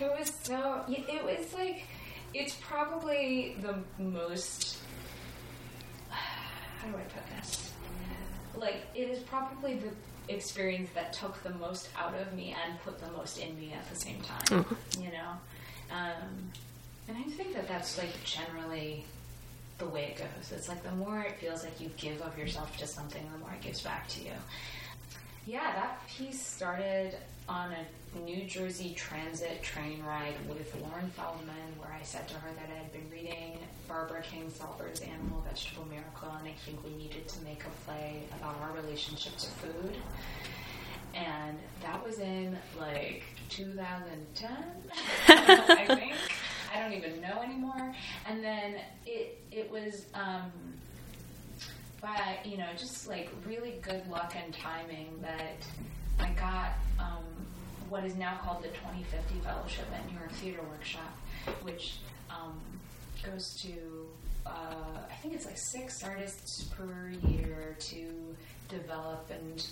It 0.00 0.10
was 0.18 0.32
so. 0.42 0.82
It 0.88 1.22
was 1.22 1.52
like. 1.52 1.84
It's 2.32 2.54
probably 2.54 3.56
the 3.60 3.74
most. 4.02 4.78
How 6.08 6.88
do 6.88 6.96
I 6.96 7.02
put 7.02 7.26
this? 7.36 7.72
Like, 8.56 8.86
it 8.94 9.10
is 9.10 9.18
probably 9.20 9.74
the 9.74 9.90
experience 10.30 10.90
that 10.94 11.12
took 11.12 11.42
the 11.42 11.50
most 11.50 11.88
out 11.98 12.14
of 12.14 12.32
me 12.34 12.54
and 12.64 12.80
put 12.82 13.00
the 13.00 13.10
most 13.12 13.38
in 13.38 13.58
me 13.58 13.72
at 13.72 13.88
the 13.90 13.96
same 13.96 14.20
time. 14.22 14.64
You 14.98 15.10
know? 15.10 15.32
Um, 15.90 16.50
and 17.08 17.16
I 17.18 17.22
think 17.22 17.54
that 17.54 17.66
that's 17.66 17.98
like 17.98 18.12
generally 18.24 19.04
the 19.78 19.86
way 19.86 20.14
it 20.14 20.18
goes. 20.18 20.52
It's 20.52 20.68
like 20.68 20.82
the 20.82 20.92
more 20.92 21.20
it 21.20 21.38
feels 21.38 21.64
like 21.64 21.80
you 21.80 21.90
give 21.96 22.20
of 22.22 22.38
yourself 22.38 22.76
to 22.78 22.86
something, 22.86 23.22
the 23.32 23.38
more 23.38 23.52
it 23.52 23.62
gives 23.62 23.80
back 23.82 24.08
to 24.08 24.22
you. 24.22 24.32
Yeah, 25.46 25.72
that 25.72 26.06
piece 26.06 26.40
started 26.40 27.16
on 27.50 27.72
a 27.72 28.18
New 28.20 28.44
Jersey 28.44 28.94
Transit 28.94 29.60
train 29.62 30.04
ride 30.04 30.34
with 30.48 30.72
Lauren 30.80 31.10
Feldman, 31.10 31.74
where 31.78 31.92
I 31.92 32.02
said 32.04 32.28
to 32.28 32.34
her 32.34 32.48
that 32.54 32.70
I 32.72 32.78
had 32.78 32.92
been 32.92 33.10
reading 33.10 33.58
Barbara 33.88 34.22
Kingsolver's 34.22 35.00
Animal 35.00 35.44
Vegetable 35.48 35.84
Miracle, 35.86 36.30
and 36.38 36.46
I 36.46 36.52
think 36.64 36.82
we 36.84 36.90
needed 36.90 37.26
to 37.26 37.42
make 37.42 37.64
a 37.64 37.70
play 37.84 38.22
about 38.38 38.56
our 38.62 38.80
relationship 38.80 39.36
to 39.36 39.46
food. 39.48 39.96
And 41.12 41.58
that 41.82 42.06
was 42.06 42.20
in 42.20 42.56
like 42.78 43.24
2010, 43.48 44.50
I 45.28 45.86
think. 45.86 46.14
I 46.72 46.78
don't 46.78 46.92
even 46.92 47.20
know 47.20 47.42
anymore. 47.42 47.92
And 48.28 48.44
then 48.44 48.76
it 49.04 49.42
it 49.50 49.68
was 49.68 50.06
um, 50.14 50.52
by 52.00 52.38
you 52.44 52.58
know 52.58 52.68
just 52.76 53.08
like 53.08 53.28
really 53.44 53.80
good 53.82 54.06
luck 54.08 54.34
and 54.36 54.54
timing 54.54 55.18
that 55.20 55.66
I 56.20 56.30
got 56.38 56.72
um, 56.98 57.24
what 57.88 58.04
is 58.04 58.16
now 58.16 58.38
called 58.42 58.62
the 58.62 58.68
2050 58.68 59.40
Fellowship 59.40 59.86
at 59.94 60.06
New 60.10 60.18
York 60.18 60.30
Theater 60.32 60.60
Workshop, 60.70 61.16
which 61.62 61.96
um, 62.30 62.60
goes 63.24 63.60
to 63.62 64.08
uh, 64.46 64.50
I 65.10 65.14
think 65.22 65.34
it's 65.34 65.46
like 65.46 65.58
six 65.58 66.02
artists 66.02 66.64
per 66.64 67.12
year 67.28 67.76
to 67.78 68.36
develop 68.68 69.30
and 69.30 69.66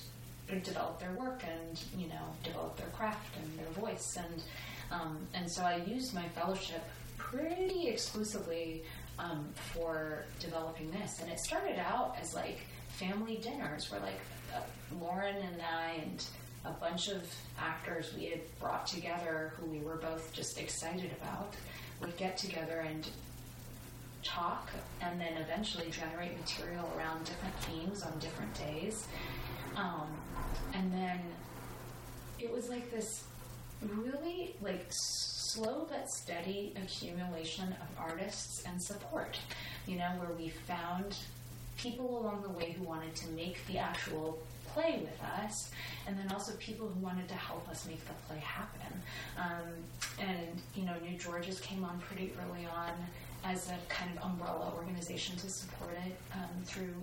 develop 0.63 0.99
their 0.99 1.13
work 1.13 1.43
and 1.45 1.81
you 1.97 2.09
know 2.09 2.25
develop 2.43 2.77
their 2.77 2.89
craft 2.89 3.37
and 3.37 3.59
their 3.59 3.73
voice. 3.83 4.17
And 4.17 4.43
um, 4.91 5.19
and 5.35 5.51
so 5.51 5.63
I 5.63 5.77
used 5.87 6.15
my 6.15 6.27
fellowship 6.29 6.83
pretty 7.17 7.89
exclusively 7.89 8.83
um, 9.19 9.49
for 9.55 10.25
developing 10.39 10.91
this 10.91 11.21
and 11.21 11.31
it 11.31 11.39
started 11.41 11.79
out 11.79 12.17
as 12.21 12.35
like 12.35 12.61
family 12.89 13.37
dinners 13.37 13.91
where 13.91 14.01
like 14.01 14.21
uh, 14.55 14.61
Lauren 15.01 15.37
and 15.37 15.61
I 15.63 16.03
and 16.03 16.25
a 16.65 16.73
bunch 16.73 17.09
of 17.09 17.23
actors 17.59 18.13
we 18.17 18.27
had 18.27 18.41
brought 18.59 18.87
together 18.87 19.53
who 19.57 19.67
we 19.67 19.81
were 19.81 19.97
both 19.97 20.33
just 20.33 20.59
excited 20.59 21.11
about 21.21 21.55
would 22.01 22.17
get 22.17 22.37
together 22.37 22.81
and 22.81 23.09
talk 24.23 24.71
and 25.01 25.21
then 25.21 25.35
eventually 25.39 25.91
generate 25.91 26.39
material 26.39 26.91
around 26.97 27.25
different 27.25 27.55
themes 27.61 28.03
on 28.03 28.19
different 28.19 28.53
days. 28.55 29.07
Um, 29.77 30.09
and 30.75 30.93
then 30.93 31.21
it 32.39 32.53
was 32.53 32.69
like 32.69 32.91
this 32.91 33.25
really 33.83 34.57
like 34.61 34.87
slow 35.49 35.87
but 35.89 36.11
steady 36.11 36.75
accumulation 36.77 37.69
of 37.69 37.89
artists 37.99 38.63
and 38.67 38.81
support, 38.81 39.39
you 39.87 39.97
know, 39.97 40.11
where 40.19 40.37
we 40.37 40.51
found 40.51 41.17
people 41.79 42.21
along 42.21 42.43
the 42.43 42.51
way 42.51 42.73
who 42.73 42.85
wanted 42.85 43.15
to 43.15 43.29
make 43.31 43.67
the 43.67 43.79
actual 43.79 44.39
play 44.67 45.01
with 45.01 45.21
us, 45.43 45.71
and 46.07 46.19
then 46.19 46.31
also 46.31 46.53
people 46.59 46.87
who 46.87 47.01
wanted 47.01 47.27
to 47.29 47.35
help 47.35 47.67
us 47.71 47.87
make 47.87 48.05
the 48.07 48.13
play 48.27 48.39
happen. 48.39 48.93
Um, 49.39 49.73
and 50.19 50.61
you 50.75 50.85
know, 50.85 50.95
New 51.03 51.17
Georges 51.17 51.61
came 51.61 51.83
on 51.83 51.99
pretty 52.01 52.33
early 52.45 52.67
on 52.67 52.93
as 53.45 53.71
a 53.71 53.77
kind 53.89 54.11
of 54.17 54.25
umbrella 54.25 54.73
organization 54.77 55.37
to 55.37 55.49
support 55.49 55.93
it 56.07 56.17
um, 56.35 56.63
through 56.65 56.95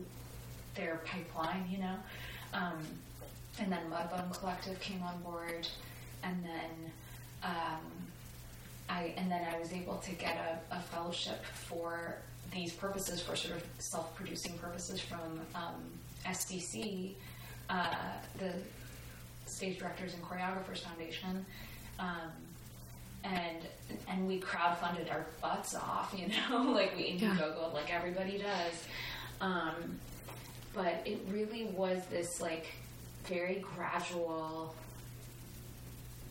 their 0.76 1.02
pipeline, 1.06 1.66
you 1.70 1.80
know. 1.80 1.96
Um, 2.54 2.78
and 3.60 3.72
then 3.72 3.80
Mudbone 3.90 4.38
Collective 4.38 4.80
came 4.82 5.02
on 5.02 5.20
board, 5.24 5.68
and 6.24 6.44
then 6.44 6.92
um, 7.44 7.95
I 8.90 9.14
and 9.18 9.32
then 9.32 9.42
I 9.54 9.60
was 9.60 9.72
able 9.74 9.98
to 9.98 10.12
get 10.12 10.38
a, 10.72 10.76
a 10.76 10.80
fellowship 10.80 11.44
for 11.46 12.18
these 12.54 12.74
purposes, 12.74 13.22
for 13.22 13.36
sort 13.36 13.58
of 13.58 13.64
self-producing 13.80 14.58
purposes 14.60 15.02
from 15.02 15.40
um, 15.56 15.84
SDC, 16.26 17.14
uh, 17.70 17.88
the 18.40 18.54
Stage 19.46 19.80
Directors 19.80 20.14
and 20.14 20.24
Choreographers 20.24 20.80
Foundation. 20.80 21.46
Um, 22.00 22.32
and 23.24 23.58
and 24.08 24.28
we 24.28 24.40
crowdfunded 24.40 25.12
our 25.12 25.26
butts 25.42 25.76
off, 25.76 26.16
you 26.16 26.28
know, 26.28 26.72
like 26.72 26.96
we 26.96 27.18
Indiegogo, 27.18 27.74
like 27.74 27.94
everybody 27.94 28.38
does. 28.38 28.86
Um, 29.42 30.00
but 30.74 31.02
it 31.06 31.20
really 31.32 31.66
was 31.66 32.06
this 32.08 32.40
like 32.42 32.68
very 33.26 33.64
gradual 33.76 34.76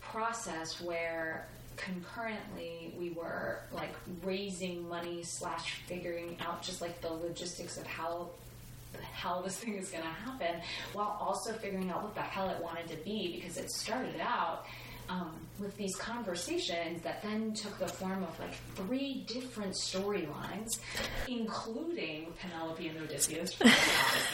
process 0.01 0.79
where 0.81 1.47
concurrently 1.75 2.93
we 2.97 3.09
were 3.11 3.59
like 3.71 3.93
raising 4.23 4.87
money 4.87 5.21
slash 5.23 5.81
figuring 5.87 6.37
out 6.39 6.61
just 6.61 6.81
like 6.81 7.01
the 7.01 7.11
logistics 7.11 7.77
of 7.77 7.85
how 7.85 8.29
the 8.93 8.99
hell 8.99 9.41
this 9.41 9.57
thing 9.57 9.75
is 9.75 9.89
going 9.89 10.03
to 10.03 10.09
happen 10.09 10.61
while 10.93 11.17
also 11.19 11.51
figuring 11.53 11.89
out 11.89 12.01
what 12.03 12.15
the 12.15 12.21
hell 12.21 12.49
it 12.49 12.61
wanted 12.61 12.87
to 12.87 12.95
be 13.03 13.35
because 13.35 13.57
it 13.57 13.69
started 13.71 14.19
out 14.21 14.65
um, 15.09 15.35
with 15.59 15.75
these 15.77 15.95
conversations 15.95 17.01
that 17.03 17.21
then 17.21 17.53
took 17.53 17.77
the 17.77 17.87
form 17.87 18.23
of 18.23 18.39
like 18.39 18.55
three 18.75 19.23
different 19.27 19.73
storylines, 19.73 20.79
including 21.27 22.33
Penelope 22.39 22.87
and 22.87 22.97
Odysseus. 22.99 23.59
Like, 23.61 23.73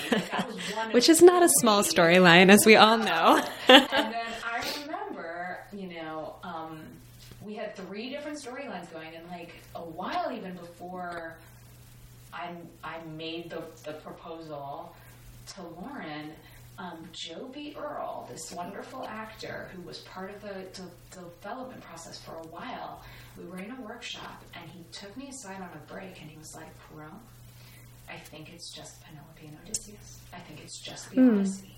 that 0.31 0.47
was 0.47 0.57
one 0.75 0.91
Which 0.91 1.09
is 1.09 1.21
not 1.21 1.43
a 1.43 1.49
small 1.59 1.83
storyline, 1.83 2.49
as 2.49 2.65
we 2.65 2.75
all 2.75 2.97
know. 2.97 3.41
and 3.67 3.87
then 3.89 4.15
I 4.45 4.65
remember, 4.81 5.59
you 5.73 5.87
know, 5.87 6.35
um, 6.43 6.81
we 7.41 7.55
had 7.55 7.75
three 7.75 8.09
different 8.09 8.37
storylines 8.39 8.91
going, 8.91 9.13
and 9.15 9.27
like 9.27 9.53
a 9.75 9.80
while 9.95 10.31
even 10.31 10.53
before 10.55 11.35
I 12.33 12.51
I 12.83 12.97
made 13.17 13.49
the 13.49 13.63
the 13.83 13.93
proposal 13.93 14.95
to 15.55 15.61
Lauren. 15.61 16.31
Um, 16.77 17.07
Joby 17.11 17.75
Earle, 17.77 18.27
this 18.31 18.51
wonderful 18.53 19.05
actor 19.05 19.69
who 19.75 19.83
was 19.83 19.99
part 19.99 20.33
of 20.33 20.41
the, 20.41 20.65
the 20.73 21.19
development 21.41 21.81
process 21.81 22.17
for 22.17 22.31
a 22.31 22.47
while, 22.47 23.03
we 23.37 23.43
were 23.45 23.59
in 23.59 23.69
a 23.69 23.81
workshop 23.81 24.41
and 24.55 24.67
he 24.67 24.83
took 24.91 25.15
me 25.15 25.27
aside 25.27 25.57
on 25.57 25.69
a 25.75 25.93
break 25.93 26.19
and 26.21 26.31
he 26.31 26.37
was 26.37 26.55
like, 26.55 26.69
Pirronne, 26.89 27.19
I 28.09 28.15
think 28.17 28.51
it's 28.51 28.71
just 28.73 28.99
Penelope 29.03 29.45
and 29.45 29.57
Odysseus. 29.63 30.21
I 30.33 30.39
think 30.39 30.61
it's 30.63 30.79
just 30.79 31.11
the 31.11 31.17
Odyssey 31.21 31.75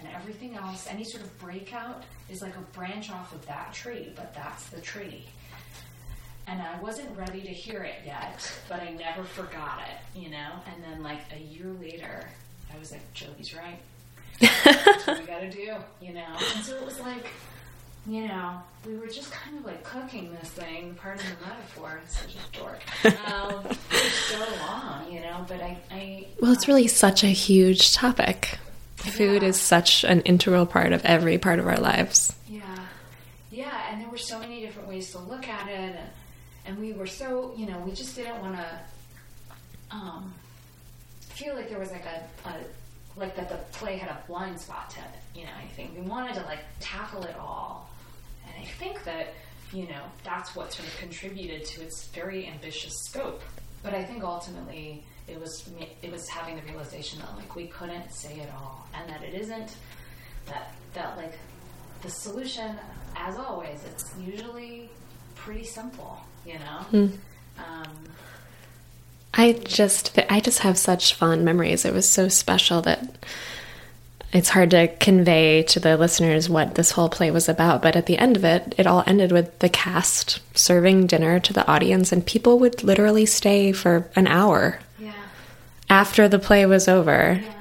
and 0.00 0.08
everything 0.14 0.56
else, 0.56 0.86
any 0.90 1.04
sort 1.04 1.22
of 1.22 1.38
breakout 1.38 2.02
is 2.28 2.42
like 2.42 2.56
a 2.56 2.60
branch 2.76 3.10
off 3.10 3.32
of 3.32 3.46
that 3.46 3.72
tree, 3.72 4.12
but 4.16 4.34
that's 4.34 4.68
the 4.70 4.80
tree. 4.80 5.24
And 6.48 6.62
I 6.62 6.80
wasn't 6.80 7.16
ready 7.18 7.40
to 7.42 7.48
hear 7.48 7.82
it 7.82 7.96
yet, 8.04 8.52
but 8.68 8.80
I 8.80 8.90
never 8.92 9.24
forgot 9.24 9.80
it, 9.80 10.18
you 10.18 10.30
know? 10.30 10.52
And 10.72 10.82
then, 10.84 11.02
like, 11.02 11.20
a 11.34 11.40
year 11.40 11.66
later, 11.80 12.28
I 12.74 12.78
was 12.78 12.92
like, 12.92 13.12
Joby's 13.14 13.52
right. 13.54 13.80
That's 14.40 15.06
what 15.06 15.20
we 15.20 15.26
gotta 15.26 15.50
do, 15.50 15.74
you 16.00 16.12
know? 16.12 16.36
And 16.54 16.64
so 16.64 16.76
it 16.76 16.84
was 16.84 17.00
like, 17.00 17.26
you 18.06 18.28
know, 18.28 18.60
we 18.86 18.96
were 18.96 19.08
just 19.08 19.32
kind 19.32 19.58
of 19.58 19.64
like 19.64 19.82
cooking 19.82 20.32
this 20.40 20.50
thing, 20.50 20.94
pardon 21.00 21.24
the 21.26 21.46
metaphor, 21.46 22.00
it's 22.04 22.20
such 22.20 22.36
a 22.36 22.58
dork, 22.58 22.80
um, 23.28 23.64
for 23.64 23.96
so 23.96 24.44
long, 24.60 25.10
you 25.10 25.20
know, 25.20 25.44
but 25.48 25.60
I, 25.60 25.76
I 25.90 26.26
Well, 26.40 26.52
it's 26.52 26.68
really 26.68 26.86
such 26.86 27.24
a 27.24 27.28
huge 27.28 27.92
topic. 27.94 28.58
Food 28.96 29.42
is 29.42 29.60
such 29.60 30.04
an 30.04 30.20
integral 30.22 30.66
part 30.66 30.92
of 30.92 31.04
every 31.04 31.38
part 31.38 31.58
of 31.58 31.66
our 31.66 31.78
lives. 31.78 32.32
Yeah, 32.48 32.62
yeah, 33.50 33.90
and 33.90 34.00
there 34.00 34.08
were 34.08 34.18
so 34.18 34.38
many 34.38 34.60
different 34.60 34.88
ways 34.88 35.10
to 35.12 35.18
look 35.18 35.48
at 35.48 35.68
it, 35.68 35.74
and, 35.96 35.98
and 36.66 36.78
we 36.78 36.92
were 36.92 37.06
so, 37.06 37.54
you 37.56 37.66
know, 37.66 37.78
we 37.80 37.92
just 37.92 38.16
didn't 38.16 38.40
want 38.40 38.56
to 38.56 38.80
um, 39.90 40.34
feel 41.20 41.54
like 41.54 41.68
there 41.68 41.78
was 41.78 41.90
like 41.90 42.04
a, 42.04 42.48
a, 42.48 42.54
like 43.18 43.36
that 43.36 43.48
the 43.48 43.56
play 43.78 43.96
had 43.96 44.10
a 44.10 44.22
blind 44.26 44.60
spot 44.60 44.90
to 44.90 45.00
it, 45.00 45.38
you 45.38 45.44
know, 45.44 45.52
I 45.62 45.66
think. 45.68 45.94
We 45.94 46.02
wanted 46.02 46.34
to 46.34 46.42
like 46.42 46.60
tackle 46.80 47.22
it 47.24 47.36
all, 47.38 47.90
and 48.46 48.54
I 48.60 48.66
think 48.78 49.04
that, 49.04 49.34
you 49.72 49.86
know, 49.86 50.02
that's 50.24 50.54
what 50.56 50.72
sort 50.72 50.88
of 50.88 50.96
contributed 50.98 51.64
to 51.66 51.82
its 51.82 52.08
very 52.08 52.46
ambitious 52.46 52.94
scope. 53.04 53.42
But 53.82 53.94
I 53.94 54.04
think 54.04 54.24
ultimately 54.24 55.04
it 55.28 55.40
was 55.40 55.68
it 56.02 56.10
was 56.10 56.28
having 56.28 56.56
the 56.56 56.62
realization 56.62 57.20
that 57.20 57.36
like 57.36 57.54
we 57.54 57.68
couldn't 57.68 58.12
say 58.12 58.34
it 58.40 58.48
all, 58.58 58.86
and 58.94 59.08
that 59.08 59.22
it 59.22 59.34
isn't 59.34 59.76
that 60.46 60.74
that 60.94 61.16
like 61.16 61.38
the 62.02 62.10
solution, 62.10 62.76
as 63.14 63.36
always, 63.36 63.80
it's 63.84 64.12
usually 64.18 64.90
pretty 65.34 65.64
simple, 65.64 66.18
you 66.46 66.58
know. 66.58 67.10
Um, 67.58 67.90
I 69.34 69.52
just 69.52 70.18
I 70.30 70.40
just 70.40 70.60
have 70.60 70.78
such 70.78 71.14
fond 71.14 71.44
memories. 71.44 71.84
It 71.84 71.92
was 71.92 72.08
so 72.08 72.28
special 72.28 72.82
that 72.82 73.26
it's 74.32 74.48
hard 74.50 74.70
to 74.70 74.88
convey 74.88 75.62
to 75.64 75.80
the 75.80 75.96
listeners 75.96 76.48
what 76.48 76.74
this 76.74 76.90
whole 76.90 77.08
play 77.08 77.30
was 77.30 77.48
about, 77.48 77.80
but 77.80 77.96
at 77.96 78.06
the 78.06 78.18
end 78.18 78.36
of 78.36 78.44
it, 78.44 78.74
it 78.76 78.86
all 78.86 79.02
ended 79.06 79.32
with 79.32 79.58
the 79.60 79.68
cast 79.68 80.40
serving 80.56 81.06
dinner 81.06 81.38
to 81.40 81.52
the 81.52 81.66
audience 81.66 82.12
and 82.12 82.26
people 82.26 82.58
would 82.58 82.82
literally 82.82 83.24
stay 83.24 83.72
for 83.72 84.08
an 84.16 84.26
hour 84.26 84.78
yeah, 84.98 85.12
after 85.88 86.28
the 86.28 86.38
play 86.38 86.66
was 86.66 86.88
over. 86.88 87.40
yeah, 87.42 87.52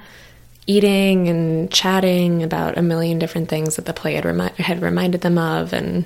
eating 0.68 1.30
and 1.30 1.72
chatting 1.72 2.42
about 2.42 2.78
a 2.78 2.82
million 2.82 3.20
different 3.20 3.48
things 3.48 3.76
that 3.76 3.86
the 3.86 3.94
play 3.94 4.16
had, 4.16 4.26
remi- 4.26 4.50
had 4.58 4.82
reminded 4.82 5.22
them 5.22 5.38
of 5.38 5.72
and 5.72 6.06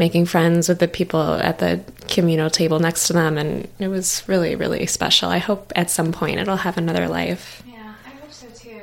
making 0.00 0.24
friends 0.26 0.68
with 0.68 0.80
the 0.80 0.88
people 0.88 1.34
at 1.34 1.58
the 1.58 1.80
communal 2.08 2.50
table 2.50 2.80
next 2.80 3.06
to 3.06 3.12
them 3.12 3.38
and 3.38 3.68
it 3.78 3.86
was 3.86 4.24
really 4.26 4.56
really 4.56 4.84
special 4.86 5.28
i 5.28 5.38
hope 5.38 5.72
at 5.76 5.88
some 5.90 6.10
point 6.10 6.40
it'll 6.40 6.56
have 6.56 6.76
another 6.76 7.06
life 7.06 7.62
yeah. 7.68 7.94
I 8.04 8.10
hope 8.20 8.32
so 8.32 8.48
too. 8.48 8.82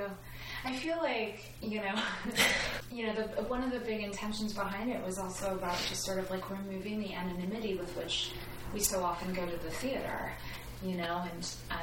I 0.63 0.74
feel 0.76 0.97
like 0.97 1.47
you 1.61 1.82
know, 1.82 1.95
you 2.91 3.05
know, 3.07 3.13
the, 3.13 3.43
one 3.43 3.63
of 3.63 3.72
the 3.72 3.80
big 3.80 4.01
intentions 4.01 4.53
behind 4.53 4.89
it 4.89 5.03
was 5.05 5.18
also 5.18 5.53
about 5.53 5.78
just 5.89 6.03
sort 6.03 6.20
of 6.20 6.30
like 6.32 6.49
removing 6.49 6.99
the 6.99 7.13
anonymity 7.13 7.76
with 7.76 7.95
which 7.97 8.32
we 8.74 8.80
so 8.80 9.03
often 9.03 9.34
go 9.34 9.45
to 9.45 9.57
the 9.63 9.72
theater, 9.72 10.32
you 10.84 10.95
know, 10.95 11.24
and 11.32 11.55
um, 11.72 11.78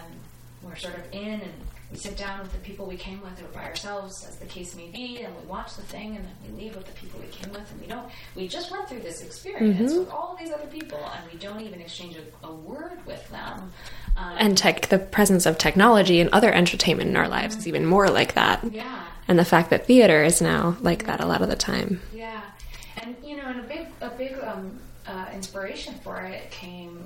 we're 0.63 0.77
sort 0.77 0.95
of 0.95 1.05
in 1.13 1.41
and 1.41 1.53
we 1.91 1.99
sit 1.99 2.17
down 2.17 2.41
with 2.41 2.53
the 2.53 2.59
people 2.59 2.87
we 2.87 2.97
came 2.97 3.21
with 3.23 3.41
or 3.41 3.47
by 3.49 3.65
ourselves, 3.65 4.27
as 4.29 4.37
the 4.37 4.47
case 4.47 4.75
may 4.75 4.89
be, 4.89 5.21
and 5.23 5.35
we 5.37 5.47
watch 5.47 5.77
the 5.77 5.83
thing 5.83 6.17
and 6.17 6.25
then 6.25 6.35
we 6.49 6.65
leave 6.65 6.77
with 6.77 6.87
the 6.87 6.93
people 6.93 7.21
we 7.21 7.27
came 7.29 7.53
with, 7.53 7.71
and 7.71 7.81
we 7.81 7.87
don't. 7.87 8.09
We 8.35 8.49
just 8.49 8.71
went 8.71 8.89
through 8.89 9.01
this 9.01 9.23
experience 9.23 9.93
with 9.93 10.11
all 10.11 10.37
these 10.39 10.51
other 10.51 10.67
people, 10.67 10.99
and 10.99 11.33
we 11.33 11.39
don't 11.39 11.61
even 11.61 11.81
exchange 11.81 12.17
a, 12.17 12.47
a 12.47 12.53
word 12.53 13.05
with 13.07 13.29
them. 13.31 13.73
Um, 14.17 14.37
and 14.39 14.59
tech 14.59 14.89
the 14.89 14.99
presence 14.99 15.45
of 15.45 15.59
technology 15.59 16.21
and 16.21 16.31
other 16.31 16.53
entertainment 16.53 17.11
in 17.11 17.17
our 17.17 17.29
lives 17.29 17.57
is 17.57 17.67
even 17.67 17.85
more 17.85 18.09
like 18.09 18.35
that 18.35 18.63
yeah. 18.71 19.03
and 19.27 19.37
the 19.37 19.45
fact 19.45 19.71
that 19.71 19.87
theater 19.87 20.23
is 20.23 20.41
now 20.41 20.77
like 20.83 21.07
that 21.07 21.21
a 21.21 21.27
lot 21.27 21.43
of 21.43 21.49
the 21.49 21.57
time 21.57 22.01
Yeah, 22.13 22.41
and 22.99 23.17
you 23.25 23.37
know, 23.37 23.43
and 23.47 23.59
a 23.59 23.63
big 23.65 23.87
a 24.01 24.11
big 24.11 24.39
um, 24.39 24.79
uh, 25.07 25.27
inspiration 25.35 25.95
for 26.05 26.21
it 26.21 26.49
came 26.53 27.05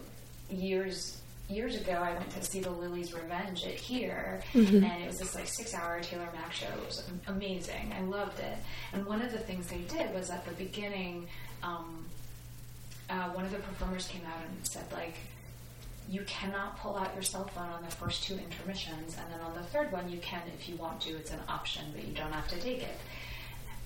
years 0.51 1.18
years 1.49 1.77
ago. 1.77 1.93
I 1.93 2.13
went 2.13 2.31
to 2.31 2.43
see 2.43 2.61
the 2.61 2.71
Lily's 2.71 3.13
Revenge 3.15 3.65
at 3.65 3.75
here, 3.75 4.41
and 4.55 4.85
it 4.85 5.07
was 5.07 5.19
this 5.19 5.35
like 5.35 5.49
six 5.49 5.75
hour 5.75 6.01
Taylor 6.01 6.29
Mac 6.35 6.53
show. 6.53 6.67
It 6.67 6.87
was 6.87 7.09
amazing. 7.27 7.93
I 7.97 8.03
loved 8.03 8.39
it. 8.41 8.59
And 8.93 9.07
one 9.07 9.23
of 9.23 9.33
the 9.33 9.39
things 9.39 9.67
they 9.69 9.79
did 9.83 10.13
was 10.15 10.31
at 10.31 10.45
the 10.45 10.53
beginning, 10.53 11.27
um, 11.63 12.05
uh, 13.11 13.31
one 13.31 13.45
of 13.45 13.51
the 13.51 13.59
performers 13.59 14.07
came 14.09 14.23
out 14.25 14.41
and 14.47 14.67
said 14.67 14.85
like. 14.93 15.15
You 16.11 16.23
cannot 16.27 16.79
pull 16.79 16.97
out 16.97 17.13
your 17.13 17.23
cell 17.23 17.47
phone 17.49 17.69
on 17.69 17.83
the 17.83 17.91
first 17.91 18.23
two 18.23 18.33
intermissions, 18.33 19.19
and 19.19 19.31
then 19.31 19.41
on 19.43 19.53
the 19.53 19.63
third 19.65 19.93
one, 19.93 20.11
you 20.11 20.19
can 20.21 20.41
if 20.59 20.67
you 20.67 20.75
want 20.77 21.03
to. 21.03 21.11
It's 21.11 21.33
an 21.33 21.41
option, 21.51 21.83
but 21.95 22.03
you 22.03 22.15
don't 22.15 22.33
have 22.33 22.49
to 22.49 22.57
take 22.59 22.83
it. 22.83 22.97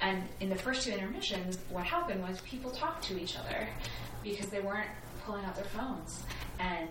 And 0.01 0.23
in 0.39 0.49
the 0.49 0.55
first 0.55 0.85
two 0.85 0.93
intermissions, 0.93 1.59
what 1.69 1.85
happened 1.85 2.23
was 2.23 2.41
people 2.43 2.71
talked 2.71 3.03
to 3.07 3.21
each 3.21 3.37
other 3.37 3.67
because 4.23 4.47
they 4.51 4.61
weren't 4.61 4.87
pulling 5.25 5.45
out 5.45 5.57
their 5.57 5.65
phones. 5.65 6.23
And 6.61 6.89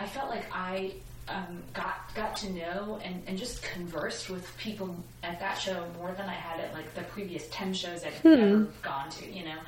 I 0.00 0.06
felt 0.06 0.30
like 0.30 0.46
I 0.52 0.92
um, 1.28 1.62
got 1.74 2.12
got 2.14 2.36
to 2.38 2.50
know 2.50 2.98
and, 3.04 3.22
and 3.26 3.38
just 3.38 3.62
conversed 3.62 4.30
with 4.30 4.56
people 4.56 4.96
at 5.22 5.38
that 5.40 5.54
show 5.58 5.86
more 5.98 6.12
than 6.12 6.28
I 6.28 6.34
had 6.34 6.58
at 6.58 6.72
like 6.72 6.92
the 6.94 7.02
previous 7.02 7.46
ten 7.50 7.72
shows 7.74 8.02
I'd 8.04 8.14
ever 8.24 8.66
gone 8.82 9.10
to, 9.10 9.30
you 9.30 9.44
know. 9.44 9.58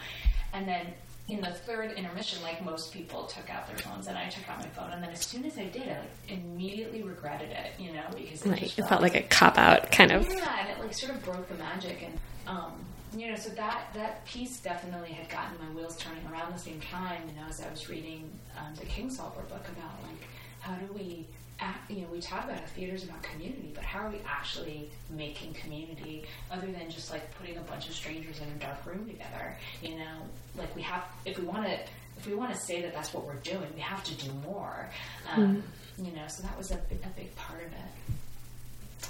And 0.55 0.67
then 0.67 0.87
in 1.29 1.41
the 1.41 1.51
third 1.51 1.93
intermission, 1.93 2.43
like 2.43 2.65
most 2.65 2.93
people 2.93 3.25
took 3.25 3.49
out 3.49 3.69
their 3.69 3.77
phones, 3.77 4.07
and 4.09 4.19
I 4.19 4.29
took 4.29 4.49
out 4.49 4.59
my 4.59 4.69
phone. 4.69 4.91
And 4.91 5.03
then 5.03 5.11
as 5.11 5.21
soon 5.21 5.45
as 5.45 5.57
I 5.59 5.67
did, 5.67 5.83
I 5.83 5.99
like, 5.99 6.11
immediately 6.29 7.03
regretted 7.03 7.51
it, 7.51 7.73
you 7.79 7.93
know, 7.93 8.05
because 8.17 8.45
it 8.45 8.49
like 8.49 8.61
just 8.61 8.79
it 8.79 8.89
felt 8.89 9.03
like 9.03 9.15
a 9.15 9.23
cop 9.23 9.59
out 9.59 9.93
kind 9.93 10.13
of 10.13 10.27
yeah, 10.29 10.61
and 10.61 10.71
it 10.71 10.81
like 10.81 10.95
sort 10.95 11.15
of 11.15 11.23
broke 11.25 11.47
the 11.49 11.55
magic, 11.57 12.03
and 12.03 12.19
um, 12.47 12.73
you 13.17 13.31
know, 13.31 13.37
so 13.37 13.51
that 13.51 13.89
that 13.95 14.25
piece 14.25 14.61
definitely 14.61 15.13
had 15.13 15.29
gotten 15.29 15.57
my 15.59 15.75
wheels 15.75 15.97
turning 15.97 16.25
around 16.33 16.53
the 16.53 16.59
same 16.59 16.81
time. 16.81 17.23
You 17.29 17.41
know, 17.41 17.47
as 17.49 17.61
I 17.61 17.71
was 17.71 17.89
reading 17.89 18.31
um, 18.59 18.75
the 18.75 18.87
Kingsolver 18.87 19.47
book 19.49 19.67
about 19.77 20.03
like 20.03 20.23
how 20.61 20.75
do 20.75 20.93
we, 20.95 21.27
act, 21.61 21.91
you 21.91 22.03
know, 22.03 22.09
we 22.13 22.21
talk 22.21 22.45
about 22.45 22.59
how 22.59 22.67
theater's 22.67 23.05
about 23.05 23.23
community, 23.23 23.73
but 23.75 23.85
how 23.85 24.07
are 24.07 24.11
we 24.11 24.19
actually 24.27 24.89
making 25.11 25.53
community 25.55 26.25
other 26.51 26.67
than 26.67 26.89
just 26.91 27.11
like 27.11 27.33
putting 27.39 27.57
a 27.57 27.61
bunch 27.63 27.89
of 27.89 27.95
strangers 27.95 28.41
in 28.41 28.49
a 28.49 28.65
dark 28.65 28.85
room 28.87 29.07
together? 29.07 29.57
You 29.83 29.97
know, 29.99 30.17
like 30.57 30.75
we 30.77 30.83
have 30.83 31.05
if 31.25 31.39
we 31.39 31.45
want 31.45 31.67
to. 31.67 31.79
If 32.19 32.29
we 32.29 32.35
want 32.35 32.55
to 32.55 32.61
say 32.61 32.83
that 32.83 32.95
that's 32.95 33.13
what 33.13 33.25
we're 33.27 33.35
doing, 33.37 33.67
we 33.75 33.81
have 33.81 34.05
to 34.05 34.15
do 34.15 34.31
more. 34.47 34.89
Um, 35.35 35.63
You 35.99 36.13
know, 36.13 36.23
so 36.29 36.43
that 36.45 36.57
was 36.57 36.71
a, 36.71 36.75
a 36.75 37.09
big 37.17 37.35
part 37.35 37.61
of 37.61 37.73
it. 37.73 39.09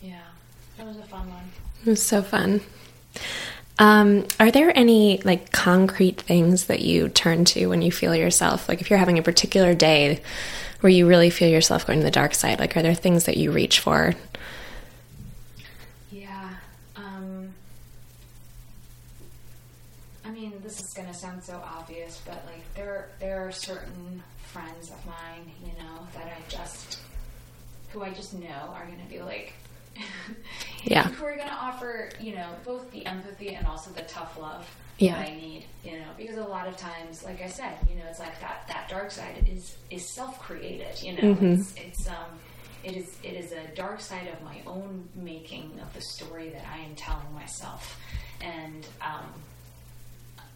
Yeah, 0.00 0.22
that 0.78 0.86
was 0.86 0.96
a 0.96 1.02
fun 1.02 1.28
one. 1.28 1.50
It 1.84 1.90
was 1.90 2.02
so 2.02 2.22
fun. 2.22 2.60
Um, 3.78 4.26
are 4.40 4.50
there 4.50 4.76
any 4.76 5.20
like 5.22 5.52
concrete 5.52 6.20
things 6.20 6.66
that 6.66 6.80
you 6.80 7.08
turn 7.08 7.44
to 7.46 7.66
when 7.66 7.82
you 7.82 7.92
feel 7.92 8.14
yourself 8.14 8.70
like 8.70 8.80
if 8.80 8.88
you're 8.88 8.98
having 8.98 9.18
a 9.18 9.22
particular 9.22 9.74
day 9.74 10.22
where 10.80 10.90
you 10.90 11.06
really 11.06 11.28
feel 11.28 11.48
yourself 11.48 11.86
going 11.86 11.98
to 11.98 12.04
the 12.04 12.10
dark 12.10 12.34
side? 12.34 12.58
Like, 12.58 12.76
are 12.76 12.82
there 12.82 12.94
things 12.94 13.24
that 13.24 13.36
you 13.36 13.52
reach 13.52 13.80
for? 13.80 14.14
Yeah. 16.10 16.54
Um, 16.96 17.52
I 20.24 20.30
mean, 20.30 20.54
this 20.62 20.80
is 20.80 20.94
going 20.94 21.08
to 21.08 21.14
sound 21.14 21.42
so 21.42 21.62
obvious, 21.64 22.20
but 22.24 22.42
like 22.46 22.62
there 22.74 23.08
there 23.20 23.46
are 23.46 23.52
certain 23.52 24.22
friends 24.38 24.90
of 24.90 25.04
mine, 25.06 25.50
you 25.60 25.72
know, 25.82 26.06
that 26.14 26.26
I 26.26 26.38
just 26.48 27.00
who 27.90 28.02
I 28.02 28.10
just 28.10 28.34
know 28.34 28.72
are 28.74 28.86
going 28.86 29.00
to 29.00 29.10
be 29.10 29.20
like 29.20 29.52
Yeah. 30.86 31.08
who 31.08 31.24
are 31.24 31.36
going 31.36 31.48
to 31.48 31.54
offer, 31.54 32.10
you 32.20 32.34
know, 32.34 32.48
both 32.64 32.90
the 32.92 33.04
empathy 33.06 33.54
and 33.54 33.66
also 33.66 33.90
the 33.90 34.02
tough 34.02 34.38
love 34.38 34.64
Yeah. 34.98 35.16
that 35.18 35.28
I 35.28 35.34
need, 35.34 35.64
you 35.84 35.92
know, 35.92 36.06
because 36.16 36.36
a 36.36 36.44
lot 36.44 36.68
of 36.68 36.76
times, 36.76 37.24
like 37.24 37.42
I 37.42 37.48
said, 37.48 37.74
you 37.90 37.96
know, 37.96 38.04
it's 38.08 38.20
like 38.20 38.40
that 38.40 38.66
that 38.68 38.88
dark 38.88 39.10
side 39.10 39.48
is 39.50 39.76
is 39.90 40.08
self 40.14 40.38
created, 40.40 41.02
you 41.02 41.12
know, 41.20 41.36
it's 41.40 41.74
it's 41.76 42.08
um 42.08 42.38
it 42.84 42.96
is 42.96 43.16
it 43.24 43.34
is 43.34 43.50
a 43.52 43.66
dark 43.74 44.00
side 44.00 44.28
of 44.28 44.40
my 44.42 44.58
own 44.66 45.08
making 45.16 45.72
of 45.82 45.92
the 45.92 46.00
story 46.00 46.50
that 46.50 46.64
I 46.72 46.78
am 46.78 46.94
telling 46.94 47.32
myself, 47.34 48.00
and 48.40 48.86
um, 49.02 49.26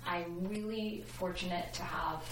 I'm 0.06 0.46
really 0.48 1.04
fortunate 1.06 1.72
to 1.74 1.82
have 1.82 2.22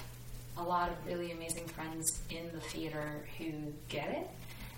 a 0.56 0.62
lot 0.62 0.90
of 0.90 0.96
really 1.06 1.32
amazing 1.32 1.66
friends 1.68 2.20
in 2.30 2.50
the 2.52 2.60
theater 2.60 3.26
who 3.38 3.72
get 3.88 4.08
it 4.10 4.28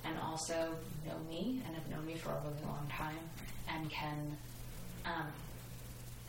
and 0.04 0.14
also 0.18 0.74
know 1.06 1.14
me 1.28 1.62
and 1.66 1.74
have 1.74 1.88
known 1.88 2.06
me 2.06 2.14
for 2.14 2.30
a 2.30 2.40
really 2.44 2.62
long 2.66 2.86
time 2.90 3.18
and 3.68 3.90
can 3.90 4.36
um, 5.04 5.26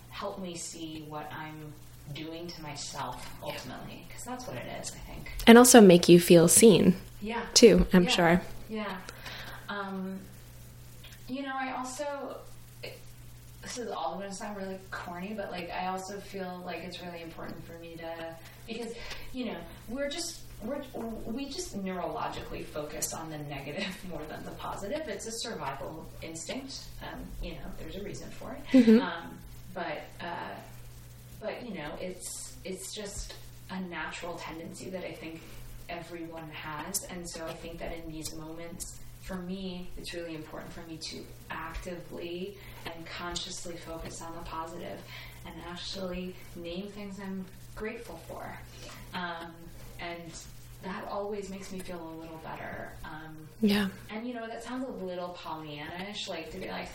help 0.09 0.39
me 0.39 0.55
see 0.55 1.05
what 1.07 1.31
I'm 1.33 1.73
doing 2.13 2.47
to 2.47 2.61
myself 2.61 3.29
ultimately 3.41 4.03
because 4.07 4.23
that's 4.25 4.45
what 4.47 4.57
it 4.57 4.65
is 4.81 4.91
I 4.91 5.11
think 5.11 5.31
And 5.47 5.57
also 5.57 5.79
make 5.81 6.09
you 6.09 6.19
feel 6.19 6.47
seen 6.47 6.95
yeah 7.21 7.41
too, 7.53 7.85
I'm 7.93 8.03
Yeah. 8.03 8.09
sure. 8.09 8.41
yeah. 8.69 8.97
Um, 9.69 10.19
you 11.29 11.43
know, 11.43 11.53
I 11.55 11.71
also, 11.77 12.37
this 13.61 13.77
is 13.77 13.89
all 13.91 14.15
going 14.17 14.29
to 14.29 14.35
sound 14.35 14.57
really 14.57 14.77
corny, 14.89 15.33
but 15.37 15.49
like, 15.51 15.69
I 15.71 15.87
also 15.87 16.19
feel 16.19 16.61
like 16.65 16.79
it's 16.83 17.01
really 17.01 17.21
important 17.21 17.63
for 17.65 17.73
me 17.79 17.95
to, 17.97 18.35
because, 18.67 18.93
you 19.33 19.45
know, 19.45 19.55
we're 19.87 20.09
just, 20.09 20.41
we're, 20.63 20.81
we 21.25 21.45
just 21.49 21.77
neurologically 21.83 22.63
focus 22.65 23.13
on 23.13 23.29
the 23.29 23.37
negative 23.37 23.95
more 24.09 24.21
than 24.29 24.43
the 24.43 24.51
positive. 24.51 25.07
It's 25.07 25.27
a 25.27 25.31
survival 25.31 26.05
instinct. 26.21 26.79
Um, 27.01 27.19
you 27.41 27.53
know, 27.53 27.67
there's 27.79 27.95
a 27.95 28.03
reason 28.03 28.29
for 28.31 28.55
it. 28.55 28.75
Um, 29.01 29.37
but, 29.73 30.01
uh, 30.19 30.55
it's 32.01 32.55
it's 32.63 32.93
just 32.93 33.33
a 33.69 33.79
natural 33.81 34.35
tendency 34.35 34.89
that 34.89 35.03
I 35.03 35.13
think 35.13 35.41
everyone 35.89 36.49
has, 36.51 37.03
and 37.05 37.27
so 37.29 37.45
I 37.45 37.53
think 37.53 37.79
that 37.79 37.91
in 37.93 38.11
these 38.11 38.35
moments, 38.35 38.99
for 39.21 39.35
me, 39.35 39.89
it's 39.97 40.13
really 40.13 40.35
important 40.35 40.71
for 40.73 40.81
me 40.81 40.97
to 40.97 41.23
actively 41.49 42.57
and 42.85 43.05
consciously 43.05 43.75
focus 43.75 44.21
on 44.21 44.33
the 44.35 44.41
positive 44.41 44.99
and 45.45 45.55
actually 45.69 46.35
name 46.55 46.87
things 46.87 47.19
I'm 47.19 47.45
grateful 47.75 48.19
for. 48.27 48.57
Um, 49.13 49.53
and 50.01 50.21
that 50.83 51.07
always 51.09 51.49
makes 51.49 51.71
me 51.71 51.79
feel 51.79 52.01
a 52.01 52.15
little 52.19 52.39
better. 52.43 52.91
Um, 53.05 53.37
Yeah. 53.61 53.87
and 54.09 54.27
you 54.27 54.33
know 54.33 54.47
that 54.47 54.63
sounds 54.63 54.85
a 54.89 55.05
little 55.05 55.37
Pollyannish, 55.39 56.27
like 56.27 56.51
to 56.51 56.57
be 56.57 56.67
like, 56.67 56.89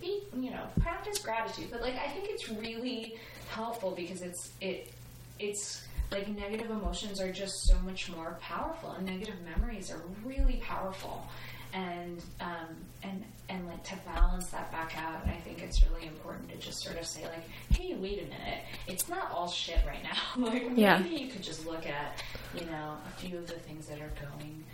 be 0.00 0.22
you 0.36 0.50
know, 0.50 0.64
practice 0.80 1.18
gratitude. 1.18 1.68
But 1.70 1.80
like, 1.82 1.96
I 1.96 2.08
think 2.08 2.28
it's 2.30 2.48
really 2.48 3.16
helpful 3.50 3.90
because 3.90 4.22
it's 4.22 4.52
it 4.60 4.92
it's 5.40 5.84
like 6.12 6.28
negative 6.28 6.70
emotions 6.70 7.20
are 7.20 7.32
just 7.32 7.64
so 7.66 7.76
much 7.80 8.10
more 8.10 8.38
powerful, 8.40 8.92
and 8.92 9.06
negative 9.06 9.34
memories 9.56 9.90
are 9.90 10.00
really 10.24 10.62
powerful. 10.64 11.26
And 11.74 12.22
um, 12.40 12.76
and 13.02 13.24
and 13.48 13.66
like 13.66 13.82
to 13.84 13.94
balance 14.04 14.48
that 14.48 14.70
back 14.70 14.94
out, 14.96 15.26
I 15.26 15.36
think 15.44 15.62
it's 15.62 15.82
really 15.88 16.06
important 16.06 16.50
to 16.50 16.56
just 16.58 16.82
sort 16.82 16.98
of 16.98 17.06
say 17.06 17.22
like, 17.24 17.48
hey, 17.70 17.94
wait 17.94 18.18
a 18.18 18.24
minute, 18.24 18.58
it's 18.86 19.08
not 19.08 19.30
all 19.32 19.48
shit 19.48 19.80
right 19.86 20.02
now. 20.02 20.44
like 20.44 20.64
Yeah. 20.76 20.98
maybe 20.98 21.24
you 21.24 21.30
could 21.30 21.42
just 21.42 21.66
look 21.66 21.86
at 21.86 22.22
you 22.54 22.66
know 22.66 22.98
a 23.06 23.10
few 23.20 23.38
of 23.38 23.46
the 23.46 23.54
things 23.54 23.86
that 23.86 24.00
are 24.00 24.12
going 24.20 24.64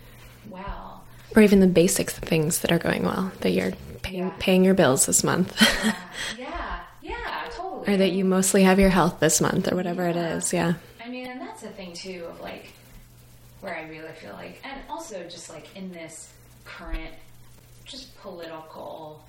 well. 0.49 1.03
Or 1.35 1.41
even 1.41 1.59
the 1.61 1.67
basic 1.67 2.09
things 2.09 2.59
that 2.61 2.71
are 2.71 2.79
going 2.79 3.03
well, 3.03 3.31
that 3.41 3.51
you're 3.51 3.71
paying, 4.01 4.25
Yeah. 4.29 4.33
paying 4.39 4.65
your 4.65 4.73
bills 4.73 5.05
this 5.05 5.23
month, 5.23 5.55
Yeah, 6.37 6.79
yeah, 7.01 7.49
totally. 7.51 7.93
or 7.93 7.97
that 7.97 8.11
you 8.11 8.25
mostly 8.25 8.63
have 8.63 8.79
your 8.79 8.89
health 8.89 9.19
this 9.19 9.39
month, 9.39 9.71
or 9.71 9.75
whatever 9.75 10.05
it 10.07 10.15
Yeah. 10.15 10.33
is. 10.35 10.51
Yeah. 10.51 10.73
I 11.03 11.07
mean, 11.07 11.27
and 11.27 11.39
that's 11.39 11.61
the 11.61 11.69
thing 11.69 11.93
too 11.93 12.25
of 12.29 12.41
like 12.41 12.73
where 13.61 13.75
I 13.75 13.87
really 13.89 14.11
feel 14.13 14.33
like, 14.33 14.59
and 14.63 14.81
also 14.89 15.23
just 15.23 15.49
like 15.49 15.67
in 15.75 15.91
this 15.91 16.31
current, 16.77 17.13
just 17.85 18.15
political, 18.21 19.23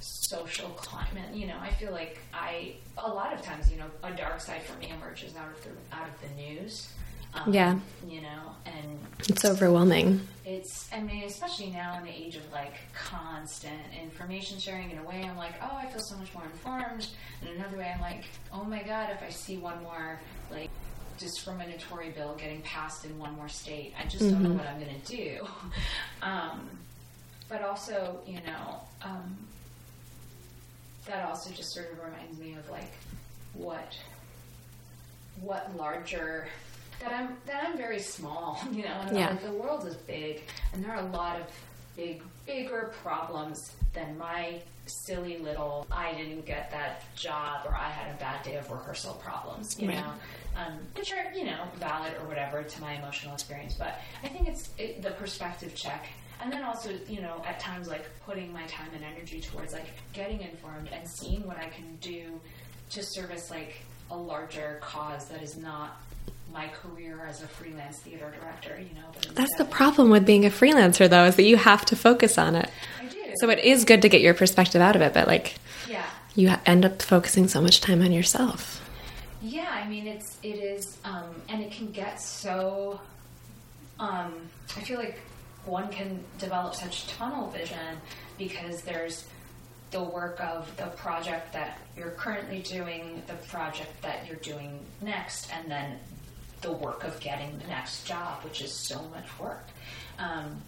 social 0.00 0.68
climate. 0.70 1.34
You 1.34 1.46
know, 1.46 1.56
I 1.60 1.70
feel 1.74 1.92
like 1.92 2.18
I 2.34 2.74
a 2.98 3.08
lot 3.08 3.32
of 3.32 3.42
times, 3.42 3.70
you 3.70 3.78
know, 3.78 3.86
a 4.02 4.10
dark 4.12 4.40
side 4.40 4.62
for 4.62 4.76
me 4.78 4.90
emerges 4.90 5.34
out 5.36 5.48
of 5.50 5.62
the 5.64 5.70
out 5.96 6.08
of 6.08 6.14
the 6.20 6.34
news. 6.42 6.88
Um, 7.34 7.52
Yeah. 7.52 7.78
You 8.06 8.20
know, 8.20 8.42
and 8.66 8.98
It's 9.28 9.44
overwhelming. 9.44 10.20
it's 10.44 10.90
i 10.92 11.00
mean 11.00 11.22
especially 11.22 11.70
now 11.70 11.96
in 11.98 12.04
the 12.04 12.10
age 12.10 12.34
of 12.36 12.42
like 12.52 12.74
constant 12.94 13.80
information 14.02 14.58
sharing 14.58 14.90
in 14.90 14.98
a 14.98 15.02
way 15.04 15.22
i'm 15.22 15.36
like 15.36 15.54
oh 15.62 15.76
i 15.76 15.86
feel 15.86 16.00
so 16.00 16.16
much 16.16 16.34
more 16.34 16.42
informed 16.52 17.06
and 17.40 17.48
another 17.56 17.76
way 17.78 17.88
i'm 17.94 18.00
like 18.00 18.24
oh 18.52 18.64
my 18.64 18.82
god 18.82 19.08
if 19.14 19.22
i 19.22 19.30
see 19.30 19.56
one 19.56 19.80
more 19.84 20.18
like 20.50 20.68
discriminatory 21.18 22.10
bill 22.10 22.34
getting 22.38 22.62
passed 22.62 23.04
in 23.04 23.18
one 23.18 23.34
more 23.36 23.48
state. 23.48 23.94
I 23.98 24.06
just 24.06 24.30
don't 24.30 24.42
know 24.42 24.52
what 24.52 24.66
i'm 24.66 24.80
going 24.80 25.00
to 25.00 25.16
do. 25.16 25.46
Um, 26.22 26.68
but 27.48 27.62
also 27.62 28.20
you 28.26 28.38
know 28.46 28.80
um, 29.02 29.36
that 31.06 31.26
also 31.28 31.50
just 31.50 31.72
sort 31.74 31.92
of 31.92 31.98
reminds 32.04 32.38
me 32.38 32.54
of 32.54 32.68
like 32.70 32.92
what 33.54 33.96
what 35.40 35.76
larger 35.76 36.46
that 37.00 37.12
I'm 37.12 37.36
that 37.46 37.64
I'm 37.68 37.76
very 37.76 37.98
small, 37.98 38.60
you 38.72 38.84
know, 38.84 39.00
and 39.06 39.16
Yeah. 39.16 39.30
like 39.30 39.42
the 39.42 39.52
world 39.52 39.86
is 39.86 39.96
big 39.96 40.42
and 40.72 40.84
there 40.84 40.92
are 40.92 41.04
a 41.04 41.10
lot 41.10 41.40
of 41.40 41.46
big 41.96 42.22
bigger 42.46 42.92
problems 43.02 43.72
than 43.92 44.16
my 44.18 44.60
silly 44.86 45.38
little 45.38 45.86
I 45.92 46.12
didn't 46.14 46.44
get 46.44 46.70
that 46.72 47.04
job 47.14 47.66
or 47.66 47.74
I 47.74 47.88
had 47.90 48.14
a 48.14 48.18
bad 48.18 48.42
day 48.42 48.56
of 48.56 48.70
rehearsal 48.70 49.14
problems, 49.14 49.78
you 49.78 49.88
Right. 49.88 49.98
know. 49.98 50.12
Um, 50.56 50.78
which 50.96 51.12
are, 51.12 51.32
you 51.34 51.44
know, 51.44 51.64
valid 51.76 52.12
or 52.20 52.26
whatever 52.28 52.62
to 52.62 52.80
my 52.80 52.94
emotional 52.94 53.32
experience. 53.34 53.74
But 53.74 54.00
I 54.22 54.28
think 54.28 54.48
it's 54.48 54.70
it, 54.78 55.00
the 55.02 55.12
perspective 55.12 55.74
check 55.74 56.06
and 56.42 56.52
then 56.52 56.64
also, 56.64 56.90
you 57.08 57.20
know, 57.22 57.42
at 57.46 57.60
times 57.60 57.88
like 57.88 58.04
putting 58.26 58.52
my 58.52 58.66
time 58.66 58.88
and 58.94 59.04
energy 59.04 59.40
towards 59.40 59.72
like 59.72 59.86
getting 60.12 60.40
informed 60.42 60.88
and 60.92 61.08
seeing 61.08 61.46
what 61.46 61.56
I 61.58 61.68
can 61.68 61.96
do 62.00 62.40
to 62.90 63.02
service 63.02 63.50
like 63.50 63.76
a 64.10 64.16
larger 64.16 64.78
cause 64.82 65.26
that 65.28 65.42
is 65.42 65.56
not 65.56 66.02
my 66.52 66.68
career 66.68 67.24
as 67.26 67.42
a 67.42 67.46
freelance 67.48 67.98
theater 67.98 68.32
director, 68.38 68.78
you 68.78 68.94
know. 68.94 69.06
But 69.12 69.34
That's 69.34 69.54
the 69.56 69.64
problem 69.64 70.10
with 70.10 70.26
being 70.26 70.44
a 70.44 70.50
freelancer, 70.50 71.08
though, 71.08 71.24
is 71.24 71.36
that 71.36 71.44
you 71.44 71.56
have 71.56 71.84
to 71.86 71.96
focus 71.96 72.38
on 72.38 72.54
it. 72.54 72.68
I 73.00 73.06
do. 73.06 73.18
So 73.36 73.50
it 73.50 73.60
is 73.60 73.84
good 73.84 74.02
to 74.02 74.08
get 74.08 74.20
your 74.20 74.34
perspective 74.34 74.80
out 74.80 74.96
of 74.96 75.02
it, 75.02 75.14
but 75.14 75.26
like 75.26 75.56
yeah. 75.88 76.06
you 76.34 76.54
end 76.66 76.84
up 76.84 77.00
focusing 77.00 77.48
so 77.48 77.60
much 77.60 77.80
time 77.80 78.02
on 78.02 78.12
yourself. 78.12 78.80
Yeah, 79.40 79.68
I 79.70 79.88
mean 79.88 80.06
it's 80.06 80.38
it 80.42 80.56
is, 80.56 80.98
um, 81.04 81.34
and 81.48 81.62
it 81.62 81.72
can 81.72 81.90
get 81.90 82.20
so. 82.20 83.00
Um, 83.98 84.34
I 84.76 84.80
feel 84.80 84.98
like 84.98 85.18
one 85.64 85.88
can 85.88 86.22
develop 86.38 86.74
such 86.74 87.06
tunnel 87.06 87.48
vision 87.50 87.96
because 88.36 88.82
there's 88.82 89.26
the 89.92 90.02
work 90.02 90.40
of 90.40 90.74
the 90.76 90.86
project 90.86 91.52
that 91.52 91.78
you're 91.96 92.10
currently 92.10 92.60
doing, 92.62 93.22
the 93.26 93.34
project 93.48 93.90
that 94.02 94.26
you're 94.26 94.36
doing 94.36 94.80
next, 95.02 95.50
and 95.52 95.70
then 95.70 95.98
the 96.62 96.72
work 96.72 97.04
of 97.04 97.18
getting 97.20 97.58
the 97.58 97.66
next 97.66 98.06
job, 98.06 98.42
which 98.44 98.62
is 98.62 98.72
so 98.72 99.02
much 99.14 99.38
work. 99.38 99.66
Um, 100.18 100.62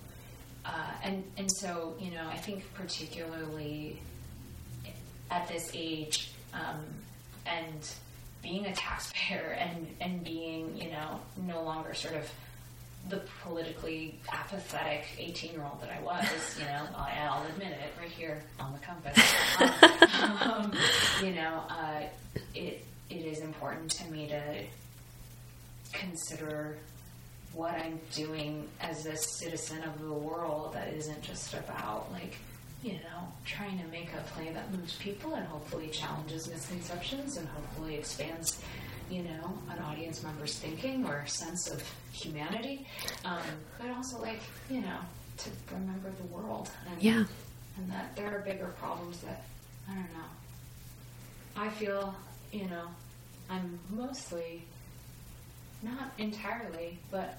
uh, 0.65 0.91
and 1.03 1.25
and 1.37 1.51
so 1.51 1.95
you 1.99 2.11
know, 2.11 2.27
I 2.29 2.37
think 2.37 2.65
particularly 2.75 4.01
at 5.31 5.49
this 5.49 5.71
age 5.75 6.31
um, 6.53 6.85
and 7.47 7.95
being 8.43 8.67
a 8.67 8.75
taxpayer 8.75 9.57
and, 9.59 9.87
and 10.01 10.23
being, 10.23 10.77
you 10.81 10.91
know, 10.91 11.21
no 11.47 11.63
longer 11.63 11.95
sort 11.95 12.15
of 12.15 12.31
the 13.11 13.21
politically 13.43 14.19
apathetic 14.33 15.05
18 15.19 15.53
year 15.53 15.63
old 15.63 15.81
that 15.83 15.91
I 15.91 16.03
was, 16.03 16.59
you 16.59 16.65
know, 16.65 16.87
I, 16.97 17.19
I'll 17.29 17.47
admit 17.49 17.73
it 17.73 17.93
right 18.01 18.11
here 18.11 18.43
on 18.61 18.73
the 18.73 18.79
compass. 18.79 19.35
Um, 20.41 20.73
you 21.23 21.33
know, 21.33 21.65
uh, 21.69 22.01
it, 22.55 22.85
it 23.11 23.15
is 23.27 23.41
important 23.41 23.91
to 23.93 24.11
me 24.11 24.27
to 24.29 24.65
consider 25.95 26.77
what 27.53 27.75
I'm 27.75 28.01
doing 28.13 28.69
as 28.81 29.07
a 29.07 29.17
citizen 29.17 29.83
of 29.85 30.01
the 30.01 30.13
world 30.13 30.75
that 30.75 30.89
isn't 30.93 31.23
just 31.23 31.55
about 31.55 32.11
like, 32.13 32.37
you 32.83 32.95
know, 32.95 33.29
trying 33.47 33.79
to 33.79 33.87
make 33.87 34.09
a 34.13 34.21
play 34.33 34.53
that 34.53 34.71
moves 34.73 34.97
people 34.97 35.35
and 35.35 35.47
hopefully 35.47 35.89
challenges 35.89 36.49
misconceptions 36.51 37.37
and 37.37 37.47
hopefully 37.49 37.95
expands, 37.95 38.61
you 39.11 39.23
know, 39.23 39.57
an 39.71 39.79
audience 39.85 40.23
member's 40.23 40.59
thinking 40.59 41.07
or 41.07 41.25
sense 41.27 41.71
of 41.71 41.81
humanity. 42.13 42.87
Um, 43.25 43.39
but 43.79 43.91
also 43.91 44.21
like, 44.21 44.41
you 44.69 44.81
know, 44.81 44.99
to 45.39 45.51
remember 45.73 46.11
the 46.11 46.27
world 46.35 46.71
and 46.91 47.01
Yeah. 47.03 47.25
and 47.79 47.91
that 47.91 48.15
there 48.17 48.37
are 48.37 48.41
bigger 48.41 48.73
problems 48.81 49.19
that 49.21 49.45
I 49.89 49.95
don't 49.95 50.13
know. 50.13 50.25
I 51.57 51.69
feel, 51.71 52.15
you 52.53 52.67
know, 52.67 52.87
I'm 53.49 53.79
mostly 53.91 54.65
not 55.85 56.13
entirely, 56.19 56.99
but 57.11 57.39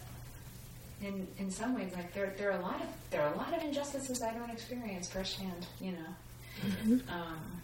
in 1.01 1.27
in 1.39 1.51
some 1.51 1.75
ways, 1.75 1.91
like 1.95 2.13
there 2.13 2.33
there 2.37 2.51
are 2.51 2.57
a 2.59 2.61
lot 2.61 2.81
of 2.81 2.87
there 3.11 3.21
are 3.21 3.33
a 3.33 3.37
lot 3.37 3.53
of 3.55 3.61
injustices 3.61 4.21
I 4.21 4.33
don't 4.33 4.49
experience 4.49 5.09
firsthand, 5.09 5.67
you 5.81 5.91
know. 5.93 6.99
Um, 7.09 7.61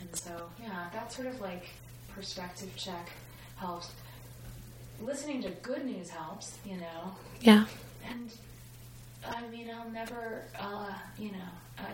and 0.00 0.16
so 0.16 0.48
yeah, 0.62 0.86
that 0.92 1.12
sort 1.12 1.28
of 1.28 1.40
like 1.40 1.66
perspective 2.14 2.70
check 2.76 3.10
helps. 3.56 3.90
Listening 5.02 5.42
to 5.42 5.50
good 5.50 5.84
news 5.84 6.08
helps, 6.08 6.56
you 6.64 6.76
know, 6.76 7.14
Yeah. 7.40 7.66
and 8.08 8.30
I 9.26 9.46
mean, 9.48 9.68
I'll 9.74 9.90
never, 9.90 10.44
uh, 10.58 10.92
you 11.18 11.32
know, 11.32 11.48
I, 11.78 11.86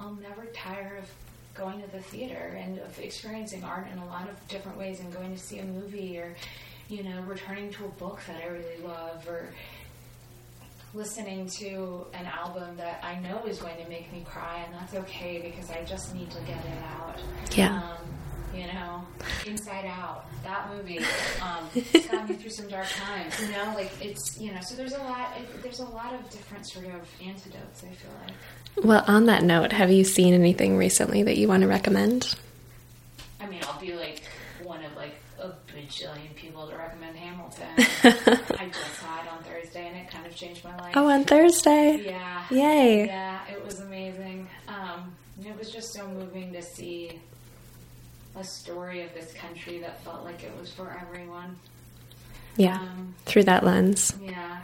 I'll 0.00 0.14
never 0.14 0.44
tire 0.46 0.98
of 1.02 1.10
going 1.54 1.80
to 1.80 1.90
the 1.90 2.02
theater 2.02 2.56
and 2.60 2.78
of 2.80 2.98
experiencing 2.98 3.64
art 3.64 3.86
in 3.90 3.98
a 3.98 4.06
lot 4.06 4.28
of 4.28 4.48
different 4.48 4.76
ways 4.78 5.00
and 5.00 5.12
going 5.12 5.32
to 5.32 5.38
see 5.40 5.58
a 5.60 5.64
movie 5.64 6.18
or, 6.18 6.34
you 6.92 7.02
know, 7.02 7.22
returning 7.22 7.72
to 7.72 7.86
a 7.86 7.88
book 7.88 8.20
that 8.26 8.36
I 8.42 8.48
really 8.48 8.82
love 8.84 9.26
or 9.26 9.48
listening 10.92 11.46
to 11.46 12.06
an 12.12 12.26
album 12.26 12.76
that 12.76 13.00
I 13.02 13.18
know 13.20 13.42
is 13.46 13.58
going 13.58 13.82
to 13.82 13.88
make 13.88 14.12
me 14.12 14.22
cry 14.26 14.62
and 14.66 14.74
that's 14.74 14.94
okay 15.06 15.40
because 15.40 15.70
I 15.70 15.82
just 15.84 16.14
need 16.14 16.30
to 16.32 16.40
get 16.40 16.58
it 16.58 16.82
out. 17.00 17.18
Yeah. 17.52 17.76
Um, 17.78 18.06
you 18.54 18.66
know, 18.66 19.06
Inside 19.46 19.86
Out, 19.86 20.26
that 20.44 20.68
movie, 20.70 20.98
um, 21.42 21.66
it's 21.74 22.06
got 22.08 22.28
me 22.28 22.34
through 22.34 22.50
some 22.50 22.68
dark 22.68 22.86
times. 22.88 23.40
You 23.40 23.50
know, 23.50 23.72
like 23.74 23.90
it's 24.02 24.38
you 24.38 24.52
know, 24.52 24.60
so 24.60 24.74
there's 24.74 24.92
a 24.92 24.98
lot. 24.98 25.34
It, 25.38 25.62
there's 25.62 25.80
a 25.80 25.86
lot 25.86 26.12
of 26.12 26.28
different 26.28 26.68
sort 26.68 26.84
of 26.84 27.08
antidotes. 27.24 27.82
I 27.82 27.94
feel 27.94 28.10
like. 28.26 28.84
Well, 28.84 29.04
on 29.06 29.24
that 29.24 29.42
note, 29.42 29.72
have 29.72 29.90
you 29.90 30.04
seen 30.04 30.34
anything 30.34 30.76
recently 30.76 31.22
that 31.22 31.38
you 31.38 31.48
want 31.48 31.62
to 31.62 31.66
recommend? 31.66 32.34
I 33.40 33.46
mean, 33.46 33.60
I'll 33.66 33.80
be 33.80 33.94
like 33.94 34.20
one 34.62 34.84
of 34.84 34.94
like 34.96 35.14
bajillion 35.92 36.34
people 36.34 36.66
to 36.68 36.76
recommend 36.76 37.16
Hamilton. 37.16 37.66
I 37.76 38.68
just 38.68 38.94
saw 39.00 39.20
it 39.22 39.28
on 39.30 39.42
Thursday, 39.44 39.86
and 39.88 39.96
it 39.96 40.10
kind 40.10 40.26
of 40.26 40.34
changed 40.34 40.64
my 40.64 40.76
life. 40.78 40.94
Oh, 40.96 41.08
on 41.08 41.24
Thursday. 41.24 42.02
Yeah. 42.04 42.44
Yay. 42.50 43.06
Yeah, 43.06 43.40
it 43.50 43.64
was 43.64 43.80
amazing. 43.80 44.48
Um, 44.68 45.14
it 45.44 45.56
was 45.58 45.70
just 45.70 45.92
so 45.92 46.06
moving 46.08 46.52
to 46.52 46.62
see 46.62 47.20
a 48.36 48.44
story 48.44 49.02
of 49.02 49.12
this 49.14 49.32
country 49.34 49.78
that 49.80 50.02
felt 50.04 50.24
like 50.24 50.42
it 50.42 50.52
was 50.58 50.72
for 50.72 50.96
everyone. 51.00 51.56
Yeah, 52.56 52.78
Um, 52.80 53.14
through 53.24 53.44
that 53.44 53.64
lens. 53.64 54.14
Yeah. 54.20 54.60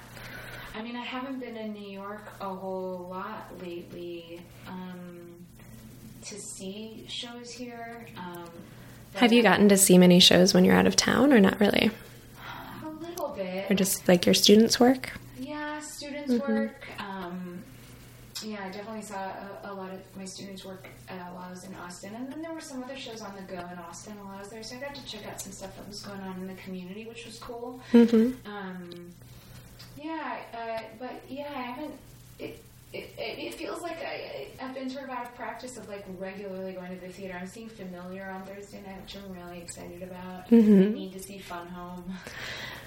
I 0.74 0.82
mean, 0.82 0.94
I 0.96 1.02
haven't 1.04 1.40
been 1.40 1.56
in 1.56 1.72
New 1.72 1.88
York 1.90 2.22
a 2.40 2.54
whole 2.54 3.08
lot 3.10 3.50
lately 3.60 4.42
um, 4.66 5.34
to 6.22 6.38
see 6.38 7.04
shows 7.08 7.50
here. 7.50 8.06
Um, 8.16 8.48
Have 9.14 9.32
you 9.32 9.42
gotten 9.42 9.68
to 9.68 9.76
see 9.76 9.98
many 9.98 10.20
shows 10.20 10.54
when 10.54 10.64
you're 10.64 10.76
out 10.76 10.86
of 10.86 10.94
town, 10.96 11.32
or 11.32 11.40
not 11.40 11.58
really? 11.60 11.90
a 12.84 12.88
little 13.02 13.30
bit? 13.30 13.70
Or 13.70 13.74
just 13.74 14.06
like 14.06 14.26
your 14.26 14.34
students' 14.34 14.78
work? 14.78 15.12
Yeah, 15.38 15.80
students' 15.80 16.32
Mhm. 16.34 16.48
work. 16.48 16.86
Um, 17.00 17.64
yeah, 18.44 18.58
I 18.64 18.68
definitely 18.70 19.02
saw 19.02 19.16
a, 19.18 19.60
a 19.64 19.72
lot 19.74 19.92
of 19.92 20.00
my 20.16 20.24
students' 20.24 20.64
work 20.64 20.86
uh, 21.08 21.14
while 21.14 21.46
I 21.48 21.50
was 21.50 21.64
in 21.64 21.74
Austin, 21.74 22.14
and 22.14 22.32
then 22.32 22.42
there 22.42 22.52
were 22.52 22.60
some 22.60 22.82
other 22.84 22.96
shows 22.96 23.20
on 23.20 23.34
the 23.34 23.42
go 23.42 23.58
in 23.58 23.78
Austin 23.78 24.14
while 24.24 24.36
I 24.36 24.40
was 24.40 24.50
there. 24.50 24.62
So 24.62 24.76
I 24.76 24.80
got 24.80 24.94
to 24.94 25.04
check 25.04 25.26
out 25.26 25.40
some 25.40 25.52
stuff 25.52 25.74
that 25.76 25.88
was 25.88 26.00
going 26.02 26.20
on 26.20 26.36
in 26.38 26.46
the 26.46 26.54
community, 26.54 27.04
which 27.06 27.26
was 27.26 27.38
cool. 27.40 27.80
Mhm. 27.92 28.36
Um, 28.46 29.12
yeah, 30.00 30.36
uh, 30.54 30.82
but 31.00 31.22
yeah, 31.28 31.48
I 31.50 31.60
haven't. 31.60 31.94
It, 32.38 32.62
it, 32.92 33.10
it 33.18 33.38
it 33.38 33.54
feels 33.54 33.82
like 33.82 33.98
I, 34.02 34.48
I've 34.62 34.74
been 34.74 34.88
sort 34.88 35.04
of 35.04 35.10
out 35.10 35.26
of 35.26 35.34
practice 35.34 35.76
of 35.76 35.88
like 35.88 36.04
regularly 36.18 36.72
going 36.72 36.88
to 36.98 37.06
the 37.06 37.12
theater. 37.12 37.36
I'm 37.40 37.46
seeing 37.46 37.68
Familiar 37.68 38.24
on 38.30 38.44
Thursday 38.44 38.80
night, 38.86 39.00
which 39.02 39.16
I'm 39.16 39.32
really 39.32 39.60
excited 39.60 40.02
about. 40.02 40.48
Mhm. 40.50 40.86
I 40.90 40.94
need 40.94 41.12
to 41.12 41.20
see 41.20 41.38
Fun 41.38 41.66
Home. 41.68 42.04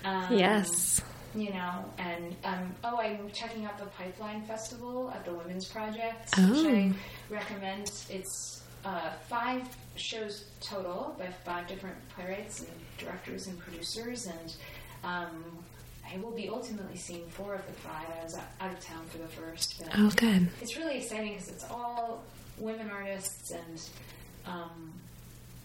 Um, 0.04 0.36
Yes. 0.36 1.00
You 1.36 1.52
know, 1.52 1.86
and 2.00 2.36
um, 2.44 2.74
oh, 2.84 2.98
I'm 2.98 3.30
checking 3.32 3.66
out 3.66 3.78
the 3.78 3.86
Pipeline 3.86 4.42
Festival 4.46 5.12
at 5.12 5.24
the 5.24 5.32
Women's 5.34 5.66
Project, 5.68 6.34
Oh. 6.40 6.50
which 6.52 6.66
I 6.66 6.92
recommend. 7.30 7.92
It's 8.10 8.64
uh, 8.84 9.12
five 9.30 9.62
shows 9.96 10.46
total 10.60 11.16
by 11.20 11.28
five 11.46 11.68
different 11.68 11.96
playwrights 12.10 12.62
and 12.62 12.70
directors 12.98 13.46
and 13.46 13.60
producers, 13.60 14.26
and 14.26 14.56
um, 15.04 15.61
I 16.14 16.18
will 16.18 16.32
be 16.32 16.50
ultimately 16.50 16.98
seeing 16.98 17.28
four 17.30 17.56
of 17.56 17.66
the 17.66 17.74
five. 17.74 18.06
I 18.20 18.24
was 18.24 18.36
out 18.60 18.72
of 18.72 18.80
town 18.80 19.06
for 19.08 19.18
the 19.18 19.28
first. 19.28 19.80
But 19.80 19.90
Oh, 19.98 20.10
good. 20.16 20.50
It's 20.62 20.76
really 20.78 20.98
exciting 20.98 21.34
because 21.34 21.50
it's 21.50 21.64
all 21.70 22.24
women 22.58 22.90
artists 22.92 23.52
and 23.52 23.82
um, 24.46 24.92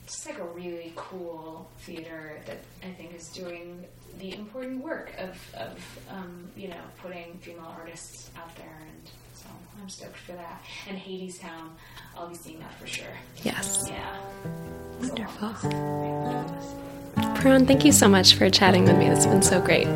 it's 0.04 0.24
like 0.26 0.38
a 0.38 0.44
really 0.44 0.92
cool 0.94 1.68
theater 1.80 2.38
that 2.46 2.58
I 2.82 2.92
think 2.92 3.14
is 3.14 3.28
doing 3.28 3.84
the 4.18 4.34
important 4.34 4.82
work 4.82 5.12
of, 5.18 5.38
of 5.54 5.98
um, 6.10 6.48
you 6.56 6.68
know 6.68 6.80
putting 7.02 7.38
female 7.38 7.74
artists 7.78 8.30
out 8.36 8.54
there, 8.56 8.78
and 8.80 9.08
so 9.34 9.46
I'm 9.82 9.88
stoked 9.88 10.16
for 10.16 10.32
that. 10.32 10.62
And 10.88 10.96
Hadestown, 10.96 11.70
I'll 12.16 12.28
be 12.28 12.34
seeing 12.36 12.60
that 12.60 12.72
for 12.78 12.86
sure. 12.86 13.12
Yes. 13.42 13.90
Yeah. 13.90 14.16
Wonderful. 15.00 15.54
Pirronne, 17.40 17.66
thank 17.66 17.84
you 17.84 17.92
so 17.92 18.08
much 18.08 18.34
for 18.34 18.50
chatting 18.50 18.84
with 18.84 18.96
me. 18.96 19.04
Has 19.06 19.26
been 19.26 19.42
so 19.42 19.60
great. 19.60 19.86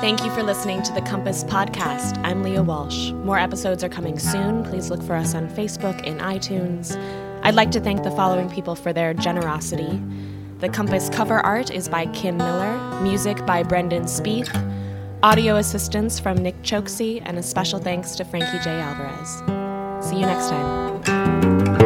Thank 0.00 0.24
you 0.24 0.30
for 0.30 0.42
listening 0.42 0.82
to 0.84 0.92
the 0.92 1.02
Compass 1.02 1.44
Podcast. 1.44 2.18
I'm 2.24 2.42
Leah 2.42 2.62
Walsh. 2.62 3.10
More 3.10 3.38
episodes 3.38 3.82
are 3.82 3.88
coming 3.88 4.18
soon. 4.18 4.64
Please 4.64 4.88
look 4.88 5.02
for 5.02 5.16
us 5.16 5.34
on 5.34 5.48
Facebook 5.48 6.06
and 6.06 6.20
iTunes. 6.20 6.96
I'd 7.42 7.54
like 7.54 7.70
to 7.72 7.80
thank 7.80 8.04
the 8.04 8.10
following 8.12 8.48
people 8.48 8.74
for 8.74 8.92
their 8.92 9.14
generosity. 9.14 10.00
The 10.58 10.70
Compass 10.70 11.10
cover 11.10 11.38
art 11.40 11.70
is 11.70 11.86
by 11.86 12.06
Kim 12.12 12.38
Miller, 12.38 13.02
music 13.02 13.44
by 13.44 13.62
Brendan 13.62 14.04
Spieth, 14.04 14.50
audio 15.22 15.56
assistance 15.56 16.18
from 16.18 16.38
Nick 16.38 16.62
Choksi, 16.62 17.20
and 17.26 17.36
a 17.36 17.42
special 17.42 17.78
thanks 17.78 18.16
to 18.16 18.24
Frankie 18.24 18.64
J. 18.64 18.70
Alvarez. 18.80 20.08
See 20.08 20.16
you 20.16 20.24
next 20.24 20.48
time. 20.48 21.85